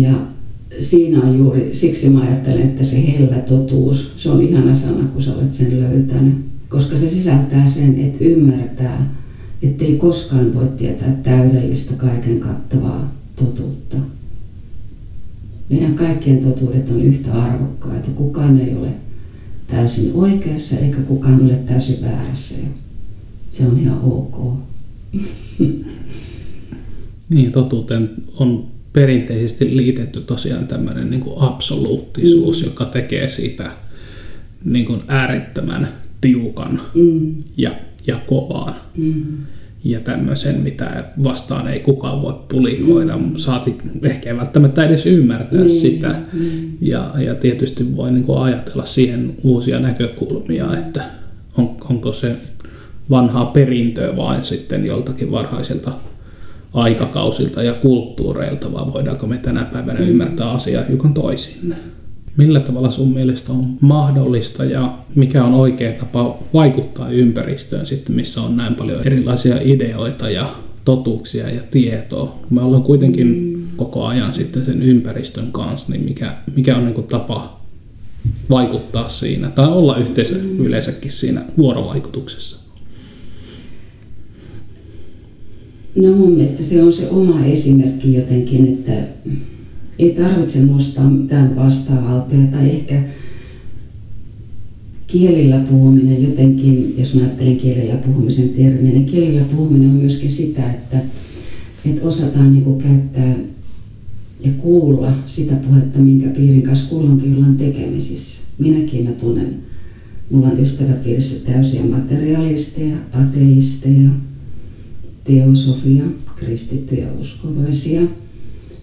Ja 0.00 0.26
siinä 0.80 1.20
on 1.22 1.38
juuri, 1.38 1.74
siksi 1.74 2.10
mä 2.10 2.20
ajattelen, 2.20 2.62
että 2.62 2.84
se 2.84 3.12
hellä 3.12 3.36
totuus, 3.36 4.12
se 4.16 4.30
on 4.30 4.42
ihana 4.42 4.74
sana, 4.74 5.08
kun 5.12 5.22
sä 5.22 5.34
olet 5.34 5.52
sen 5.52 5.80
löytänyt. 5.80 6.34
Koska 6.68 6.96
se 6.96 7.08
sisältää 7.08 7.68
sen, 7.68 8.00
että 8.00 8.24
ymmärtää, 8.24 9.14
ettei 9.62 9.96
koskaan 9.96 10.54
voi 10.54 10.68
tietää 10.76 11.12
täydellistä 11.22 11.94
kaiken 11.94 12.40
kattavaa 12.40 13.14
totuutta. 13.36 13.96
Meidän 15.70 15.94
kaikkien 15.94 16.38
totuudet 16.38 16.90
on 16.90 17.02
yhtä 17.02 17.32
arvokkaita. 17.32 18.08
Kukaan 18.14 18.60
ei 18.60 18.74
ole 18.74 18.88
täysin 19.70 20.10
oikeassa 20.14 20.76
eikä 20.76 20.96
kukaan 20.96 21.44
ole 21.44 21.54
täysin 21.54 22.02
väärässä. 22.02 22.54
Se 23.50 23.66
on 23.66 23.78
ihan 23.78 24.00
ok. 24.02 24.54
Niin, 27.28 27.52
totuuteen 27.52 28.10
on 28.36 28.66
perinteisesti 28.92 29.76
liitetty 29.76 30.20
tosiaan 30.20 30.66
tämmöinen 30.66 31.10
niin 31.10 31.20
kuin 31.20 31.40
absoluuttisuus, 31.42 32.62
mm. 32.62 32.66
joka 32.66 32.84
tekee 32.84 33.28
siitä 33.28 33.70
niin 34.64 34.86
kuin 34.86 35.02
äärettömän 35.08 35.88
tiukan 36.20 36.80
Mm. 36.94 37.34
ja, 37.56 37.70
ja 38.06 38.20
kovaan. 38.26 38.74
Mm. 38.96 39.36
Ja 39.84 40.00
tämmöisen, 40.00 40.60
mitä 40.60 41.04
vastaan 41.24 41.68
ei 41.68 41.80
kukaan 41.80 42.22
voi 42.22 42.34
pulikoida. 42.48 43.16
Mm. 43.16 43.36
Saati 43.36 43.78
ehkä 44.02 44.30
ei 44.30 44.36
välttämättä 44.36 44.84
edes 44.84 45.06
ymmärtää 45.06 45.60
Niin, 45.60 45.70
sitä. 45.70 46.14
niin. 46.40 46.78
Ja, 46.80 47.10
ja 47.18 47.34
tietysti 47.34 47.96
voi 47.96 48.10
niin 48.10 48.24
kuin 48.24 48.38
ajatella 48.38 48.84
siihen 48.84 49.34
uusia 49.42 49.80
näkökulmia, 49.80 50.76
että 50.78 51.02
on, 51.56 51.76
onko 51.90 52.12
se 52.12 52.36
vanhaa 53.10 53.44
perintöä 53.46 54.16
vain 54.16 54.44
sitten 54.44 54.86
joltakin 54.86 55.30
varhaisilta 55.32 55.92
aikakausilta 56.74 57.62
ja 57.62 57.72
kulttuureilta, 57.74 58.72
vai 58.72 58.92
voidaanko 58.92 59.26
me 59.26 59.38
tänä 59.38 59.64
päivänä 59.64 59.98
ymmärtää 60.00 60.50
asiaa 60.50 60.84
hiukan 60.84 61.14
toisin? 61.14 61.74
Millä 62.40 62.60
tavalla 62.60 62.90
sun 62.90 63.14
mielestä 63.14 63.52
on 63.52 63.76
mahdollista 63.80 64.64
ja 64.64 64.98
mikä 65.14 65.44
on 65.44 65.54
oikea 65.54 65.92
tapa 65.92 66.38
vaikuttaa 66.54 67.10
ympäristöön 67.10 67.86
sitten, 67.86 68.16
missä 68.16 68.40
on 68.42 68.56
näin 68.56 68.74
paljon 68.74 69.06
erilaisia 69.06 69.56
ideoita 69.64 70.30
ja 70.30 70.54
totuuksia 70.84 71.50
ja 71.50 71.60
tietoa? 71.70 72.38
Me 72.50 72.62
ollaan 72.62 72.82
kuitenkin 72.82 73.56
koko 73.76 74.06
ajan 74.06 74.34
sitten 74.34 74.64
sen 74.64 74.82
ympäristön 74.82 75.52
kanssa, 75.52 75.92
niin 75.92 76.04
mikä, 76.04 76.36
mikä 76.56 76.76
on 76.76 76.84
niin 76.84 76.94
kuin 76.94 77.06
tapa 77.06 77.60
vaikuttaa 78.50 79.08
siinä 79.08 79.50
tai 79.50 79.68
olla 79.68 79.96
yhteisö 79.96 80.40
yleensäkin 80.58 81.12
siinä 81.12 81.44
vuorovaikutuksessa? 81.58 82.60
No 85.96 86.12
mun 86.12 86.32
mielestä 86.32 86.62
se 86.62 86.82
on 86.82 86.92
se 86.92 87.08
oma 87.10 87.44
esimerkki 87.44 88.14
jotenkin, 88.14 88.68
että 88.68 88.92
ei 90.00 90.14
tarvitse 90.14 90.66
nostaa 90.66 91.10
mitään 91.10 91.56
vastaavaltoja 91.56 92.46
tai 92.46 92.70
ehkä 92.70 93.02
kielillä 95.06 95.58
puhuminen 95.58 96.22
jotenkin, 96.22 96.94
jos 96.98 97.14
mä 97.14 97.20
ajattelen 97.20 97.56
kielellä 97.56 97.94
puhumisen 97.94 98.48
termiä, 98.48 98.92
niin 98.92 99.06
kielillä 99.06 99.44
puhuminen 99.44 99.90
on 99.90 99.94
myöskin 99.94 100.30
sitä, 100.30 100.70
että, 100.70 100.98
että 101.84 102.08
osataan 102.08 102.52
niin 102.52 102.78
käyttää 102.78 103.34
ja 104.44 104.52
kuulla 104.58 105.12
sitä 105.26 105.54
puhetta, 105.54 105.98
minkä 105.98 106.28
piirin 106.28 106.62
kanssa 106.62 106.88
kulloinkin 106.88 107.36
ollaan 107.36 107.56
tekemisissä. 107.56 108.40
Minäkin 108.58 109.04
mä 109.04 109.12
tunnen, 109.12 109.56
mulla 110.30 110.48
on 110.48 110.60
ystäväpiirissä 110.60 111.52
täysiä 111.52 111.82
materialisteja, 111.84 112.96
ateisteja, 113.12 114.10
teosofia, 115.24 116.04
kristittyjä 116.36 117.12
uskovaisia, 117.20 118.00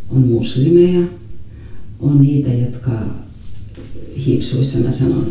on 0.10 0.28
muslimeja, 0.28 1.08
on 2.00 2.22
niitä, 2.22 2.54
jotka 2.54 2.92
hipsuissa 4.26 4.80
mä 4.80 4.92
sanon, 4.92 5.28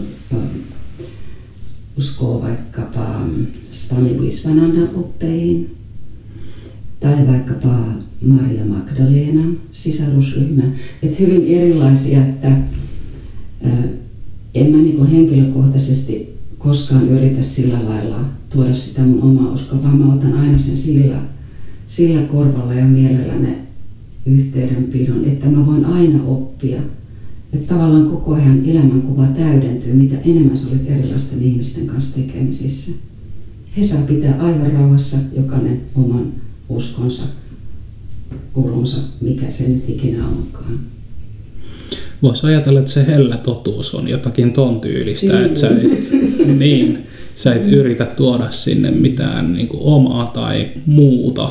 uskoo 1.99 2.43
vaikkapa 2.43 3.27
Swami 3.71 4.21
Visvanandan 4.21 4.91
oppeihin, 4.95 5.77
tai 7.01 7.27
vaikkapa 7.27 7.89
Maria 8.21 8.65
Magdalenan 8.65 9.59
sisarusryhmä. 9.73 10.63
Että 11.03 11.17
hyvin 11.21 11.47
erilaisia, 11.47 12.27
että 12.27 12.49
ää, 13.63 13.83
en 14.55 14.71
mä 14.71 14.77
niin 14.77 15.07
henkilökohtaisesti 15.07 16.37
koskaan 16.59 17.09
yritä 17.09 17.43
sillä 17.43 17.85
lailla 17.85 18.25
tuoda 18.51 18.75
sitä 18.75 19.03
mun 19.03 19.23
omaa 19.23 19.53
uskoa, 19.53 19.83
vaan 19.83 19.99
mä 19.99 20.15
otan 20.15 20.33
aina 20.33 20.59
sen 20.59 20.77
sillä, 20.77 21.23
sillä 21.87 22.23
korvalla 22.23 22.75
ja 22.75 22.85
mielellä 22.85 23.35
ne 23.35 23.66
yhteydenpidon, 24.27 25.25
että 25.25 25.47
mä 25.47 25.67
voin 25.67 25.85
aina 25.85 26.25
oppia. 26.25 26.81
Että 27.53 27.75
tavallaan 27.75 28.11
koko 28.11 28.35
ajan 28.35 28.65
elämänkuva 28.67 29.27
täydentyy, 29.27 29.93
mitä 29.95 30.17
enemmän 30.25 30.59
sä 30.59 30.69
olet 30.69 30.91
erilaisten 30.91 31.43
ihmisten 31.43 31.87
kanssa 31.87 32.17
tekemisissä. 32.17 32.93
He 33.77 33.83
saa 33.83 34.07
pitää 34.07 34.43
aivan 34.43 34.73
rauhassa 34.73 35.17
jokainen 35.37 35.81
oman 35.95 36.33
uskonsa, 36.69 37.23
kurunsa, 38.53 38.97
mikä 39.21 39.51
se 39.51 39.69
nyt 39.69 39.85
ikinä 39.89 40.27
onkaan. 40.27 40.81
Voisi 42.23 42.47
ajatella, 42.47 42.81
että 42.81 42.93
se 42.93 43.05
hellä 43.05 43.37
totuus 43.37 43.95
on 43.95 44.09
jotakin 44.09 44.53
ton 44.53 44.81
tyylistä, 44.81 45.21
Siinä. 45.21 45.47
että 45.47 45.61
sä 45.61 45.69
et, 45.69 46.59
niin, 46.59 46.99
sä 47.37 47.55
et 47.55 47.67
yritä 47.67 48.07
tuoda 48.07 48.53
sinne 48.53 48.91
mitään 48.91 49.55
niin 49.55 49.69
kuin 49.69 49.83
omaa 49.83 50.27
tai 50.27 50.69
muuta, 50.87 51.51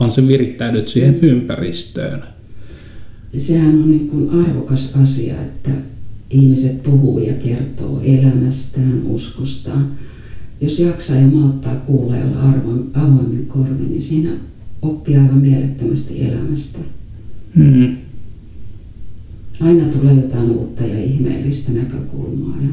vaan 0.00 0.10
sä 0.10 0.26
virittäydyt 0.26 0.88
siihen 0.88 1.18
ympäristöön. 1.22 2.22
sehän 3.36 3.74
on 3.74 3.90
niin 3.90 4.08
kuin 4.08 4.30
arvokas 4.30 4.94
asia, 5.02 5.34
että 5.34 5.70
ihmiset 6.30 6.82
puhuu 6.82 7.18
ja 7.18 7.32
kertoo 7.32 8.00
elämästään, 8.04 9.02
uskostaan. 9.06 9.92
Jos 10.60 10.80
jaksaa 10.80 11.16
ja 11.16 11.26
malttaa 11.26 11.76
kuulla 11.76 12.16
ja 12.16 12.24
olla 12.24 12.74
avoimen 12.94 13.46
korvin, 13.46 13.90
niin 13.90 14.02
siinä 14.02 14.30
oppii 14.82 15.16
aivan 15.16 15.38
mielettömästi 15.38 16.24
elämästä. 16.24 16.78
Hmm. 17.56 17.96
Aina 19.60 19.84
tulee 19.84 20.14
jotain 20.14 20.50
uutta 20.50 20.84
ja 20.84 21.04
ihmeellistä 21.04 21.72
näkökulmaa 21.72 22.56
ja 22.62 22.68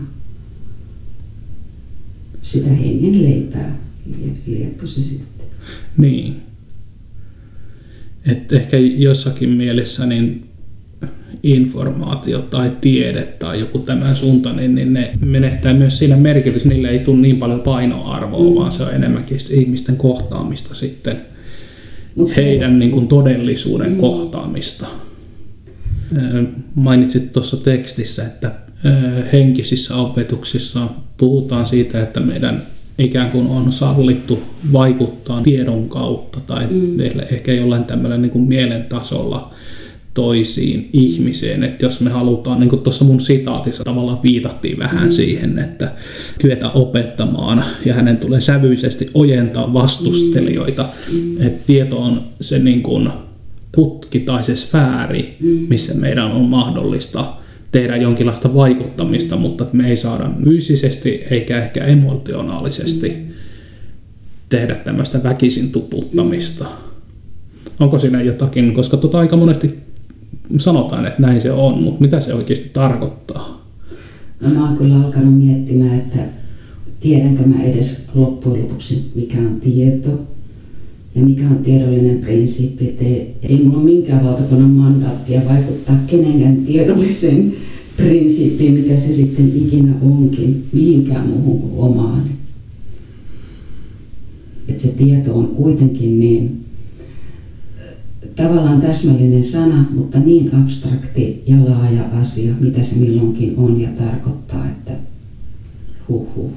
sitä 2.52 2.70
hengen 2.70 3.24
leipää, 3.24 3.78
liekö 4.48 4.88
se 4.88 5.02
sitten. 5.02 5.48
Niin. 5.98 6.36
Et 8.32 8.54
ehkä 8.54 8.78
jossakin 8.78 9.50
mielessä 9.50 10.06
niin 10.06 10.46
informaatio 11.44 12.40
tai 12.42 12.72
tiede 12.82 13.22
tai 13.22 13.60
joku 13.60 13.80
tämän 13.80 14.16
suuntainen, 14.16 14.76
niin 14.76 14.94
ne 14.94 15.12
menettää 15.26 15.74
myös 15.74 15.98
siinä 15.98 16.18
merkitys. 16.18 16.66
Niille 16.66 16.90
ei 16.90 17.00
tule 17.00 17.18
niin 17.18 17.38
paljon 17.38 17.62
painoarvoa, 17.62 18.50
mm. 18.50 18.56
vaan 18.56 18.72
se 18.72 18.84
on 18.84 18.94
enemmänkin 18.94 19.38
ihmisten 19.52 19.98
kohtaamista 19.98 20.76
sitten. 20.76 21.22
Okay. 22.18 22.36
Heidän 22.36 22.80
niin 22.80 22.92
kuin 22.92 23.08
todellisuuden 23.08 23.92
mm. 23.92 23.98
kohtaamista. 23.98 24.88
Mainitsit 26.76 27.34
tuossa 27.34 27.58
tekstissä, 27.58 28.26
että 28.26 28.52
henkisissä 29.34 29.96
opetuksissa 29.96 30.90
puhutaan 31.20 31.66
siitä, 31.66 32.04
että 32.04 32.20
meidän 32.20 32.62
ikään 32.98 33.32
kuin 33.32 33.48
on 33.48 33.72
sallittu 33.72 34.40
vaikuttaa 34.74 35.42
tiedon 35.42 35.90
kautta 35.90 36.40
tai 36.48 36.68
mm. 36.68 37.00
ehkä 37.32 37.54
jollain 37.54 37.84
tämmöillä 37.84 38.18
niin 38.18 38.32
kuin 38.32 38.48
mielen 38.48 38.84
tasolla 38.84 39.52
toisiin 40.14 40.90
ihmiseen. 40.94 41.64
Että 41.64 41.86
jos 41.86 42.02
me 42.02 42.10
halutaan, 42.10 42.60
niin 42.60 42.70
kuin 42.70 42.82
tuossa 42.82 43.06
mun 43.06 43.22
sitaatissa 43.22 43.84
tavallaan 43.84 44.24
viitattiin 44.24 44.80
vähän 44.80 45.04
mm. 45.04 45.12
siihen, 45.12 45.60
että 45.60 45.92
kyetä 46.40 46.70
opettamaan 46.70 47.64
ja 47.86 47.94
hänen 47.94 48.18
tulee 48.18 48.42
sävyisesti 48.42 49.08
ojentaa 49.14 49.74
vastustelijoita. 49.74 50.86
Mm. 51.14 51.42
Että 51.42 51.64
tieto 51.68 51.98
on 51.98 52.24
se 52.42 52.60
niin 52.60 52.84
kuin 52.84 53.10
putki 53.72 54.20
tai 54.20 54.44
se 54.44 54.56
sfääri, 54.56 55.38
mm. 55.40 55.48
missä 55.48 55.94
meidän 55.94 56.32
on 56.32 56.42
mahdollista 56.42 57.26
tehdä 57.72 57.98
jonkinlaista 57.98 58.54
vaikuttamista, 58.54 59.38
mutta 59.38 59.66
me 59.74 59.90
ei 59.90 59.98
saada 59.98 60.32
fyysisesti 60.44 61.10
eikä 61.32 61.64
ehkä 61.64 61.84
emotionaalisesti 61.84 63.30
tehdä 64.50 64.76
tämmöistä 64.76 65.24
väkisin 65.24 65.72
tuputtamista. 65.72 66.66
Onko 67.80 68.00
siinä 68.00 68.22
jotakin, 68.22 68.74
koska 68.74 68.98
tota 68.98 69.20
aika 69.20 69.38
monesti 69.38 69.80
sanotaan, 70.58 71.06
että 71.06 71.22
näin 71.22 71.42
se 71.42 71.52
on, 71.52 71.84
mutta 71.84 72.02
mitä 72.02 72.22
se 72.22 72.34
oikeasti 72.34 72.70
tarkoittaa? 72.74 73.66
No 74.42 74.50
mä 74.50 74.68
oon 74.68 74.78
kyllä 74.78 74.96
alkanut 74.96 75.38
miettimään, 75.44 76.00
että 76.00 76.20
tiedänkö 77.00 77.44
mä 77.44 77.64
edes 77.64 78.08
loppujen 78.16 78.64
lopuksi, 78.64 79.12
mikä 79.16 79.38
on 79.38 79.60
tieto 79.62 80.28
ja 81.16 81.22
mikä 81.22 81.50
on 81.50 81.58
tiedollinen 81.58 82.20
prinsiippi. 82.20 82.88
Että 82.88 83.06
ei, 83.06 83.36
ei 83.42 83.64
mulla 83.64 83.78
ole 83.78 83.86
minkään 83.86 84.26
valtakunnan 84.26 84.70
mandaattia 84.70 85.42
vaikuttaa 85.50 86.00
kenenkään 86.08 86.58
tiedolliseen 86.58 87.54
prinsiippiin, 87.98 88.74
mikä 88.74 88.98
se 88.98 89.14
sitten 89.14 89.52
ikinä 89.56 89.94
onkin, 90.02 90.66
mihinkään 90.72 91.28
muuhun 91.28 91.60
kuin 91.60 91.74
omaan. 91.78 92.24
Että 94.68 94.82
se 94.82 94.88
tieto 94.88 95.36
on 95.36 95.48
kuitenkin 95.48 96.20
niin 96.20 96.66
tavallaan 98.36 98.82
täsmällinen 98.82 99.44
sana, 99.44 99.86
mutta 99.96 100.20
niin 100.20 100.56
abstrakti 100.56 101.44
ja 101.48 101.66
laaja 101.66 102.04
asia, 102.04 102.54
mitä 102.60 102.84
se 102.84 102.96
milloinkin 102.96 103.54
on 103.58 103.82
ja 103.82 103.90
tarkoittaa, 103.90 104.68
että 104.68 104.92
huh. 106.08 106.52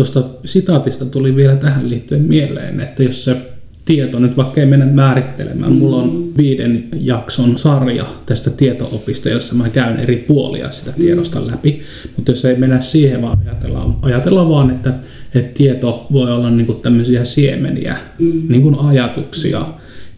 Tuosta 0.00 0.24
sitaatista 0.44 1.04
tuli 1.04 1.36
vielä 1.36 1.56
tähän 1.56 1.90
liittyen 1.90 2.22
mieleen, 2.22 2.80
että 2.80 3.02
jos 3.02 3.24
se 3.24 3.36
tieto 3.84 4.18
nyt 4.18 4.36
vaikka 4.36 4.60
ei 4.60 4.66
mennä 4.66 4.86
määrittelemään, 4.86 5.72
mulla 5.72 5.96
on 5.96 6.12
mm. 6.12 6.32
viiden 6.36 6.88
jakson 7.00 7.58
sarja 7.58 8.04
tästä 8.26 8.50
tietoopista, 8.50 9.28
jossa 9.28 9.54
mä 9.54 9.68
käyn 9.68 9.96
eri 9.96 10.16
puolia 10.16 10.72
sitä 10.72 10.92
tiedosta 10.92 11.40
mm. 11.40 11.46
läpi, 11.46 11.82
mutta 12.16 12.32
jos 12.32 12.44
ei 12.44 12.56
mennä 12.56 12.80
siihen, 12.80 13.22
vaan 13.22 13.38
ajatellaan, 13.46 13.96
ajatellaan 14.02 14.48
vaan, 14.48 14.70
että, 14.70 14.94
että 15.34 15.54
tieto 15.54 16.06
voi 16.12 16.32
olla 16.32 16.50
niin 16.50 16.66
kuin 16.66 16.80
tämmöisiä 16.80 17.24
siemeniä, 17.24 17.96
mm. 18.18 18.42
niin 18.48 18.62
kuin 18.62 18.78
ajatuksia, 18.78 19.66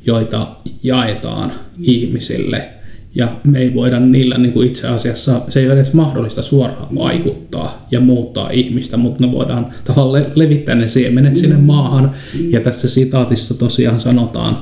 joita 0.06 0.56
jaetaan 0.82 1.52
ihmisille. 1.82 2.68
Ja 3.14 3.36
me 3.44 3.58
ei 3.58 3.74
voida 3.74 4.00
niillä 4.00 4.38
niin 4.38 4.52
kuin 4.52 4.68
itse 4.68 4.88
asiassa, 4.88 5.40
se 5.48 5.60
ei 5.60 5.66
ole 5.66 5.74
edes 5.74 5.92
mahdollista 5.92 6.42
suoraan 6.42 6.94
vaikuttaa 6.94 7.86
ja 7.90 8.00
muuttaa 8.00 8.50
ihmistä, 8.50 8.96
mutta 8.96 9.26
me 9.26 9.32
voidaan 9.32 9.66
tavallaan 9.84 10.26
levittää 10.34 10.74
ne 10.74 10.88
siemenet 10.88 11.36
sinne 11.36 11.56
mm. 11.56 11.62
maahan. 11.62 12.10
Ja 12.50 12.60
tässä 12.60 12.88
sitaatissa 12.88 13.58
tosiaan 13.58 14.00
sanotaan, 14.00 14.58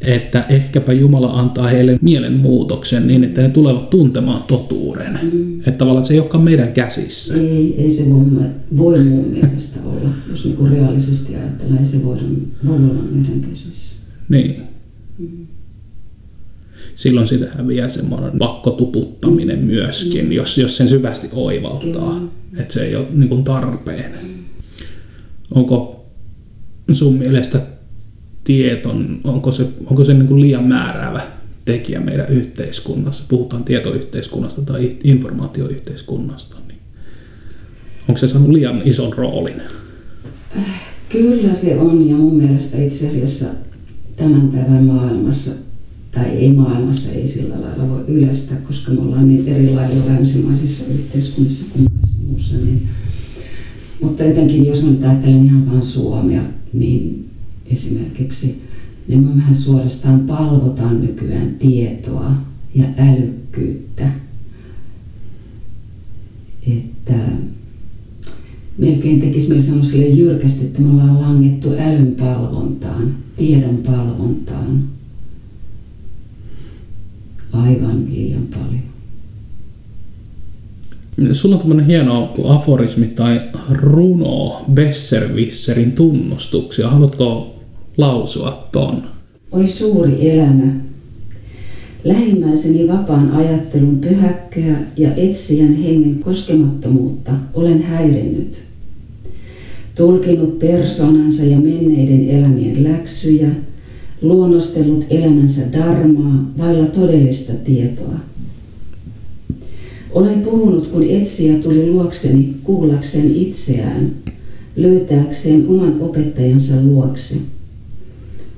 että 0.00 0.44
ehkäpä 0.48 0.92
Jumala 0.92 1.32
antaa 1.32 1.68
heille 1.68 1.98
mielenmuutoksen 2.00 3.06
niin, 3.06 3.24
että 3.24 3.42
ne 3.42 3.48
tulevat 3.48 3.90
tuntemaan 3.90 4.42
totuuden. 4.42 5.18
Mm. 5.22 5.58
Että 5.58 5.72
tavallaan 5.72 6.04
se 6.04 6.14
ei 6.14 6.20
olekaan 6.20 6.44
meidän 6.44 6.72
käsissä. 6.72 7.34
Ei, 7.34 7.74
ei 7.78 7.90
se 7.90 8.10
voi, 8.10 8.24
voi 8.76 9.04
mun 9.04 9.24
mielestä 9.24 9.80
olla, 9.84 10.10
jos 10.30 10.44
niin 10.44 10.70
reaalisesti 10.70 11.36
ajatellaan, 11.36 11.78
ei 11.78 11.86
se 11.86 12.04
voi, 12.04 12.16
voi 12.66 12.76
olla 12.76 13.02
meidän 13.10 13.40
käsissä. 13.40 13.94
Niin 14.28 14.71
silloin 17.02 17.28
sitä 17.28 17.46
häviää 17.56 17.88
semmoinen 17.88 18.38
pakkotuputtaminen 18.38 19.58
mm. 19.58 19.64
myöskin, 19.64 20.24
mm. 20.24 20.32
jos, 20.32 20.58
jos 20.58 20.76
sen 20.76 20.88
syvästi 20.88 21.28
oivaltaa, 21.32 22.12
Kyllä. 22.12 22.62
että 22.62 22.74
se 22.74 22.84
ei 22.84 22.96
ole 22.96 23.06
niin 23.12 23.28
kuin 23.28 23.44
tarpeen. 23.44 24.12
Mm. 24.22 24.28
Onko 25.54 26.06
sun 26.92 27.14
mielestä 27.14 27.60
tieton, 28.44 29.20
onko 29.24 29.52
se, 29.52 29.66
onko 29.86 30.04
se 30.04 30.14
niin 30.14 30.28
kuin 30.28 30.40
liian 30.40 30.64
määräävä 30.64 31.20
tekijä 31.64 32.00
meidän 32.00 32.28
yhteiskunnassa? 32.28 33.24
Puhutaan 33.28 33.64
tietoyhteiskunnasta 33.64 34.62
tai 34.62 34.96
informaatioyhteiskunnasta. 35.04 36.56
Niin 36.68 36.78
onko 38.08 38.18
se 38.18 38.28
saanut 38.28 38.50
liian 38.50 38.82
ison 38.84 39.12
roolin? 39.12 39.62
Kyllä 41.08 41.52
se 41.52 41.78
on 41.78 42.08
ja 42.08 42.16
mun 42.16 42.36
mielestä 42.36 42.82
itse 42.82 43.06
asiassa 43.06 43.46
tämän 44.16 44.48
päivän 44.48 44.84
maailmassa 44.84 45.71
tai 46.14 46.28
ei 46.28 46.52
maailmassa 46.52 47.12
ei 47.12 47.26
sillä 47.26 47.60
lailla 47.60 47.88
voi 47.88 48.04
yleistää, 48.08 48.56
koska 48.56 48.92
me 48.92 49.00
ollaan 49.00 49.28
niin 49.28 49.48
eri 49.48 49.70
lailla 49.70 50.06
länsimaisissa 50.06 50.84
yhteiskunnissa 50.84 51.64
kuin 51.72 51.86
muussa. 52.26 52.54
Niin. 52.54 52.88
Mutta 54.00 54.24
jotenkin, 54.24 54.66
jos 54.66 54.84
nyt 54.84 55.04
ajattelen 55.04 55.44
ihan 55.44 55.70
vain 55.70 55.84
Suomea, 55.84 56.42
niin 56.72 57.28
esimerkiksi 57.66 58.62
niin 59.08 59.24
me 59.24 59.36
vähän 59.36 59.54
suorastaan 59.54 60.20
palvotaan 60.20 61.00
nykyään 61.00 61.54
tietoa 61.54 62.32
ja 62.74 62.84
älykkyyttä. 62.96 64.10
Että 66.66 67.14
melkein 68.78 69.20
tekisi 69.20 69.48
meille 69.48 69.64
semmoiselle 69.64 70.06
jyrkästi, 70.06 70.64
että 70.64 70.80
me 70.80 70.90
ollaan 70.90 71.22
langettu 71.22 71.70
älyn 71.70 72.14
palvontaan, 72.18 73.14
tiedon 73.36 73.76
palvontaan, 73.76 74.84
aivan 77.52 78.04
liian 78.10 78.46
paljon. 78.46 78.82
Sulla 81.32 81.54
on 81.54 81.60
tämmöinen 81.60 81.86
hieno 81.86 82.34
aforismi 82.48 83.06
tai 83.06 83.40
runo 83.70 84.64
Besserwisserin 84.72 85.92
tunnustuksia. 85.92 86.90
Haluatko 86.90 87.56
lausua 87.96 88.68
ton? 88.72 89.02
Oi 89.52 89.68
suuri 89.68 90.30
elämä. 90.30 90.74
Lähimmäiseni 92.04 92.88
vapaan 92.88 93.30
ajattelun 93.30 93.98
pyhäkköä 93.98 94.76
ja 94.96 95.14
etsijän 95.16 95.74
hengen 95.74 96.18
koskemattomuutta 96.18 97.32
olen 97.54 97.82
häirinnyt. 97.82 98.62
Tulkinut 99.94 100.58
persoonansa 100.58 101.44
ja 101.44 101.58
menneiden 101.60 102.28
elämien 102.28 102.84
läksyjä– 102.84 103.48
luonnostellut 104.22 105.04
elämänsä 105.10 105.62
darmaa 105.72 106.50
vailla 106.58 106.86
todellista 106.86 107.52
tietoa. 107.52 108.14
Olen 110.12 110.40
puhunut, 110.40 110.86
kun 110.86 111.02
etsiä 111.08 111.58
tuli 111.58 111.90
luokseni 111.90 112.56
kuullakseen 112.62 113.34
itseään, 113.34 114.10
löytääkseen 114.76 115.68
oman 115.68 116.00
opettajansa 116.00 116.74
luokse. 116.82 117.36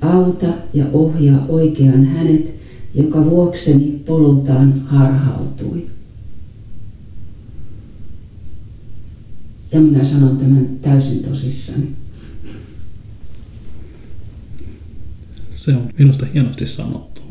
Auta 0.01 0.47
ja 0.73 0.85
ohjaa 0.93 1.45
oikeaan 1.49 2.05
hänet, 2.05 2.55
joka 2.95 3.25
vuokseni 3.25 4.01
polultaan 4.05 4.73
harhautui. 4.85 5.85
Ja 9.71 9.81
minä 9.81 10.03
sanon 10.03 10.37
tämän 10.37 10.69
täysin 10.81 11.23
tosissani. 11.23 12.04
Se 15.65 15.75
on 15.75 15.89
minusta 15.97 16.25
hienosti 16.33 16.67
sanottu. 16.67 17.21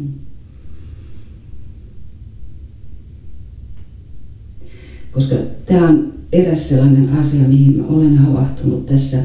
Koska 5.13 5.35
tämä 5.67 5.89
on 5.89 6.13
eräs 6.33 6.69
sellainen 6.69 7.09
asia, 7.09 7.49
mihin 7.49 7.77
mä 7.77 7.87
olen 7.87 8.19
havahtunut 8.19 8.87
tässä 8.87 9.19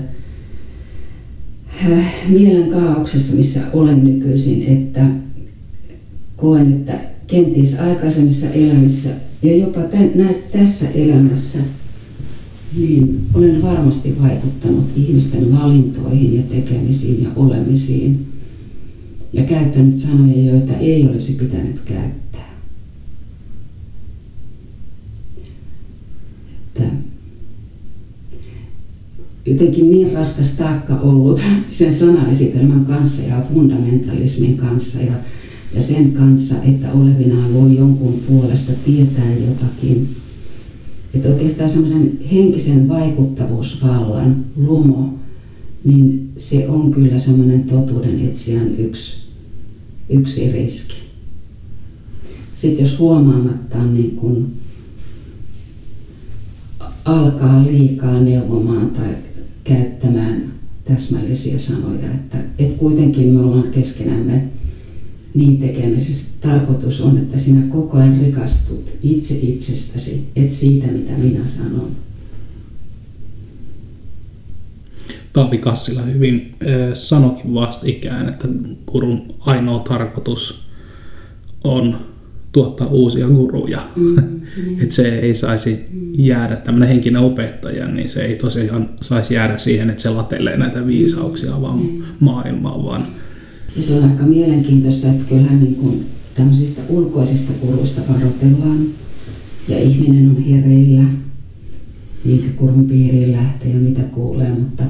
äh, 1.91 2.13
mielenkaaauksessa, 2.27 3.35
missä 3.35 3.61
olen 3.73 4.03
nykyisin, 4.03 4.63
että 4.63 5.05
koen, 6.37 6.73
että 6.73 6.99
kenties 7.27 7.79
aikaisemmissa 7.79 8.49
elämissä 8.49 9.09
ja 9.41 9.57
jopa 9.57 9.81
tämän, 9.81 10.35
tässä 10.51 10.89
elämässä, 10.89 11.59
niin 12.77 13.27
olen 13.33 13.61
varmasti 13.61 14.21
vaikuttanut 14.21 14.85
ihmisten 14.95 15.59
valintoihin 15.59 16.37
ja 16.37 16.43
tekemisiin 16.43 17.23
ja 17.23 17.29
olemisiin 17.35 18.28
ja 19.33 19.43
käyttänyt 19.43 19.99
sanoja, 19.99 20.51
joita 20.51 20.73
ei 20.73 21.07
olisi 21.07 21.33
pitänyt 21.33 21.79
käyttää. 21.79 22.49
Että 26.67 26.83
jotenkin 29.45 29.91
niin 29.91 30.13
raskas 30.13 30.53
taakka 30.53 30.95
ollut 30.95 31.41
sen 31.71 31.95
sanaesitelmän 31.95 32.85
kanssa 32.85 33.23
ja 33.23 33.41
fundamentalismin 33.53 34.57
kanssa 34.57 35.01
ja, 35.01 35.13
ja 35.75 35.81
sen 35.81 36.11
kanssa, 36.11 36.55
että 36.63 36.91
olevinaan 36.91 37.53
voi 37.53 37.77
jonkun 37.77 38.19
puolesta 38.27 38.71
tietää 38.85 39.33
jotakin. 39.33 40.09
Että 41.13 41.29
oikeastaan 41.29 41.69
semmoisen 41.69 42.19
henkisen 42.31 42.87
vaikuttavuusvallan 42.87 44.45
lumo, 44.55 45.13
niin 45.83 46.31
se 46.37 46.69
on 46.69 46.91
kyllä 46.91 47.19
semmoinen 47.19 47.63
totuuden 47.63 48.27
etsijän 48.27 48.75
yksi, 48.77 49.17
yksi 50.09 50.51
riski. 50.51 50.95
Sitten 52.55 52.85
jos 52.85 52.99
huomaamattaan 52.99 53.93
niin 53.93 54.15
kun 54.15 54.51
alkaa 57.05 57.65
liikaa 57.65 58.21
neuvomaan 58.21 58.89
tai 58.89 59.15
käyttämään 59.63 60.53
täsmällisiä 60.85 61.59
sanoja, 61.59 62.11
että, 62.11 62.37
että 62.59 62.79
kuitenkin 62.79 63.27
me 63.27 63.39
ollaan 63.39 63.71
keskenämme 63.71 64.43
niin 65.33 65.57
tekemisissä. 65.57 66.29
Tarkoitus 66.41 67.01
on, 67.01 67.17
että 67.17 67.37
sinä 67.37 67.61
koko 67.61 67.97
ajan 67.97 68.19
rikastut 68.19 68.91
itse 69.03 69.39
itsestäsi, 69.41 70.25
et 70.35 70.51
siitä 70.51 70.87
mitä 70.87 71.11
minä 71.11 71.45
sanon. 71.45 71.91
Taavi 75.33 75.57
Kassila 75.57 76.01
hyvin 76.01 76.55
sanokin 76.93 77.53
vastikään, 77.53 78.29
että 78.29 78.47
kurun 78.85 79.21
ainoa 79.39 79.79
tarkoitus 79.79 80.69
on 81.63 81.97
tuottaa 82.51 82.87
uusia 82.87 83.27
guruja. 83.27 83.81
Mm, 83.95 84.15
mm. 84.15 84.41
että 84.81 84.95
se 84.95 85.19
ei 85.19 85.35
saisi 85.35 85.85
jäädä, 86.17 86.55
tämmöinen 86.55 86.89
henkinen 86.89 87.21
opettaja, 87.21 87.87
niin 87.87 88.09
se 88.09 88.21
ei 88.21 88.35
tosiaan 88.35 88.89
saisi 89.01 89.33
jäädä 89.33 89.57
siihen, 89.57 89.89
että 89.89 90.03
se 90.03 90.09
latelee 90.09 90.57
näitä 90.57 90.87
viisauksia 90.87 91.55
mm, 91.55 91.61
vaan 91.61 91.79
mm. 91.79 92.01
maailmaan, 92.19 92.83
vaan 92.83 93.07
ja 93.75 93.83
se 93.83 93.93
on 93.93 94.03
aika 94.03 94.23
mielenkiintoista, 94.23 95.07
että 95.07 95.25
kyllähän 95.29 95.59
niin 95.59 95.75
kuin 95.75 96.05
tämmöisistä 96.35 96.81
ulkoisista 96.89 97.53
kuruista 97.61 98.01
varoitellaan 98.13 98.87
ja 99.67 99.79
ihminen 99.79 100.29
on 100.29 100.43
hereillä, 100.43 101.03
minkä 102.23 102.49
kurun 102.55 102.85
piiriin 102.85 103.31
lähtee 103.31 103.71
ja 103.71 103.79
mitä 103.79 104.01
kuulee, 104.01 104.49
mutta, 104.49 104.83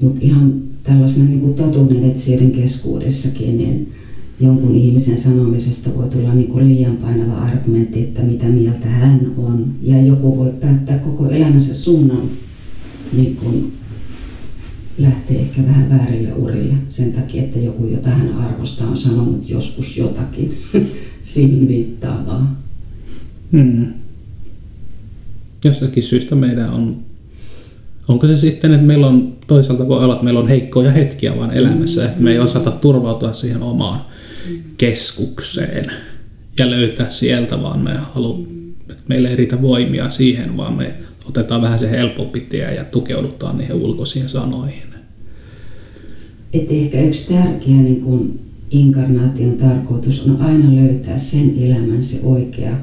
mutta 0.00 0.20
ihan 0.20 0.62
tällaisena 0.82 1.28
niin 1.28 1.40
kuin 1.40 1.54
totuuden 1.54 2.04
etsijöiden 2.04 2.50
keskuudessakin, 2.50 3.58
niin 3.58 3.92
jonkun 4.40 4.74
ihmisen 4.74 5.18
sanomisesta 5.18 5.90
voi 5.94 6.08
tulla 6.08 6.34
niin 6.34 6.48
kuin 6.48 6.68
liian 6.68 6.96
painava 6.96 7.32
argumentti, 7.32 8.02
että 8.02 8.22
mitä 8.22 8.46
mieltä 8.46 8.88
hän 8.88 9.32
on. 9.36 9.74
Ja 9.82 10.02
joku 10.02 10.36
voi 10.36 10.52
päättää 10.60 10.98
koko 10.98 11.30
elämänsä 11.30 11.74
suunnan 11.74 12.22
niin 13.12 13.36
kuin 13.36 13.72
lähtee 14.98 15.40
ehkä 15.40 15.62
vähän 15.66 15.90
väärille 15.90 16.32
urille 16.32 16.74
sen 16.88 17.12
takia, 17.12 17.42
että 17.42 17.58
joku, 17.58 17.86
jota 17.86 18.10
hän 18.10 18.32
arvostaa, 18.32 18.90
on 18.90 18.96
sanonut 18.96 19.48
joskus 19.50 19.96
jotakin 19.96 20.58
siihen 21.22 21.68
viittaavaa. 21.68 22.62
Hmm. 23.52 23.86
Jostakin 25.64 26.02
syystä 26.02 26.34
meidän 26.34 26.70
on, 26.70 26.96
onko 28.08 28.26
se 28.26 28.36
sitten, 28.36 28.72
että 28.72 28.86
meillä 28.86 29.06
on 29.06 29.35
toisaalta 29.46 29.88
voi 29.88 30.04
olla, 30.04 30.14
että 30.14 30.24
meillä 30.24 30.40
on 30.40 30.48
heikkoja 30.48 30.90
hetkiä 30.90 31.36
vaan 31.36 31.50
elämässä, 31.50 32.04
että 32.04 32.22
me 32.22 32.32
ei 32.32 32.38
osata 32.38 32.70
turvautua 32.70 33.32
siihen 33.32 33.62
omaan 33.62 34.00
keskukseen 34.76 35.92
ja 36.58 36.70
löytää 36.70 37.10
sieltä, 37.10 37.62
vaan 37.62 37.80
me 37.80 37.94
halu, 37.94 38.48
että 38.90 39.02
meillä 39.08 39.28
ei 39.28 39.36
riitä 39.36 39.62
voimia 39.62 40.10
siihen, 40.10 40.56
vaan 40.56 40.76
me 40.76 40.94
otetaan 41.28 41.62
vähän 41.62 41.78
se 41.78 41.90
helpompi 41.90 42.40
tie 42.40 42.74
ja 42.74 42.84
tukeudutaan 42.84 43.58
niihin 43.58 43.74
ulkoisiin 43.74 44.28
sanoihin. 44.28 44.82
Että 46.52 46.74
ehkä 46.74 47.00
yksi 47.00 47.34
tärkeä 47.34 47.74
niin 47.74 48.00
kun 48.00 48.40
inkarnaation 48.70 49.52
tarkoitus 49.52 50.26
on 50.28 50.42
aina 50.42 50.76
löytää 50.76 51.18
sen 51.18 51.54
elämän 51.60 52.02
se 52.02 52.20
oikea 52.22 52.76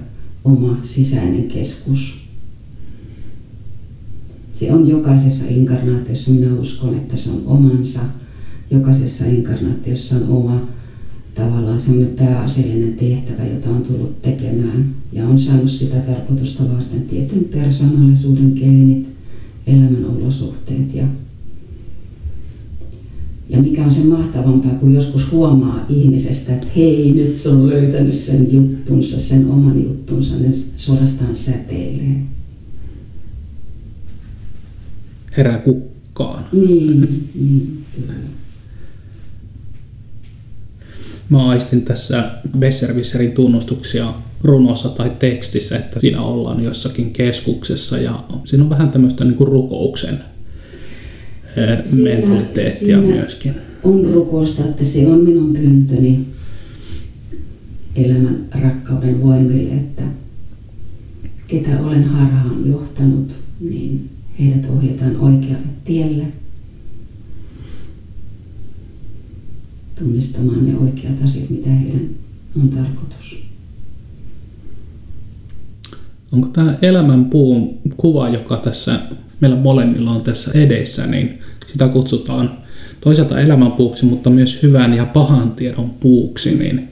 oma 0.44 0.78
sisäinen 0.84 1.48
keskus. 1.48 2.23
Se 4.64 4.74
on 4.74 4.90
jokaisessa 4.90 5.46
inkarnaatiossa, 5.50 6.32
minä 6.32 6.60
uskon, 6.60 6.94
että 6.94 7.18
se 7.18 7.30
on 7.30 7.44
omansa. 7.46 8.00
Jokaisessa 8.72 9.26
inkarnaatiossa 9.26 10.16
on 10.16 10.28
oma 10.28 10.68
tavallaan 11.36 11.80
semmoinen 11.80 12.16
pääasiallinen 12.16 12.94
tehtävä, 12.94 13.46
jota 13.48 13.70
on 13.70 13.82
tullut 13.82 14.22
tekemään. 14.22 14.96
Ja 15.12 15.28
on 15.28 15.40
saanut 15.40 15.72
sitä 15.72 15.96
tarkoitusta 15.96 16.64
varten 16.64 17.02
tietyn 17.02 17.44
persoonallisuuden 17.44 18.54
geenit, 18.56 19.08
elämän 19.68 20.06
olosuhteet 20.06 20.96
ja 20.96 21.08
ja 23.50 23.62
mikä 23.62 23.86
on 23.86 23.94
se 23.94 24.04
mahtavampaa, 24.04 24.72
kun 24.72 24.94
joskus 24.94 25.32
huomaa 25.32 25.86
ihmisestä, 25.90 26.54
että 26.54 26.68
hei, 26.76 27.12
nyt 27.12 27.36
se 27.36 27.50
on 27.50 27.70
löytänyt 27.70 28.14
sen 28.14 28.54
juttunsa, 28.54 29.20
sen 29.20 29.52
oman 29.52 29.84
juttunsa, 29.84 30.36
niin 30.36 30.66
suorastaan 30.76 31.36
säteilee. 31.36 32.16
Herää 35.38 35.58
kukkaan. 35.58 36.46
Niin, 36.52 37.02
niin 37.36 37.84
kyllä. 37.96 38.14
Mä 41.30 41.50
aistin 41.50 41.82
tässä 41.82 42.32
Besservisserin 42.60 43.32
tunnustuksia 43.32 44.14
runossa 44.42 44.90
tai 44.90 45.12
tekstissä, 45.20 45.78
että 45.78 46.00
siinä 46.00 46.22
ollaan 46.22 46.64
jossakin 46.64 47.14
keskuksessa 47.14 47.98
ja 47.98 48.24
siinä 48.46 48.64
on 48.64 48.70
vähän 48.70 48.92
tämmöistä 48.92 49.24
niin 49.24 49.36
kuin 49.36 49.48
rukouksen 49.48 50.20
siinä, 51.84 52.10
mentaliteettia 52.10 53.02
siinä 53.02 53.16
myöskin. 53.16 53.56
On 53.84 54.06
rukousta, 54.14 54.64
että 54.64 54.84
se 54.84 55.08
on 55.08 55.20
minun 55.20 55.54
pyyntöni 55.54 56.26
elämän 57.96 58.46
rakkauden 58.62 59.22
voimille, 59.22 59.74
että 59.74 60.04
ketä 61.48 61.80
olen 61.80 62.04
harhaan 62.04 62.68
johtanut, 62.70 63.38
niin 63.60 64.10
heidät 64.40 64.70
ohjataan 64.70 65.18
oikealle 65.18 65.68
tielle– 65.86 66.24
tunnistamaan 70.00 70.66
ne 70.66 70.78
oikeat 70.78 71.24
asiat, 71.24 71.50
mitä 71.50 71.70
heidän 71.70 72.10
on 72.62 72.70
tarkoitus. 72.70 73.44
Onko 76.32 76.48
tämä 76.48 76.78
elämän 76.82 77.26
puun 77.26 77.78
kuva, 77.98 78.30
joka 78.30 78.58
tässä 78.58 79.00
meillä 79.40 79.58
molemmilla 79.58 80.12
on 80.12 80.22
tässä 80.22 80.52
edessä, 80.54 81.08
niin 81.08 81.40
sitä 81.72 81.88
kutsutaan 81.88 82.52
toisaalta 83.02 83.40
elämän 83.40 83.72
puuksi, 83.72 84.06
mutta 84.06 84.30
myös 84.30 84.64
hyvän 84.64 84.94
ja 84.94 85.06
pahan 85.06 85.52
tiedon 85.52 85.90
puuksi, 85.90 86.56
niin 86.56 86.90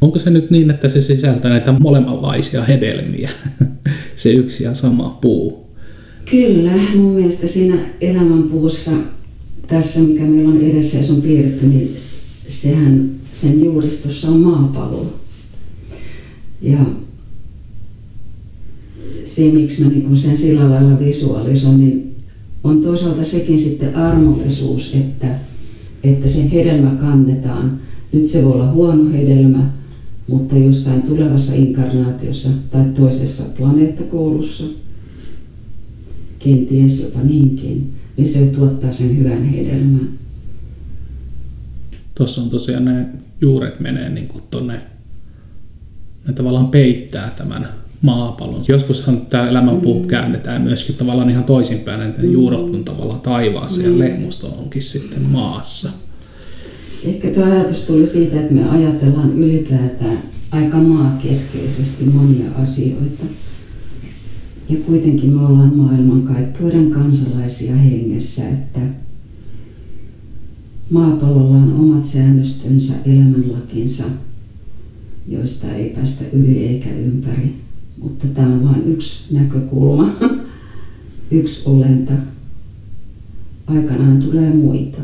onko 0.00 0.18
se 0.18 0.30
nyt 0.30 0.50
niin, 0.50 0.70
että 0.70 0.88
se 0.88 1.00
sisältää 1.00 1.50
näitä 1.50 1.72
molemmanlaisia 1.72 2.64
hedelmiä, 2.64 3.30
se 4.16 4.32
yksi 4.32 4.64
ja 4.64 4.74
sama 4.74 5.18
puu? 5.20 5.71
Kyllä, 6.30 6.72
mun 6.94 7.12
mielestä 7.12 7.46
siinä 7.46 7.78
elämänpuussa, 8.00 8.90
tässä 9.66 10.00
mikä 10.00 10.22
meillä 10.24 10.50
on 10.50 10.60
edessä 10.60 10.96
ja 10.96 11.04
se 11.04 11.12
on 11.12 11.22
piirretty, 11.22 11.66
niin 11.66 11.96
sehän 12.46 13.10
sen 13.32 13.64
juuristossa 13.64 14.28
on 14.28 14.40
maapallo. 14.40 15.14
Ja 16.62 16.78
se, 19.24 19.50
miksi 19.52 19.82
mä 19.82 19.90
niin 19.90 20.16
sen 20.16 20.36
sillä 20.36 20.70
lailla 20.70 20.98
visualisoin, 20.98 21.80
niin 21.80 22.14
on 22.64 22.82
toisaalta 22.82 23.24
sekin 23.24 23.58
sitten 23.58 23.96
armollisuus, 23.96 24.94
että, 24.94 25.26
että 26.04 26.28
se 26.28 26.52
hedelmä 26.52 26.90
kannetaan. 26.90 27.80
Nyt 28.12 28.26
se 28.26 28.44
voi 28.44 28.52
olla 28.52 28.72
huono 28.72 29.12
hedelmä, 29.12 29.70
mutta 30.26 30.56
jossain 30.56 31.02
tulevassa 31.02 31.54
inkarnaatiossa 31.54 32.48
tai 32.70 32.84
toisessa 32.98 33.44
planeettakoulussa, 33.56 34.64
kenties 36.44 37.02
jopa 37.02 37.20
niinkin, 37.26 37.92
niin 38.16 38.28
se 38.28 38.46
tuottaa 38.46 38.92
sen 38.92 39.18
hyvän 39.18 39.44
hedelmän 39.44 40.08
tuossa 42.14 42.40
on 42.40 42.50
tosiaan 42.50 42.84
ne 42.84 43.06
juuret 43.40 43.80
menee 43.80 44.08
niin 44.08 44.28
kuin 44.28 44.42
tonne, 44.50 44.80
ne 46.26 46.32
tavallaan 46.32 46.68
peittää 46.68 47.34
tämän 47.36 47.68
maapallon. 48.02 48.64
Joskushan 48.68 49.26
tämä 49.26 49.48
elämänpuu 49.48 50.02
mm. 50.02 50.06
käännetään 50.06 50.62
myöskin 50.62 50.94
tavallaan 50.94 51.30
ihan 51.30 51.44
toisinpäin, 51.44 52.02
että 52.02 52.22
mm. 52.22 52.32
juurot 52.32 52.74
on 52.74 52.84
tavallaan 52.84 53.20
taivaassa 53.20 53.80
mm. 53.80 53.86
ja 53.86 53.98
lehmusto 53.98 54.46
onkin 54.46 54.82
sitten 54.82 55.22
maassa. 55.22 55.90
Ehkä 57.04 57.30
tuo 57.30 57.44
ajatus 57.44 57.80
tuli 57.80 58.06
siitä, 58.06 58.40
että 58.40 58.54
me 58.54 58.68
ajatellaan 58.68 59.38
ylipäätään 59.38 60.22
aika 60.50 60.76
maakeskeisesti 60.76 62.04
monia 62.04 62.50
asioita. 62.54 63.24
Ja 64.72 64.78
kuitenkin 64.86 65.30
me 65.30 65.46
ollaan 65.46 65.76
maailmankaikkeuden 65.76 66.90
kansalaisia 66.90 67.76
hengessä, 67.76 68.48
että 68.48 68.80
maapallolla 70.90 71.56
on 71.56 71.72
omat 71.72 72.04
säännöstönsä, 72.04 72.94
elämänlakinsa, 73.06 74.04
joista 75.28 75.72
ei 75.72 75.90
päästä 75.90 76.24
yli 76.32 76.66
eikä 76.66 76.90
ympäri. 76.90 77.54
Mutta 77.98 78.26
tämä 78.26 78.46
on 78.46 78.64
vain 78.64 78.82
yksi 78.86 79.34
näkökulma, 79.34 80.16
yksi 81.30 81.62
olenta. 81.64 82.12
Aikanaan 83.66 84.22
tulee 84.22 84.50
muita. 84.50 84.98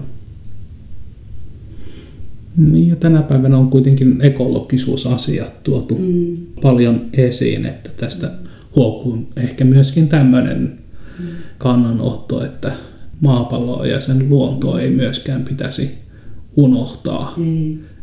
Niin 2.57 2.89
ja 2.89 2.97
tänä 2.97 3.23
päivänä 3.23 3.59
on 3.59 3.71
kuitenkin 3.71 4.21
ekologisuusasiat 4.21 5.63
tuotu 5.63 5.99
mm. 5.99 6.37
paljon 6.63 7.01
esiin, 7.13 7.67
että 7.67 7.91
tästä 7.97 8.48
huokuu 8.79 9.29
ehkä 9.37 9.65
myöskin 9.65 10.09
tämmöinen 10.09 10.79
mm. 11.19 11.27
kannanotto, 11.59 12.45
että 12.45 12.73
maapalloa 13.21 13.87
ja 13.87 14.01
sen 14.01 14.29
luontoa 14.29 14.81
ei 14.81 14.91
myöskään 14.91 15.45
pitäisi 15.45 15.91
unohtaa. 16.57 17.35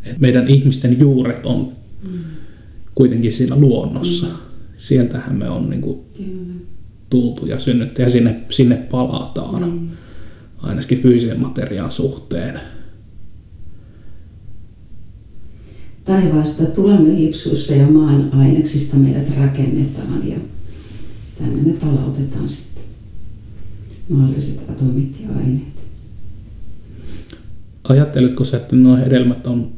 Että 0.04 0.20
meidän 0.20 0.48
ihmisten 0.48 1.00
juuret 1.00 1.46
on 1.46 1.72
mm. 2.12 2.20
kuitenkin 2.96 3.32
siinä 3.32 3.56
luonnossa. 3.56 4.26
Mm. 4.26 4.34
Sieltähän 4.78 5.36
me 5.36 5.50
on 5.50 5.70
niin 5.70 5.82
kuin 5.82 6.00
tultu 7.10 7.46
ja 7.46 7.60
synnytty 7.60 8.02
ja 8.02 8.10
sinne, 8.10 8.40
sinne 8.50 8.76
palataan. 8.76 9.64
Mm. 9.64 9.90
Ainakin 10.58 11.02
fyysisen 11.02 11.40
materiaan 11.40 11.92
suhteen. 11.92 12.60
Taivaasta 16.06 16.66
tulemme 16.66 17.18
hipsuissa 17.18 17.74
ja 17.74 17.88
maan 17.88 18.34
aineksista 18.34 18.98
meidät 18.98 19.38
rakennetaan 19.38 20.28
ja 20.30 20.38
tänne 21.38 21.72
me 21.72 21.74
palautetaan 21.74 22.50
sitten 22.50 22.84
maalliset 24.10 24.70
atomit 24.70 25.18
ja 25.22 25.28
aineet. 25.38 25.76
Ajatteletko 27.84 28.44
sä, 28.44 28.58
että 28.58 28.76
nuo 28.76 28.98
hedelmät 28.98 29.48
on 29.48 29.72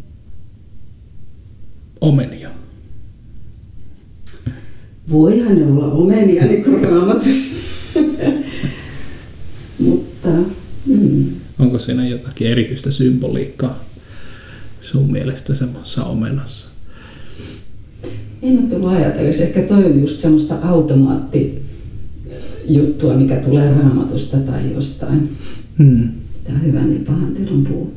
omenia? 2.02 2.50
Voihan 5.10 5.56
ne 5.56 5.66
olla 5.66 5.86
omenia, 5.92 6.46
niin 6.46 6.64
kuin 6.64 6.84
raamatus. 6.84 7.58
Mutta... 9.80 10.30
Mm. 10.86 11.26
Onko 11.60 11.80
siinä 11.80 12.08
jotakin 12.08 12.48
erityistä 12.48 12.92
symboliikkaa 12.92 13.84
sun 14.82 15.12
mielestä 15.12 15.56
semmoisessa 15.56 16.04
omenassa? 16.04 16.68
En 18.42 18.60
ole 18.60 18.68
tullut 18.70 18.90
ajatellut. 18.90 19.36
Ehkä 19.36 19.62
toi 19.62 19.86
on 19.86 20.02
just 20.02 20.20
semmoista 20.20 20.56
automaatti 20.62 21.62
juttua, 22.70 23.14
mikä 23.14 23.36
tulee 23.36 23.74
raamatusta 23.74 24.38
tai 24.38 24.74
jostain. 24.74 25.30
Hmm. 25.78 26.10
Tämä 26.44 26.60
hyvän 26.60 26.94
ja 26.94 27.00
pahan 27.08 27.34
teon 27.34 27.64
puu. 27.64 27.94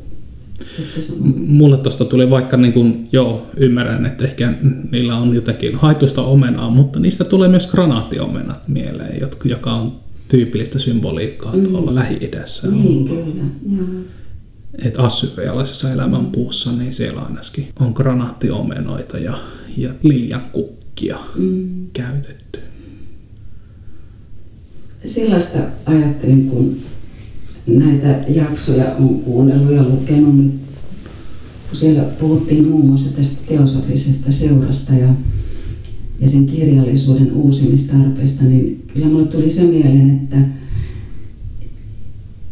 Mulle 1.35 1.77
tuosta 1.77 2.05
tuli 2.05 2.29
vaikka, 2.29 2.57
niin 2.57 2.73
kuin, 2.73 3.07
joo, 3.11 3.47
ymmärrän, 3.57 4.05
että 4.05 4.23
ehkä 4.23 4.53
niillä 4.91 5.17
on 5.17 5.35
jotakin 5.35 5.75
haitusta 5.75 6.21
omenaa, 6.21 6.69
mutta 6.69 6.99
niistä 6.99 7.23
tulee 7.23 7.49
myös 7.49 7.67
granaattiomenat 7.67 8.67
mieleen, 8.67 9.21
joka 9.43 9.73
on 9.73 9.93
tyypillistä 10.27 10.79
symboliikkaa 10.79 11.55
mm. 11.55 11.63
tuolla 11.63 11.95
Lähi-idässä. 11.95 12.67
Niin, 12.67 13.07
kyllä. 13.07 13.43
Joo. 13.77 13.87
Et 14.85 14.93
assyrialaisessa 14.97 15.91
elämänpuussa, 15.91 16.71
niin 16.71 16.93
siellä 16.93 17.21
ainakin 17.21 17.67
on 17.79 17.91
granaattiomenoita 17.95 19.17
ja, 19.17 19.37
ja 19.77 19.93
liljakukkia 20.03 21.19
mm. 21.37 21.87
käytetty 21.93 22.41
sellaista 25.05 25.59
ajattelin, 25.85 26.49
kun 26.49 26.77
näitä 27.67 28.19
jaksoja 28.27 28.95
on 28.95 29.19
kuunnellut 29.19 29.75
ja 29.75 29.83
lukenut, 29.83 30.35
niin 30.35 30.59
kun 31.69 31.77
siellä 31.77 32.03
puhuttiin 32.03 32.67
muun 32.67 32.85
muassa 32.85 33.15
tästä 33.15 33.41
teosofisesta 33.47 34.31
seurasta 34.31 34.93
ja, 34.93 35.07
ja 36.19 36.27
sen 36.27 36.45
kirjallisuuden 36.45 37.33
uusimistarpeesta, 37.33 38.43
niin 38.43 38.83
kyllä 38.93 39.05
mulle 39.05 39.27
tuli 39.27 39.49
se 39.49 39.63
mieleen, 39.63 40.09
että 40.09 40.37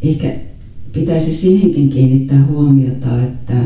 ehkä 0.01 0.36
pitäisi 0.93 1.36
siihenkin 1.36 1.89
kiinnittää 1.89 2.45
huomiota, 2.45 3.24
että 3.24 3.63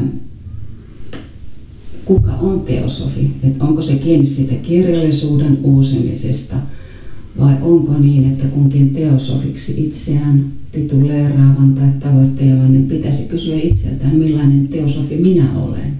kuka 2.05 2.31
on 2.31 2.61
teosofi, 2.61 3.31
että 3.43 3.65
onko 3.65 3.81
se 3.81 3.95
kiinni 3.95 4.25
siitä 4.25 4.55
kirjallisuuden 4.55 5.59
uusimisesta– 5.63 6.55
vai 7.39 7.55
onko 7.61 7.93
niin, 7.99 8.31
että 8.31 8.47
kunkin 8.47 8.93
teosofiksi 8.93 9.85
itseään 9.85 10.45
tituleeraavan 10.71 11.73
tai 11.73 11.89
tavoittelevan, 11.99 12.71
niin 12.71 12.87
pitäisi 12.87 13.29
kysyä 13.29 13.59
itseltään, 13.63 14.15
millainen 14.15 14.67
teosofi 14.67 15.17
minä 15.17 15.59
olen. 15.61 15.93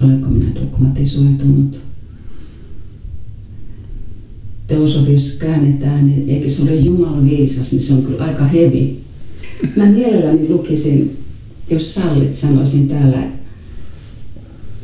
Olenko 0.00 0.28
minä 0.28 0.54
dogmatisoitunut? 0.54 1.80
Teosofi, 4.66 5.12
jos 5.12 5.36
käännetään, 5.40 6.06
niin 6.06 6.28
eikö 6.28 6.48
se 6.48 6.62
ole 6.62 6.74
Jumalan 6.74 7.30
viisas, 7.30 7.72
niin 7.72 7.82
se 7.82 7.92
on 7.92 8.02
kyllä 8.02 8.24
aika 8.24 8.44
hevi. 8.44 8.98
Mä 9.76 9.86
mielelläni 9.86 10.48
lukisin, 10.48 11.16
jos 11.70 11.94
sallit, 11.94 12.32
sanoisin 12.32 12.88
täällä 12.88 13.28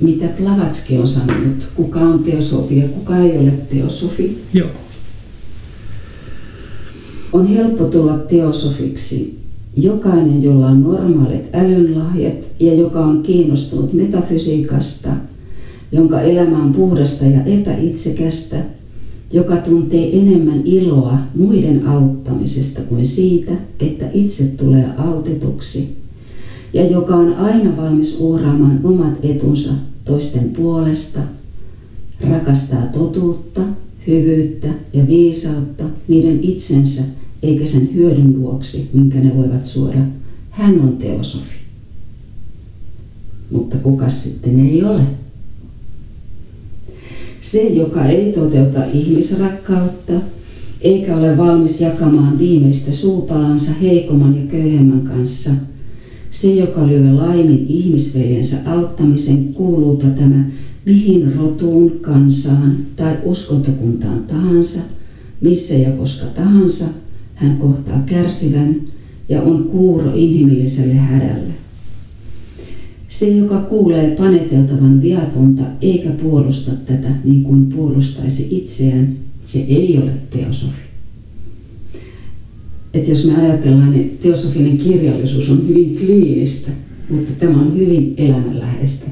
mitä 0.01 0.27
Plavatski 0.27 0.99
on 0.99 1.09
sanonut, 1.09 1.69
kuka 1.75 2.01
on 2.01 2.19
teosofi 2.19 2.79
ja 2.79 2.89
kuka 2.89 3.17
ei 3.17 3.39
ole 3.39 3.51
teosofi. 3.51 4.39
Joo. 4.55 4.69
On 7.33 7.47
helppo 7.47 7.85
tulla 7.85 8.19
teosofiksi 8.19 9.39
jokainen, 9.77 10.43
jolla 10.43 10.67
on 10.67 10.83
normaalit 10.83 11.55
älynlahjat 11.55 12.35
ja 12.61 12.75
joka 12.75 13.05
on 13.05 13.23
kiinnostunut 13.23 13.93
metafysiikasta, 13.93 15.09
jonka 15.93 16.21
elämä 16.21 16.63
on 16.63 16.73
puhdasta 16.73 17.25
ja 17.25 17.45
epäitsekästä, 17.45 18.57
joka 19.33 19.57
tuntee 19.57 20.19
enemmän 20.19 20.63
iloa 20.65 21.19
muiden 21.35 21.87
auttamisesta 21.87 22.81
kuin 22.81 23.07
siitä, 23.09 23.53
että 23.81 24.07
itse 24.13 24.45
tulee 24.45 24.85
autetuksi, 24.99 25.97
ja 26.73 26.87
joka 26.87 27.15
on 27.15 27.35
aina 27.35 27.77
valmis 27.77 28.17
uhraamaan 28.21 28.81
omat 28.85 29.19
etunsa 29.23 29.71
toisten 30.11 30.51
puolesta, 30.51 31.21
rakastaa 32.31 32.83
totuutta, 32.83 33.61
hyvyyttä 34.07 34.69
ja 34.93 35.07
viisautta 35.07 35.85
niiden 36.09 36.41
itsensä 36.43 37.03
eikä 37.43 37.67
sen 37.67 37.95
hyödyn 37.95 38.41
vuoksi, 38.43 38.91
minkä 38.93 39.21
ne 39.21 39.37
voivat 39.37 39.65
suoda. 39.65 39.99
Hän 40.51 40.81
on 40.81 40.97
teosofi. 40.97 41.61
Mutta 43.51 43.77
kuka 43.77 44.09
sitten 44.09 44.61
ei 44.61 44.85
ole? 44.85 45.03
Se, 47.41 47.63
joka 47.63 48.05
ei 48.05 48.33
toteuta 48.33 48.85
ihmisrakkautta, 48.85 50.13
eikä 50.81 51.17
ole 51.17 51.37
valmis 51.37 51.81
jakamaan 51.81 52.39
viimeistä 52.39 52.93
suupalansa 52.93 53.73
heikomman 53.73 54.37
ja 54.37 54.47
köyhemmän 54.51 55.03
kanssa– 55.03 55.51
se, 56.31 56.55
joka 56.55 56.87
lyö 56.87 57.17
laimin 57.17 57.67
ihmisveljensä 57.69 58.57
auttamisen, 58.67 59.55
kuuluupa 59.55 60.07
tämä 60.07 60.45
mihin 60.87 61.35
rotuun, 61.35 61.91
kansaan 62.01 62.77
tai 62.97 63.17
uskontokuntaan 63.25 64.23
tahansa, 64.23 64.81
missä 65.41 65.75
ja 65.75 65.91
koska 65.91 66.27
tahansa, 66.27 66.85
hän 67.35 67.57
kohtaa 67.57 68.03
kärsivän 68.07 68.77
ja 69.29 69.43
on 69.43 69.65
kuuro 69.65 70.13
inhimilliselle 70.15 70.95
hädälle. 70.95 71.53
Se, 73.09 73.29
joka 73.29 73.61
kuulee 73.61 74.17
paneteltavan 74.17 75.03
viatonta 75.03 75.63
eikä 75.81 76.11
puolusta 76.11 76.71
tätä 76.71 77.09
niin 77.25 77.43
kuin 77.43 77.67
puolustaisi 77.67 78.47
itseään, 78.51 79.17
se 79.43 79.59
ei 79.59 79.99
ole 80.03 80.13
teosofi 80.31 80.90
että 82.95 83.11
jos 83.11 83.25
me 83.25 83.47
ajatellaan, 83.47 83.91
niin 83.91 84.19
teosofinen 84.23 84.79
kirjallisuus 84.79 85.51
on 85.51 85.69
hyvin 85.69 85.97
kliinistä, 85.97 86.71
mutta 87.11 87.33
tämä 87.39 87.61
on 87.61 87.79
hyvin 87.79 88.15
elämänläheistä, 88.17 89.07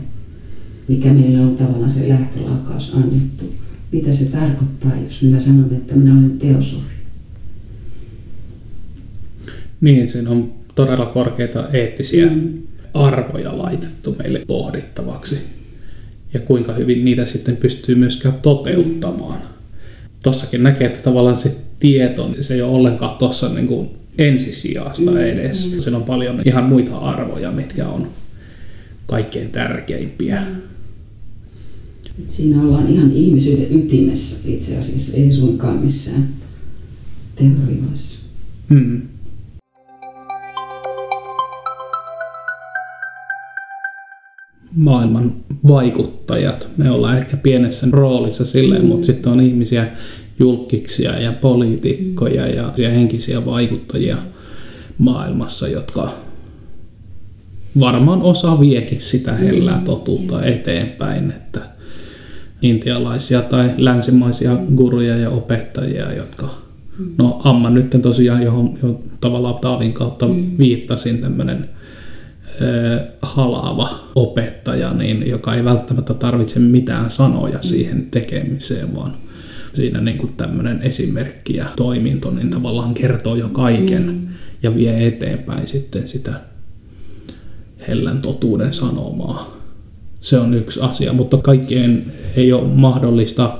mikä 0.88 1.12
meillä 1.12 1.42
on 1.42 1.56
tavallaan 1.56 1.90
se 1.90 2.08
lähtölaukaus 2.08 2.94
annettu. 2.94 3.54
Mitä 3.92 4.12
se 4.12 4.24
tarkoittaa, 4.24 4.92
jos 5.04 5.22
minä 5.22 5.40
sanon, 5.40 5.70
että 5.72 5.94
minä 5.94 6.12
olen 6.12 6.38
teosofi? 6.38 6.98
Niin, 9.80 10.08
siinä 10.08 10.30
on 10.30 10.52
todella 10.74 11.06
korkeita 11.06 11.68
eettisiä 11.72 12.26
mm. 12.26 12.52
arvoja 12.94 13.58
laitettu 13.58 14.16
meille 14.18 14.44
pohdittavaksi. 14.46 15.38
ja 16.34 16.40
kuinka 16.40 16.72
hyvin 16.72 17.04
niitä 17.04 17.26
sitten 17.26 17.56
pystyy 17.56 17.94
myöskään 17.94 18.34
toteuttamaan. 18.42 19.40
Tossakin 20.24 20.62
näkee, 20.62 20.86
että 20.86 21.02
tavallaan 21.02 21.36
se 21.36 21.56
tieto, 21.80 22.30
se 22.40 22.54
ei 22.54 22.62
ole 22.62 22.74
ollenkaan 22.74 23.18
tuossa 23.18 23.48
niin 23.48 23.66
kuin 23.66 23.88
ensisijasta 24.18 25.10
mm. 25.10 25.16
edes. 25.16 25.72
Mm. 25.74 25.80
Siinä 25.80 25.96
on 25.96 26.04
paljon 26.04 26.42
ihan 26.44 26.64
muita 26.64 26.98
arvoja, 26.98 27.52
mitkä 27.52 27.88
on 27.88 28.08
kaikkein 29.06 29.50
tärkeimpiä. 29.50 30.40
Mm. 30.40 30.62
Siinä 32.28 32.62
ollaan 32.62 32.88
ihan 32.92 33.12
ihmisyyden 33.12 33.78
ytimessä 33.78 34.48
itse 34.48 34.78
asiassa, 34.78 35.16
ei 35.16 35.32
suinkaan 35.32 35.76
missään 35.76 36.28
teorioissa. 37.36 38.18
Mm. 38.68 39.02
maailman 44.78 45.36
vaikuttajat. 45.68 46.68
Me 46.76 46.90
ollaan 46.90 47.18
ehkä 47.18 47.36
pienessä 47.36 47.86
roolissa 47.90 48.44
silleen, 48.44 48.82
mm. 48.82 48.88
mutta 48.88 49.06
sitten 49.06 49.32
on 49.32 49.40
ihmisiä, 49.40 49.92
julkiksia 50.38 51.20
ja 51.20 51.32
poliitikkoja 51.32 52.46
mm. 52.46 52.54
ja, 52.56 52.72
ja 52.76 52.90
henkisiä 52.90 53.44
vaikuttajia 53.44 54.16
maailmassa, 54.98 55.68
jotka 55.68 56.10
varmaan 57.80 58.22
osa 58.22 58.60
viekin 58.60 59.00
sitä 59.00 59.32
hellää 59.32 59.78
mm. 59.78 59.84
totuutta 59.84 60.44
eteenpäin, 60.44 61.30
että 61.30 61.60
intialaisia 62.62 63.42
tai 63.42 63.70
länsimaisia 63.76 64.56
guruja 64.76 65.16
ja 65.16 65.30
opettajia, 65.30 66.12
jotka 66.12 66.48
mm. 66.98 67.14
No 67.18 67.40
Amma 67.44 67.70
nyt 67.70 67.96
tosiaan, 68.02 68.42
johon, 68.42 68.78
johon 68.82 68.98
tavallaan 69.20 69.58
Taavin 69.58 69.92
kautta 69.92 70.28
viittasin, 70.58 71.18
tämmöinen 71.18 71.68
halaava 73.22 73.90
opettaja, 74.14 74.94
niin, 74.94 75.28
joka 75.28 75.54
ei 75.54 75.64
välttämättä 75.64 76.14
tarvitse 76.14 76.58
mitään 76.58 77.10
sanoja 77.10 77.58
siihen 77.62 78.06
tekemiseen, 78.10 78.96
vaan 78.96 79.14
siinä 79.74 80.00
niin 80.00 80.18
kuin 80.18 80.32
tämmöinen 80.32 80.82
esimerkki 80.82 81.56
ja 81.56 81.66
toiminto 81.76 82.30
niin 82.30 82.50
tavallaan 82.50 82.94
kertoo 82.94 83.36
jo 83.36 83.48
kaiken 83.48 84.02
mm. 84.02 84.28
ja 84.62 84.74
vie 84.74 85.06
eteenpäin 85.06 85.68
sitten 85.68 86.08
sitä 86.08 86.40
hellän 87.88 88.22
totuuden 88.22 88.72
sanomaa. 88.72 89.58
Se 90.20 90.38
on 90.38 90.54
yksi 90.54 90.80
asia, 90.80 91.12
mutta 91.12 91.36
kaikkien 91.36 92.04
ei 92.36 92.52
ole 92.52 92.68
mahdollista 92.68 93.58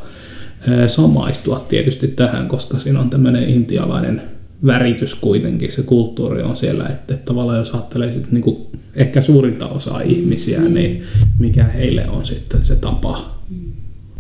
samaistua 0.87 1.67
tietysti 1.69 2.09
tähän, 2.09 2.49
koska 2.49 2.79
siinä 2.79 3.01
on 3.01 3.11
tämmöinen 3.11 3.49
intialainen 3.49 4.23
väritys 4.67 5.15
kuitenkin, 5.15 5.73
se 5.73 5.83
kulttuuri 5.83 6.43
on 6.43 6.57
siellä, 6.57 6.87
että, 6.87 7.17
tavallaan 7.17 7.59
jos 7.59 7.75
ajattelee 7.75 8.13
sit 8.13 8.33
niin 8.33 8.43
kuin 8.43 8.67
ehkä 8.95 9.21
suurinta 9.21 9.69
osaa 9.69 10.01
ihmisiä, 10.01 10.61
mm. 10.61 10.75
niin 10.75 11.03
mikä 11.39 11.65
heille 11.65 12.09
on 12.09 12.27
sitten 12.27 12.67
se 12.67 12.77
tapa 12.77 13.38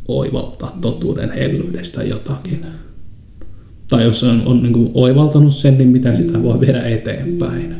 oivaltaa 0.08 0.78
totuuden 0.80 1.32
hellyydestä 1.32 2.02
jotakin. 2.02 2.66
Tai 3.88 4.04
jos 4.04 4.22
on, 4.24 4.42
on 4.46 4.62
niin 4.62 4.72
kuin 4.72 4.90
oivaltanut 4.94 5.54
sen, 5.54 5.78
niin 5.78 5.88
mitä 5.88 6.16
sitä 6.16 6.42
voi 6.42 6.60
viedä 6.60 6.82
eteenpäin. 6.82 7.74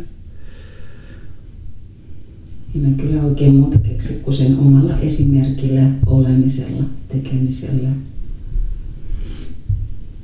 En 2.84 2.94
kyllä 2.94 3.22
oikein 3.22 3.54
muuta 3.54 3.78
keksi 3.78 4.20
kuin 4.22 4.34
sen 4.34 4.58
omalla 4.58 4.98
esimerkillä, 4.98 5.82
olemisella, 6.06 6.84
tekemisellä, 7.08 7.88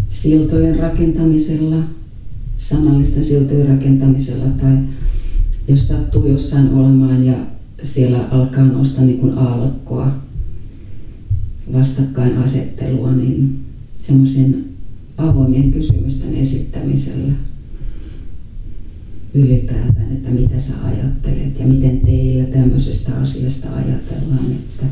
siltojen 0.08 0.78
rakentamisella, 0.78 1.76
sanallisten 2.56 3.24
siltojen 3.24 3.68
rakentamisella 3.68 4.44
tai 4.44 4.76
jos 5.68 5.88
sattuu 5.88 6.26
jossain 6.26 6.74
olemaan 6.74 7.26
ja 7.26 7.34
siellä 7.82 8.18
alkaa 8.30 8.64
nousta 8.64 9.02
niin 9.02 9.18
kuin 9.18 9.38
aallokkoa, 9.38 10.24
vastakkainasettelua, 11.72 13.12
niin 13.12 13.64
semmoisen 14.00 14.64
avoimien 15.18 15.72
kysymysten 15.72 16.34
esittämisellä 16.34 17.32
ylipäätään, 19.34 20.12
että 20.12 20.30
mitä 20.30 20.60
sä 20.60 20.74
ajattelet 20.84 21.60
ja 21.60 21.66
miten 21.66 22.00
teillä 22.00 22.44
tämmöisestä 22.44 23.12
asiasta 23.20 23.68
ajatellaan, 23.76 24.50
että, 24.50 24.86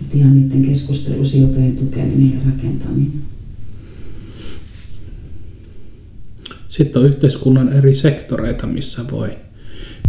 että 0.00 0.16
ihan 0.16 0.42
niiden 0.42 0.62
keskustelusiltojen 0.62 1.76
tukeminen 1.76 2.30
ja 2.30 2.38
rakentaminen. 2.46 3.22
Sitten 6.68 7.02
on 7.02 7.08
yhteiskunnan 7.08 7.72
eri 7.72 7.94
sektoreita, 7.94 8.66
missä 8.66 9.02
voi 9.10 9.30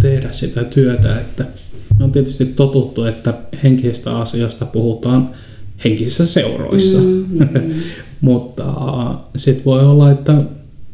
tehdä 0.02 0.32
sitä 0.32 0.64
työtä, 0.64 1.20
että 1.22 1.46
on 2.02 2.12
tietysti 2.12 2.46
totuttu, 2.46 3.04
että 3.04 3.34
henkisistä 3.64 4.18
asioista 4.18 4.66
puhutaan 4.66 5.30
henkisissä 5.86 6.26
seuroissa, 6.26 6.98
mm-hmm. 6.98 7.74
mutta 8.22 8.66
sitten 9.36 9.66
voi 9.66 9.86
olla, 9.86 10.12
että, 10.12 10.44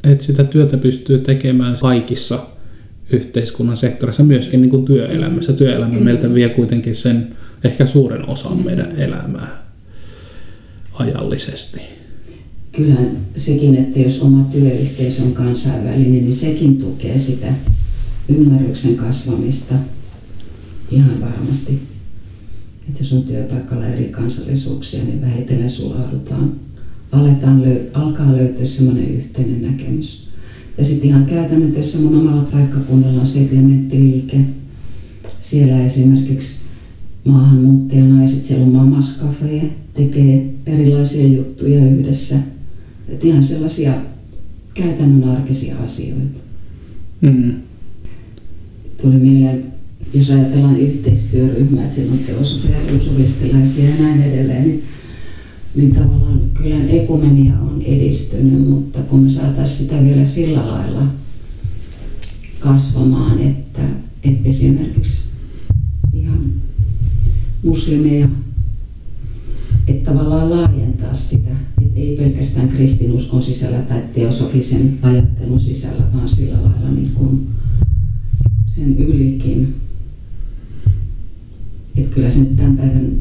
että 0.04 0.24
sitä 0.24 0.44
työtä 0.44 0.78
pystyy 0.78 1.18
tekemään 1.18 1.78
kaikissa 1.82 2.40
yhteiskunnan 3.10 3.78
sektoreissa, 3.78 4.24
myöskin 4.24 4.62
niin 4.62 4.70
kuin 4.70 4.86
työelämässä. 4.86 5.54
Työelämä 5.54 5.88
mm-hmm. 5.88 6.06
meiltä 6.06 6.34
vie 6.34 6.50
kuitenkin 6.50 6.96
sen 6.96 7.36
ehkä 7.64 7.86
suuren 7.86 8.30
osan 8.30 8.52
mm-hmm. 8.52 8.66
meidän 8.66 8.92
elämää 8.98 9.64
ajallisesti 10.94 11.82
kyllähän 12.72 13.18
sekin, 13.36 13.76
että 13.76 14.00
jos 14.00 14.22
oma 14.22 14.44
työyhteisö 14.52 15.24
on 15.24 15.34
kansainvälinen, 15.34 16.12
niin 16.12 16.34
sekin 16.34 16.78
tukee 16.78 17.18
sitä 17.18 17.54
ymmärryksen 18.30 18.96
kasvamista 18.96 19.76
ihan 20.92 21.22
varmasti. 21.22 21.80
Että 22.90 23.04
jos 23.04 23.14
on 23.14 23.24
työpaikalla 23.24 23.88
eri 23.88 24.04
kansallisuuksia, 24.04 25.04
niin 25.04 25.22
vähitellen 25.22 25.70
sulaudutaan. 25.70 26.56
Aletaan 27.12 27.64
löy- 27.64 27.90
alkaa 27.94 28.32
löytyä 28.32 28.66
semmoinen 28.66 29.08
yhteinen 29.08 29.62
näkemys. 29.62 30.28
Ja 30.78 30.84
sitten 30.84 31.10
ihan 31.10 31.26
käytännössä 31.26 32.00
mun 32.00 32.20
omalla 32.20 32.42
paikkakunnalla 32.42 33.22
on 33.22 33.28
settlementtiliike. 33.28 34.38
Siellä 35.40 35.86
esimerkiksi 35.86 36.56
maahanmuuttajanaiset, 37.26 38.44
siellä 38.46 38.66
on 38.66 38.72
Mamas 38.72 39.20
Cafe, 39.22 39.62
tekee 39.94 40.54
erilaisia 40.66 41.28
juttuja 41.28 41.86
yhdessä– 41.86 42.40
että 43.12 43.28
ihan 43.28 43.44
sellaisia 43.44 43.94
käytännön 44.74 45.30
arkisia 45.30 45.76
asioita. 45.78 46.40
Mm. 47.22 47.54
Tuli 49.02 49.16
mieleen, 49.16 49.74
jos 50.14 50.30
ajatellaan 50.30 50.80
yhteistyöryhmää, 50.80 51.84
että 51.84 51.96
siellä 51.96 52.14
on 52.14 52.20
teosofia, 52.20 52.78
uusuvistelaisia 52.94 53.90
ja 53.90 53.96
näin 54.00 54.24
edelleen, 54.24 54.64
niin, 54.64 54.84
niin 55.76 55.96
tavallaan 55.96 56.42
kyllä 56.54 56.84
ekumenia 56.90 57.60
on 57.60 57.82
edistynyt, 57.82 58.70
mutta 58.70 59.00
kun 59.00 59.20
me 59.20 59.30
saataisiin 59.30 59.80
sitä 59.80 60.04
vielä 60.04 60.26
sillä 60.26 60.68
lailla 60.68 61.08
kasvamaan, 62.60 63.40
että, 63.40 63.82
että 64.24 64.50
esimerkiksi 64.50 65.22
ihan 66.14 66.40
muslimeja, 67.64 68.28
että 69.88 70.12
tavallaan 70.12 70.50
laajentaa 70.50 71.14
sitä 71.14 71.52
ei 71.96 72.16
pelkästään 72.18 72.70
kristinuskon 72.70 73.44
sisällä 73.44 73.78
tai 73.78 74.02
teosofisen 74.14 75.00
ajattelun 75.02 75.60
sisällä, 75.60 76.04
vaan 76.14 76.30
sillä 76.30 76.58
lailla 76.62 76.92
niin 76.92 77.12
kuin 77.14 77.48
sen 78.68 78.98
ylikin. 78.98 79.76
Että 82.02 82.16
kyllä 82.16 82.32
sen 82.32 82.46
tämän 82.58 82.78
päivän 82.78 83.12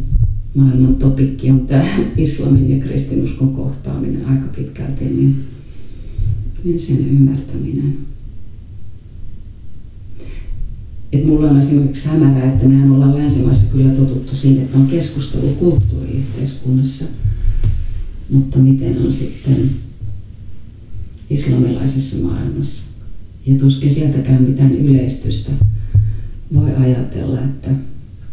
maailman 0.54 0.94
topikki 0.94 1.50
on 1.50 1.66
tämä 1.66 1.84
islamin 2.16 2.70
ja 2.70 2.84
kristinuskon 2.86 3.54
kohtaaminen 3.54 4.26
aika 4.26 4.46
pitkälti, 4.56 5.04
niin, 5.04 5.44
niin 6.64 6.80
sen 6.80 6.98
ymmärtäminen. 6.98 7.98
Et 11.12 11.26
mulla 11.26 11.50
on 11.50 11.58
esimerkiksi 11.58 12.08
hämärää, 12.08 12.52
että 12.52 12.68
mehän 12.68 12.90
ollaan 12.90 13.18
länsimaissa 13.18 13.72
kyllä 13.72 13.90
totuttu 13.90 14.36
siihen, 14.36 14.62
että 14.62 14.78
on 14.78 14.86
keskustelukulttuuri 14.86 16.10
yhteiskunnassa– 16.10 17.04
mutta 18.30 18.58
miten 18.58 18.98
on 19.06 19.12
sitten 19.12 19.70
islamilaisessa 21.30 22.26
maailmassa. 22.26 22.90
Ja 23.46 23.54
tuskin 23.54 23.94
sieltäkään 23.94 24.42
mitään 24.42 24.72
yleistystä 24.72 25.50
voi 26.54 26.70
ajatella, 26.74 27.40
että 27.40 27.70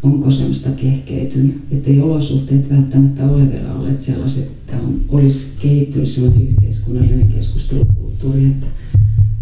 onko 0.08 0.32
semmoista 0.32 0.70
kehkeytynyt, 0.70 1.62
että 1.72 1.90
ei 1.90 2.02
olosuhteet 2.02 2.70
välttämättä 2.70 3.26
ole 3.26 3.52
vielä 3.52 3.74
olleet 3.74 4.02
sellaiset, 4.02 4.44
että 4.44 4.78
on, 4.78 5.02
olisi 5.10 5.48
kehittynyt 5.62 6.10
sellainen 6.10 6.48
yhteiskunnallinen 6.48 7.28
keskustelukulttuuri, 7.28 8.46
että, 8.46 8.68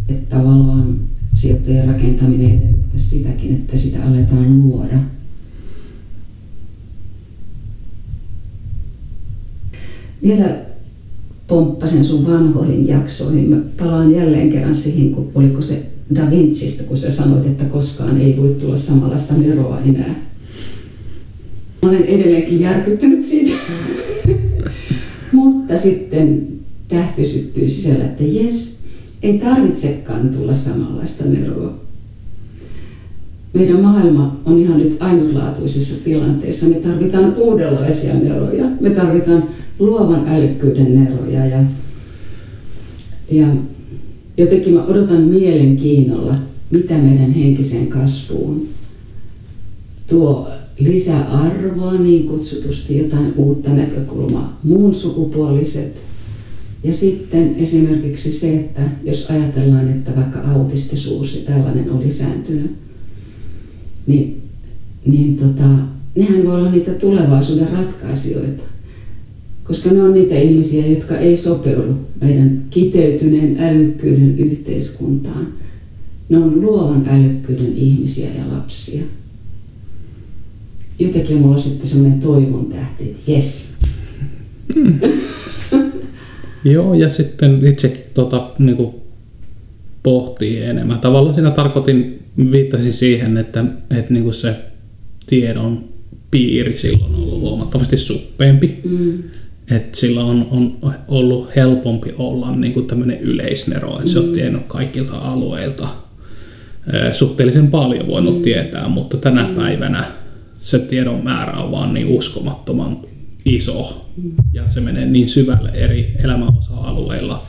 että 0.09 0.36
tavallaan 0.36 0.99
sijoittajien 1.34 1.88
rakentaminen 1.88 2.51
edellyttää 2.51 2.99
sitäkin, 2.99 3.55
että 3.55 3.78
sitä 3.78 4.05
aletaan 4.05 4.61
luoda 4.61 4.97
vielä 10.24 10.57
pomppasen 11.47 12.05
sun 12.05 12.28
vanhoihin 12.28 12.88
jaksoihin. 12.88 13.49
Mä 13.49 13.57
palaan 13.80 14.11
jälleen 14.11 14.51
kerran 14.51 14.76
siihen, 14.76 15.11
kun 15.11 15.32
oliko 15.36 15.61
se 15.61 15.86
Da 16.16 16.30
Vincistä, 16.30 16.84
kun 16.84 16.97
sä 16.97 17.11
sanoit, 17.11 17.45
että 17.45 17.63
koskaan 17.63 18.22
ei 18.22 18.38
voi 18.38 18.55
tulla 18.59 18.76
samanlaista 18.76 19.34
neroa 19.34 19.80
enää. 19.80 20.16
Olen 21.86 22.03
edelleenkin 22.03 22.59
järkyttynyt 22.59 23.25
siitä. 23.25 23.53
Mutta 25.31 25.77
sitten 25.77 26.47
tähti 26.88 27.25
syttyy 27.25 27.69
sisällä, 27.69 28.05
että 28.05 28.23
jes, 28.23 28.79
ei 29.23 29.38
tarvitsekaan 29.38 30.29
tulla 30.29 30.53
samanlaista 30.53 31.25
neroa. 31.25 31.79
Meidän 33.53 33.81
maailma 33.81 34.41
on 34.45 34.59
ihan 34.59 34.79
nyt 34.79 34.97
ainutlaatuisessa 34.99 36.03
tilanteessa. 36.03 36.65
Me 36.65 36.75
tarvitaan 36.75 37.36
uudenlaisia 37.38 38.13
neroja. 38.13 38.65
Me 38.79 38.89
tarvitaan 38.89 39.43
luovan 39.79 40.27
älykkyyden 40.27 41.03
neroja. 41.03 41.45
Ja, 41.45 41.63
ja 43.31 43.47
jotenkin 44.38 44.73
mä 44.73 44.86
odotan 44.86 45.21
mielenkiinnolla, 45.21 46.36
mitä 46.71 46.93
meidän 46.97 47.31
henkiseen 47.31 47.88
kasvuun 47.88 48.67
tuo 50.07 50.49
lisäarvoa 50.80 51.93
niin 51.93 52.28
kutsutusti, 52.28 52.97
jotain 52.97 53.34
uutta 53.36 53.69
näkökulmaa, 53.69 54.59
muun 54.63 54.93
sukupuoliset. 54.93 55.97
Ja 56.84 56.93
sitten 56.93 57.55
esimerkiksi 57.55 58.32
se, 58.32 58.55
että 58.55 58.82
jos 59.03 59.30
ajatellaan, 59.30 59.89
että 59.89 60.15
vaikka 60.15 60.39
autistisuus 60.39 61.36
ja 61.36 61.41
tällainen 61.53 61.91
on 61.91 61.99
lisääntynyt, 61.99 62.71
niin, 64.07 64.41
niin 65.05 65.36
tota, 65.36 65.69
nehän 66.15 66.45
voi 66.45 66.55
olla 66.55 66.71
niitä 66.71 66.91
tulevaisuuden 66.91 67.71
ratkaisijoita. 67.71 68.63
Koska 69.63 69.91
ne 69.91 70.03
on 70.03 70.13
niitä 70.13 70.36
ihmisiä, 70.36 70.88
jotka 70.88 71.17
ei 71.17 71.36
sopeudu 71.36 71.93
meidän 72.21 72.63
kiteytyneen 72.69 73.59
älykkyyden 73.59 74.39
yhteiskuntaan. 74.39 75.47
Ne 76.30 76.38
on 76.38 76.61
luovan 76.61 77.05
älykkyyden 77.09 77.73
ihmisiä 77.73 78.30
ja 78.38 78.57
lapsia 78.57 79.03
jotenkin 81.00 81.38
mulla 81.38 81.56
on 81.56 81.62
sitten 81.62 81.88
semmoinen 81.88 82.20
toivon 82.20 82.66
tähti, 82.66 83.04
että 83.04 83.32
jes. 83.32 83.76
Mm. 84.76 85.00
Joo, 86.74 86.93
ja 86.93 87.10
sitten 87.10 87.68
itsekin 87.68 88.04
tota, 88.14 88.52
niin 88.60 88.78
kuin 88.78 88.96
pohtii 90.04 90.62
enemmän. 90.62 91.00
Tavallaan 91.00 91.36
siinä 91.36 91.52
tarkoitin, 91.52 92.24
viittasin 92.52 92.93
siihen, 92.93 93.38
että, 93.38 93.66
että 93.98 94.14
niin 94.14 94.24
kuin 94.24 94.34
se 94.34 94.56
tiedon 95.26 95.84
piiri 96.32 96.78
silloin 96.78 97.16
on 97.16 97.24
ollut 97.24 97.39
huomattavasti 97.39 97.98
suppeempi. 97.98 98.80
Mm. 98.89 99.24
Että 99.72 99.98
sillä 99.98 100.24
on, 100.24 100.48
on 100.52 100.78
ollut 101.08 101.56
helpompi 101.56 102.14
olla 102.18 102.56
niin 102.56 102.74
kuin 102.74 102.88
tämmöinen 102.88 103.20
yleisnero, 103.20 103.91
että 103.91 104.04
mm. 104.04 104.08
se 104.08 104.20
on 104.20 104.26
mm. 104.26 104.34
tiennyt 104.34 104.62
kaikilta 104.68 105.18
alueilta 105.18 105.88
suhteellisen 107.12 107.68
paljon 107.68 108.08
voinut 108.08 108.36
mm. 108.36 108.41
tietää, 108.41 108.88
mutta 108.88 109.18
tänä 109.18 109.48
mm. 109.48 109.56
päivänä 109.56 110.06
se 110.66 110.80
tiedon 110.80 111.24
määrä 111.24 111.57
on 111.57 111.72
vaan 111.72 111.93
niin 111.93 112.07
uskomattoman 112.07 112.97
iso 113.45 114.05
ja 114.53 114.63
se 114.70 114.82
menee 114.82 115.05
niin 115.05 115.28
syvälle 115.28 115.70
eri 115.74 116.16
elämänosa-alueilla, 116.24 117.43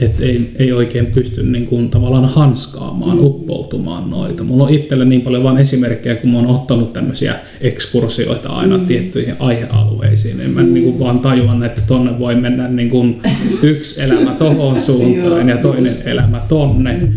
että 0.00 0.24
ei, 0.24 0.50
ei 0.58 0.72
oikein 0.72 1.06
pysty 1.06 1.42
niin 1.42 1.66
kuin 1.66 1.90
tavallaan 1.90 2.24
hanskaamaan, 2.24 3.16
mm. 3.16 3.24
uppoutumaan 3.24 4.10
noita. 4.10 4.44
Mulla 4.44 4.64
on 4.64 4.74
itselle 4.74 5.04
niin 5.04 5.20
paljon 5.20 5.42
vain 5.42 5.58
esimerkkejä, 5.58 6.16
kun 6.16 6.30
mä 6.30 6.38
oon 6.38 6.46
ottanut 6.46 6.92
tämmöisiä 6.92 7.34
ekskursioita 7.60 8.48
aina 8.48 8.78
mm. 8.78 8.86
tiettyihin 8.86 9.34
aihealueisiin, 9.38 10.38
niin 10.38 10.50
mä 10.50 10.62
mm. 10.62 10.74
niin 10.74 10.84
kuin 10.84 10.98
vaan 10.98 11.18
tajuan, 11.18 11.64
että 11.64 11.80
tonne 11.86 12.18
voi 12.18 12.34
mennä 12.34 12.68
niin 12.68 12.90
kuin 12.90 13.20
yksi 13.62 14.02
elämä 14.02 14.30
tohon 14.30 14.80
suuntaan 14.86 15.48
ja 15.48 15.56
toinen 15.56 15.96
elämä 16.04 16.40
tonne. 16.48 16.92
Mm 16.92 17.12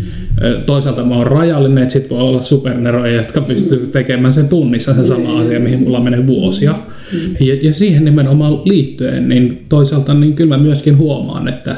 Toisaalta 0.66 1.04
mä 1.04 1.16
oon 1.16 1.28
rajallinen, 1.28 1.84
että 1.84 1.94
sit 1.94 2.10
voi 2.10 2.22
olla 2.22 2.42
superneroja, 2.42 3.16
jotka 3.16 3.42
pystyy 3.42 3.88
tekemään 3.88 4.34
sen 4.34 4.48
tunnissa 4.48 4.94
se 4.94 5.06
sama 5.06 5.40
asia, 5.42 5.60
mihin 5.60 5.80
mulla 5.80 6.00
menee 6.00 6.28
vuosia. 6.28 6.76
Mm. 7.14 7.20
Ja, 7.40 7.56
ja 7.62 7.74
siihen 7.74 8.06
nimenomaan 8.06 8.54
liittyen, 8.66 9.30
niin 9.30 9.66
toisaalta 9.70 10.14
niin 10.14 10.34
kyllä 10.34 10.58
mä 10.58 10.64
myöskin 10.64 10.98
huomaan, 10.98 11.48
että 11.48 11.76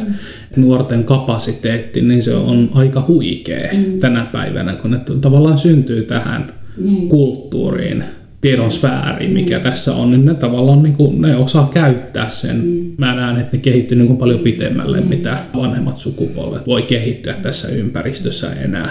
nuorten 0.55 1.03
kapasiteetti, 1.03 2.01
niin 2.01 2.23
se 2.23 2.35
on 2.35 2.69
aika 2.73 3.05
huikea 3.07 3.69
mm. 3.73 3.99
tänä 3.99 4.25
päivänä, 4.25 4.73
kun 4.73 4.91
ne 4.91 4.99
tavallaan 5.21 5.57
syntyy 5.57 6.03
tähän 6.03 6.53
mm. 6.77 7.07
kulttuuriin 7.07 8.03
tiedon 8.41 8.71
sfääri, 8.71 9.27
mikä 9.27 9.57
mm. 9.57 9.63
tässä 9.63 9.95
on, 9.95 10.11
niin 10.11 10.25
ne 10.25 10.33
tavallaan 10.33 10.83
niin 10.83 10.93
kuin, 10.93 11.21
ne 11.21 11.35
osaa 11.35 11.69
käyttää 11.73 12.29
sen. 12.29 12.55
Mm. 12.55 12.91
Mä 12.97 13.15
näen, 13.15 13.39
että 13.39 13.57
ne 13.57 13.61
kehittyy 13.61 13.97
niin 13.97 14.07
kuin 14.07 14.17
paljon 14.17 14.39
pitemmälle, 14.39 15.01
mm. 15.01 15.07
mitä 15.07 15.37
vanhemmat 15.55 15.97
sukupolvet 15.97 16.67
voi 16.67 16.81
kehittyä 16.81 17.33
tässä 17.33 17.67
ympäristössä 17.67 18.53
enää. 18.53 18.89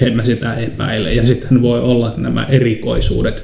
En 0.00 0.16
mä 0.16 0.24
sitä 0.24 0.54
epäile. 0.54 1.14
Ja 1.14 1.26
sitten 1.26 1.62
voi 1.62 1.80
olla, 1.80 2.08
että 2.08 2.20
nämä 2.20 2.44
erikoisuudet, 2.44 3.42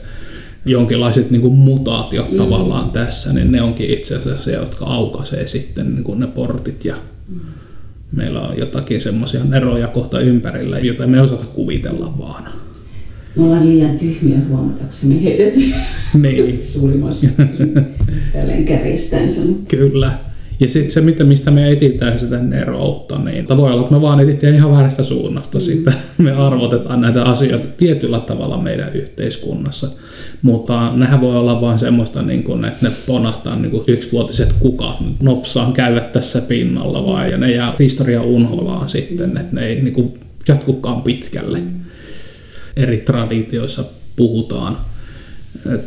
jonkinlaiset 0.64 1.30
niin 1.30 1.42
kuin 1.42 1.54
mutaatiot 1.54 2.30
mm. 2.30 2.36
tavallaan 2.36 2.90
tässä, 2.90 3.32
niin 3.32 3.52
ne 3.52 3.62
onkin 3.62 3.90
itse 3.90 4.16
asiassa 4.16 4.44
se, 4.44 4.52
jotka 4.52 4.84
aukaisee 4.84 5.46
sitten 5.46 5.94
niin 5.94 6.04
kuin 6.04 6.20
ne 6.20 6.26
portit 6.26 6.84
ja 6.84 6.94
mm. 7.28 7.40
meillä 8.12 8.40
on 8.40 8.58
jotakin 8.58 9.00
semmoisia 9.00 9.44
neroja 9.44 9.86
kohta 9.86 10.20
ympärillä, 10.20 10.78
joita 10.78 11.06
me 11.06 11.16
ei 11.16 11.22
osata 11.22 11.44
kuvitella 11.44 12.14
vaan. 12.18 12.63
Me 13.36 13.42
ollaan 13.44 13.66
liian 13.66 13.98
tyhmiä 13.98 14.38
huomataksemme 14.48 15.22
heidät 15.22 15.54
niin. 16.22 16.62
suurimmassa 16.62 17.28
tälleen 18.32 18.64
kärjistäen 18.64 19.28
Kyllä. 19.68 20.12
Ja 20.60 20.68
sitten 20.68 20.90
se, 20.90 21.00
mitä, 21.00 21.24
mistä 21.24 21.50
me 21.50 21.72
etsitään 21.72 22.18
sitä 22.18 22.38
neroutta, 22.38 23.18
niin 23.18 23.48
voi 23.48 23.72
olla, 23.72 23.82
että 23.82 23.94
me 23.94 24.02
vaan 24.02 24.20
etsitään 24.20 24.54
ihan 24.54 24.72
väärästä 24.72 25.02
suunnasta 25.02 25.58
mm. 25.58 25.62
sitä. 25.62 25.92
Me 26.18 26.32
arvotetaan 26.32 27.00
näitä 27.00 27.22
asioita 27.22 27.68
tietyllä 27.76 28.20
tavalla 28.20 28.56
meidän 28.58 28.92
yhteiskunnassa. 28.94 29.88
Mutta 30.42 30.96
nehän 30.96 31.20
voi 31.20 31.36
olla 31.36 31.60
vain 31.60 31.78
semmoista, 31.78 32.22
niin 32.22 32.42
kuin, 32.42 32.64
että 32.64 32.86
ne 32.88 32.92
ponahtaa 33.06 33.56
niin 33.56 33.82
yksivuotiset 33.86 34.52
kukat 34.52 34.96
nopsaan 35.22 35.72
käyvät 35.72 36.12
tässä 36.12 36.40
pinnalla 36.40 37.06
vai, 37.06 37.30
ja 37.30 37.38
ne 37.38 37.52
jää 37.52 37.74
historia 37.78 38.22
unholaan 38.22 38.88
sitten, 38.88 39.36
että 39.36 39.54
ne 39.54 39.66
ei 39.66 39.82
niin 39.82 40.14
jatkukaan 40.48 41.02
pitkälle. 41.02 41.58
Mm 41.58 41.83
eri 42.76 42.96
traditioissa 42.96 43.84
puhutaan 44.16 44.76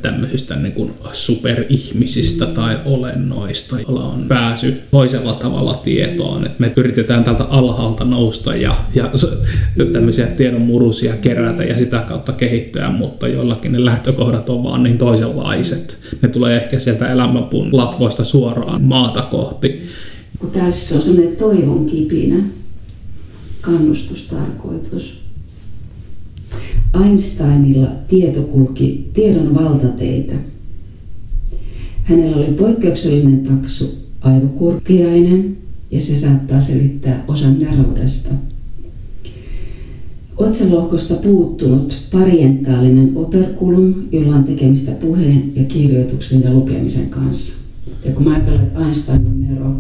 tämmöisistä 0.02 0.56
niin 0.56 0.74
kuin 0.74 0.94
superihmisistä 1.12 2.46
tai 2.46 2.78
olennoista, 2.86 3.80
joilla 3.80 4.04
on 4.04 4.26
pääsy 4.28 4.82
toisella 4.92 5.34
tavalla 5.34 5.74
tietoon. 5.74 6.46
Että 6.46 6.56
me 6.60 6.74
yritetään 6.76 7.24
tältä 7.24 7.44
alhaalta 7.44 8.04
nousta 8.04 8.56
ja, 8.56 8.76
ja 8.96 9.12
tämmöisiä 9.94 10.28
tiedonmurusia 10.28 11.14
kerätä 11.14 11.64
ja 11.64 11.78
sitä 11.78 12.00
kautta 12.08 12.32
kehittyä, 12.32 12.90
mutta 12.90 13.28
joillakin 13.28 13.72
ne 13.72 13.86
lähtökohdat 13.86 14.50
on 14.50 14.64
vaan 14.64 14.84
niin 14.84 14.98
toisenlaiset. 14.98 15.98
Ne 16.22 16.30
tulee 16.30 16.58
ehkä 16.58 16.80
sieltä 16.80 17.12
elämänpuun 17.12 17.78
latvoista 17.78 18.24
suoraan 18.24 18.82
maata 18.82 19.22
kohti. 19.22 19.90
Kun 20.40 20.52
tässä 20.52 20.96
on 20.96 21.02
sellainen 21.02 21.36
toivon 21.36 21.86
kipinä, 21.86 22.44
kannustustarkoitus 23.62 25.17
Einsteinilla 27.06 27.88
tieto 28.08 28.42
kulki 28.42 29.10
tiedon 29.14 29.56
valtateitä. 29.56 30.34
Hänellä 32.04 32.38
oli 32.38 32.46
poikkeuksellinen 32.46 33.40
paksu 33.40 34.08
aivokurkkiainen 34.22 35.58
ja 35.92 36.00
se 36.00 36.20
saattaa 36.20 36.62
selittää 36.62 37.24
osan 37.28 37.60
neroudesta. 37.60 38.30
Otsalohkosta 40.38 41.14
puuttunut 41.16 42.08
parientaalinen 42.12 43.12
operkulum, 43.16 43.96
jolla 44.12 44.36
on 44.36 44.44
tekemistä 44.44 44.92
puheen 44.92 45.52
ja 45.56 45.64
kirjoituksen 45.64 46.42
ja 46.42 46.54
lukemisen 46.54 47.10
kanssa. 47.10 47.56
Ja 48.06 48.12
kun 48.12 48.24
mä 48.24 48.34
ajattelen, 48.34 48.62
että 48.62 48.86
Einstein 48.86 49.26
on 49.26 49.42
nero, 49.42 49.76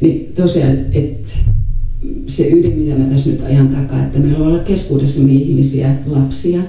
niin 0.00 0.32
tosiaan, 0.34 0.76
että 0.92 1.30
se 2.36 2.50
ydin, 2.50 2.78
mitä 2.78 2.98
mä 2.98 3.04
tässä 3.04 3.30
nyt 3.30 3.40
ajan 3.40 3.68
takaa, 3.68 4.04
että 4.04 4.18
meillä 4.18 4.38
on 4.38 4.46
olla 4.46 4.58
keskuudessamme 4.58 5.32
ihmisiä, 5.32 5.94
lapsia, 6.06 6.60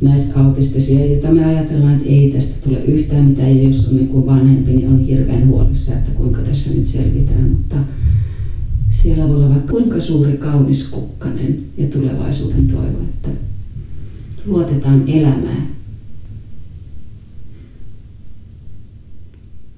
näistä 0.00 0.40
autistisia, 0.40 1.06
joita 1.06 1.30
me 1.30 1.44
ajatellaan, 1.44 1.94
että 1.94 2.08
ei 2.08 2.30
tästä 2.30 2.68
tule 2.68 2.78
yhtään 2.84 3.24
mitään, 3.24 3.56
ja 3.56 3.68
jos 3.68 3.88
on 3.88 3.96
niin 3.96 4.26
vanhempi, 4.26 4.72
niin 4.72 4.88
on 4.88 5.00
hirveän 5.00 5.48
huolissa, 5.48 5.92
että 5.92 6.10
kuinka 6.10 6.40
tässä 6.40 6.70
nyt 6.70 6.86
selvitään, 6.86 7.50
mutta 7.50 7.76
siellä 8.90 9.28
voi 9.28 9.36
olla 9.36 9.48
vaikka 9.48 9.72
kuinka 9.72 10.00
suuri 10.00 10.32
kaunis 10.32 10.88
kukkanen 10.88 11.58
ja 11.78 11.86
tulevaisuuden 11.86 12.66
toivo, 12.66 12.98
että 13.02 13.28
luotetaan 14.46 15.08
elämään. 15.08 15.68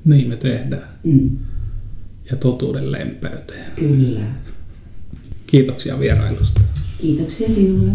Niin 0.05 0.29
me 0.29 0.37
tehdään. 0.37 0.89
Mm. 1.05 1.31
Ja 2.31 2.37
totuuden 2.37 2.93
lempeyteen. 2.93 3.73
Kyllä. 3.77 4.46
Kiitoksia 5.47 5.99
vierailusta. 6.01 6.61
Kiitoksia 7.01 7.49
sinulle. 7.49 7.93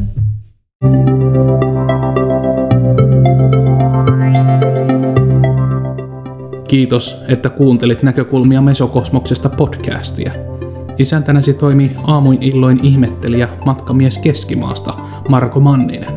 Kiitos, 6.67 7.21
että 7.27 7.49
kuuntelit 7.49 8.03
näkökulmia 8.03 8.61
Mesokosmoksesta 8.61 9.49
podcastia. 9.49 10.31
Isäntänäsi 10.97 11.53
toimii 11.53 11.91
aamuin 12.03 12.43
illoin 12.43 12.85
ihmettelijä 12.85 13.49
matkamies 13.65 14.17
Keskimaasta 14.17 14.93
Marko 15.29 15.59
Manninen. 15.59 16.13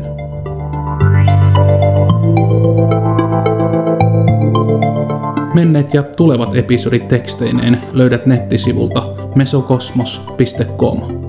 Menneet 5.53 5.93
ja 5.93 6.03
tulevat 6.03 6.55
episodit 6.55 7.07
teksteineen 7.07 7.81
löydät 7.93 8.25
nettisivulta 8.25 9.15
mesokosmos.com. 9.35 11.24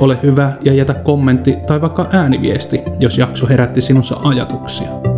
Ole 0.00 0.18
hyvä 0.22 0.52
ja 0.64 0.74
jätä 0.74 0.94
kommentti 0.94 1.56
tai 1.66 1.80
vaikka 1.80 2.08
ääniviesti, 2.12 2.82
jos 3.00 3.18
jakso 3.18 3.46
herätti 3.46 3.80
sinussa 3.80 4.16
ajatuksia. 4.24 5.09